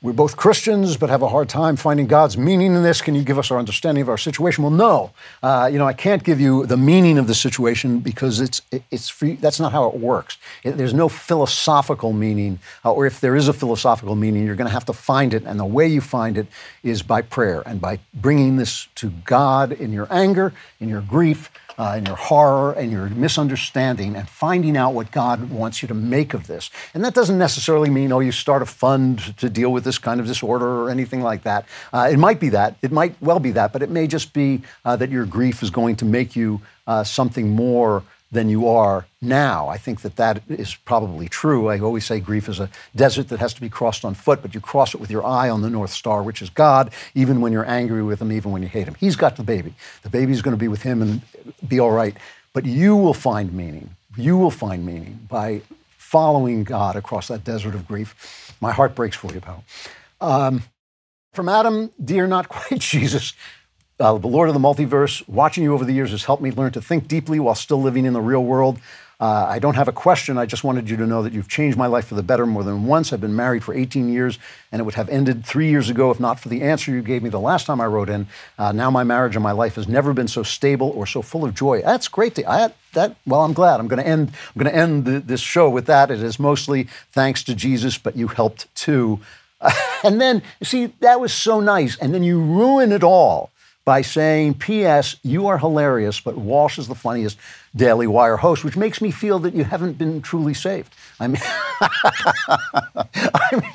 [0.01, 3.01] we're both Christians, but have a hard time finding God's meaning in this.
[3.01, 4.63] Can you give us our understanding of our situation?
[4.63, 5.11] Well, no.
[5.43, 8.63] Uh, you know, I can't give you the meaning of the situation because it's
[8.93, 10.39] it's free, that's not how it works.
[10.63, 14.69] It, there's no philosophical meaning, uh, or if there is a philosophical meaning, you're going
[14.69, 16.47] to have to find it, and the way you find it
[16.85, 21.51] is by prayer and by bringing this to God in your anger, in your grief
[21.79, 25.95] uh, and your horror and your misunderstanding and finding out what God wants you to
[25.95, 26.71] make of this.
[26.93, 30.21] And that doesn't necessarily mean, oh, you start a fund to deal with this kind
[30.21, 31.67] of disorder or anything like that.
[31.93, 32.77] Uh, it might be that.
[32.83, 35.71] It might well be that, but it may just be uh, that your grief is
[35.71, 39.69] going to make you uh, something more than you are now.
[39.69, 41.69] I think that that is probably true.
[41.69, 44.55] I always say grief is a desert that has to be crossed on foot, but
[44.55, 47.53] you cross it with your eye on the North Star, which is God, even when
[47.53, 48.97] you're angry with Him, even when you hate Him.
[49.01, 49.75] He's got the baby.
[50.03, 51.23] The baby's going to be with Him and
[51.67, 52.17] be all right.
[52.53, 53.97] But you will find meaning.
[54.17, 55.63] You will find meaning by
[55.97, 58.55] following God across that desert of grief.
[58.61, 59.65] My heart breaks for you, pal.
[60.21, 60.63] Um,
[61.33, 63.33] from Adam, dear, not quite Jesus,
[64.01, 66.73] uh, the Lord of the Multiverse, watching you over the years has helped me learn
[66.73, 68.79] to think deeply while still living in the real world.
[69.21, 70.39] Uh, I don't have a question.
[70.39, 72.63] I just wanted you to know that you've changed my life for the better more
[72.63, 73.13] than once.
[73.13, 74.39] I've been married for 18 years,
[74.71, 77.25] and it would have ended three years ago if not for the answer you gave
[77.25, 78.29] me the last time I wrote in.
[78.57, 81.45] Uh, now my marriage and my life has never been so stable or so full
[81.45, 81.83] of joy.
[81.83, 82.37] That's great.
[82.37, 83.81] To, I, that well, I'm glad.
[83.81, 84.31] I'm going to end.
[84.55, 86.13] I'm going to end the, this show with that.
[86.13, 89.19] It is mostly thanks to Jesus, but you helped too.
[90.05, 93.51] and then see that was so nice, and then you ruin it all
[93.89, 97.39] by saying, P.S., you are hilarious, but Walsh is the funniest
[97.75, 100.95] Daily Wire host, which makes me feel that you haven't been truly saved.
[101.19, 101.41] I mean,
[101.81, 103.73] I mean,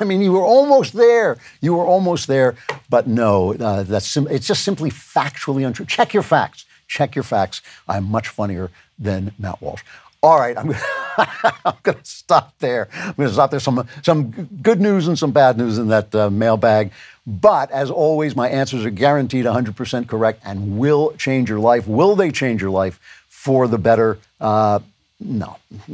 [0.00, 1.38] I mean, you were almost there.
[1.60, 2.54] You were almost there,
[2.88, 5.84] but no, uh, that's sim- it's just simply factually untrue.
[5.84, 6.64] Check your facts.
[6.86, 7.60] Check your facts.
[7.88, 9.82] I'm much funnier than Matt Walsh.
[10.22, 10.74] All right, I'm,
[11.64, 12.88] I'm going to stop there.
[12.92, 13.60] I'm going to stop there.
[13.60, 14.30] Some, some
[14.62, 16.92] good news and some bad news in that uh, mailbag.
[17.26, 21.86] But as always, my answers are guaranteed 100% correct and will change your life.
[21.86, 24.18] Will they change your life for the better?
[24.40, 24.78] Uh,
[25.18, 25.56] no.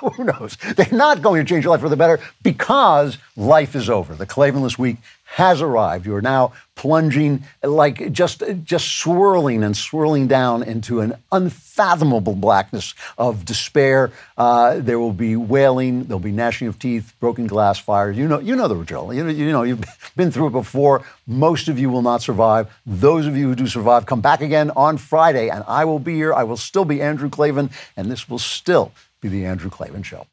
[0.00, 0.56] Who knows?
[0.76, 4.14] They're not going to change your life for the better because life is over.
[4.14, 4.98] The Klavanless Week
[5.32, 6.04] has arrived.
[6.04, 12.94] You are now plunging, like just, just swirling and swirling down into an unfathomable blackness
[13.16, 14.12] of despair.
[14.36, 16.04] Uh, there will be wailing.
[16.04, 18.18] There'll be gnashing of teeth, broken glass, fires.
[18.18, 19.14] You know, you know the drill.
[19.14, 19.82] You know, you know, you've
[20.16, 21.02] been through it before.
[21.26, 22.70] Most of you will not survive.
[22.84, 26.14] Those of you who do survive, come back again on Friday, and I will be
[26.14, 26.34] here.
[26.34, 28.92] I will still be Andrew Klavan, and this will still
[29.22, 30.26] be the Andrew Klavan Show.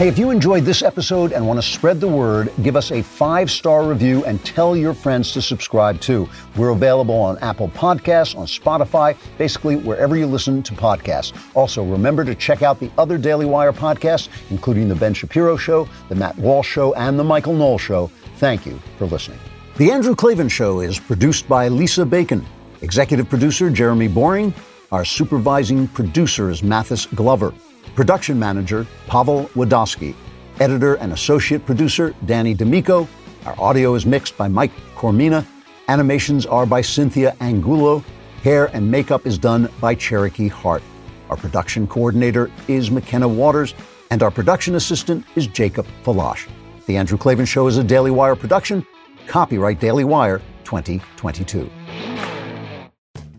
[0.00, 3.02] Hey, if you enjoyed this episode and want to spread the word, give us a
[3.02, 6.26] five star review and tell your friends to subscribe too.
[6.56, 11.38] We're available on Apple Podcasts, on Spotify, basically wherever you listen to podcasts.
[11.54, 15.86] Also, remember to check out the other Daily Wire podcasts, including The Ben Shapiro Show,
[16.08, 18.10] The Matt Walsh Show, and The Michael Knowles Show.
[18.36, 19.38] Thank you for listening.
[19.76, 22.46] The Andrew Klavan Show is produced by Lisa Bacon,
[22.80, 24.54] executive producer Jeremy Boring.
[24.92, 27.52] Our supervising producer is Mathis Glover.
[27.94, 30.14] Production manager, Pavel Wlodkowski.
[30.60, 33.08] Editor and associate producer, Danny D'Amico.
[33.46, 35.46] Our audio is mixed by Mike Coromina.
[35.88, 38.04] Animations are by Cynthia Angulo.
[38.42, 40.82] Hair and makeup is done by Cherokee Hart.
[41.30, 43.74] Our production coordinator is McKenna Waters,
[44.10, 46.48] and our production assistant is Jacob Falash.
[46.86, 48.86] The Andrew Klavan Show is a Daily Wire production.
[49.26, 51.70] Copyright Daily Wire 2022.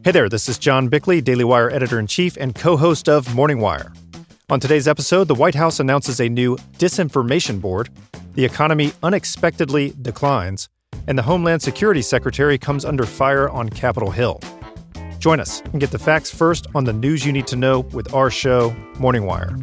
[0.03, 3.35] Hey there, this is John Bickley, Daily Wire editor in chief and co host of
[3.35, 3.93] Morning Wire.
[4.51, 7.87] On today's episode, the White House announces a new disinformation board,
[8.33, 10.67] the economy unexpectedly declines,
[11.07, 14.41] and the Homeland Security Secretary comes under fire on Capitol Hill.
[15.19, 18.13] Join us and get the facts first on the news you need to know with
[18.13, 19.55] our show, Morning Wire.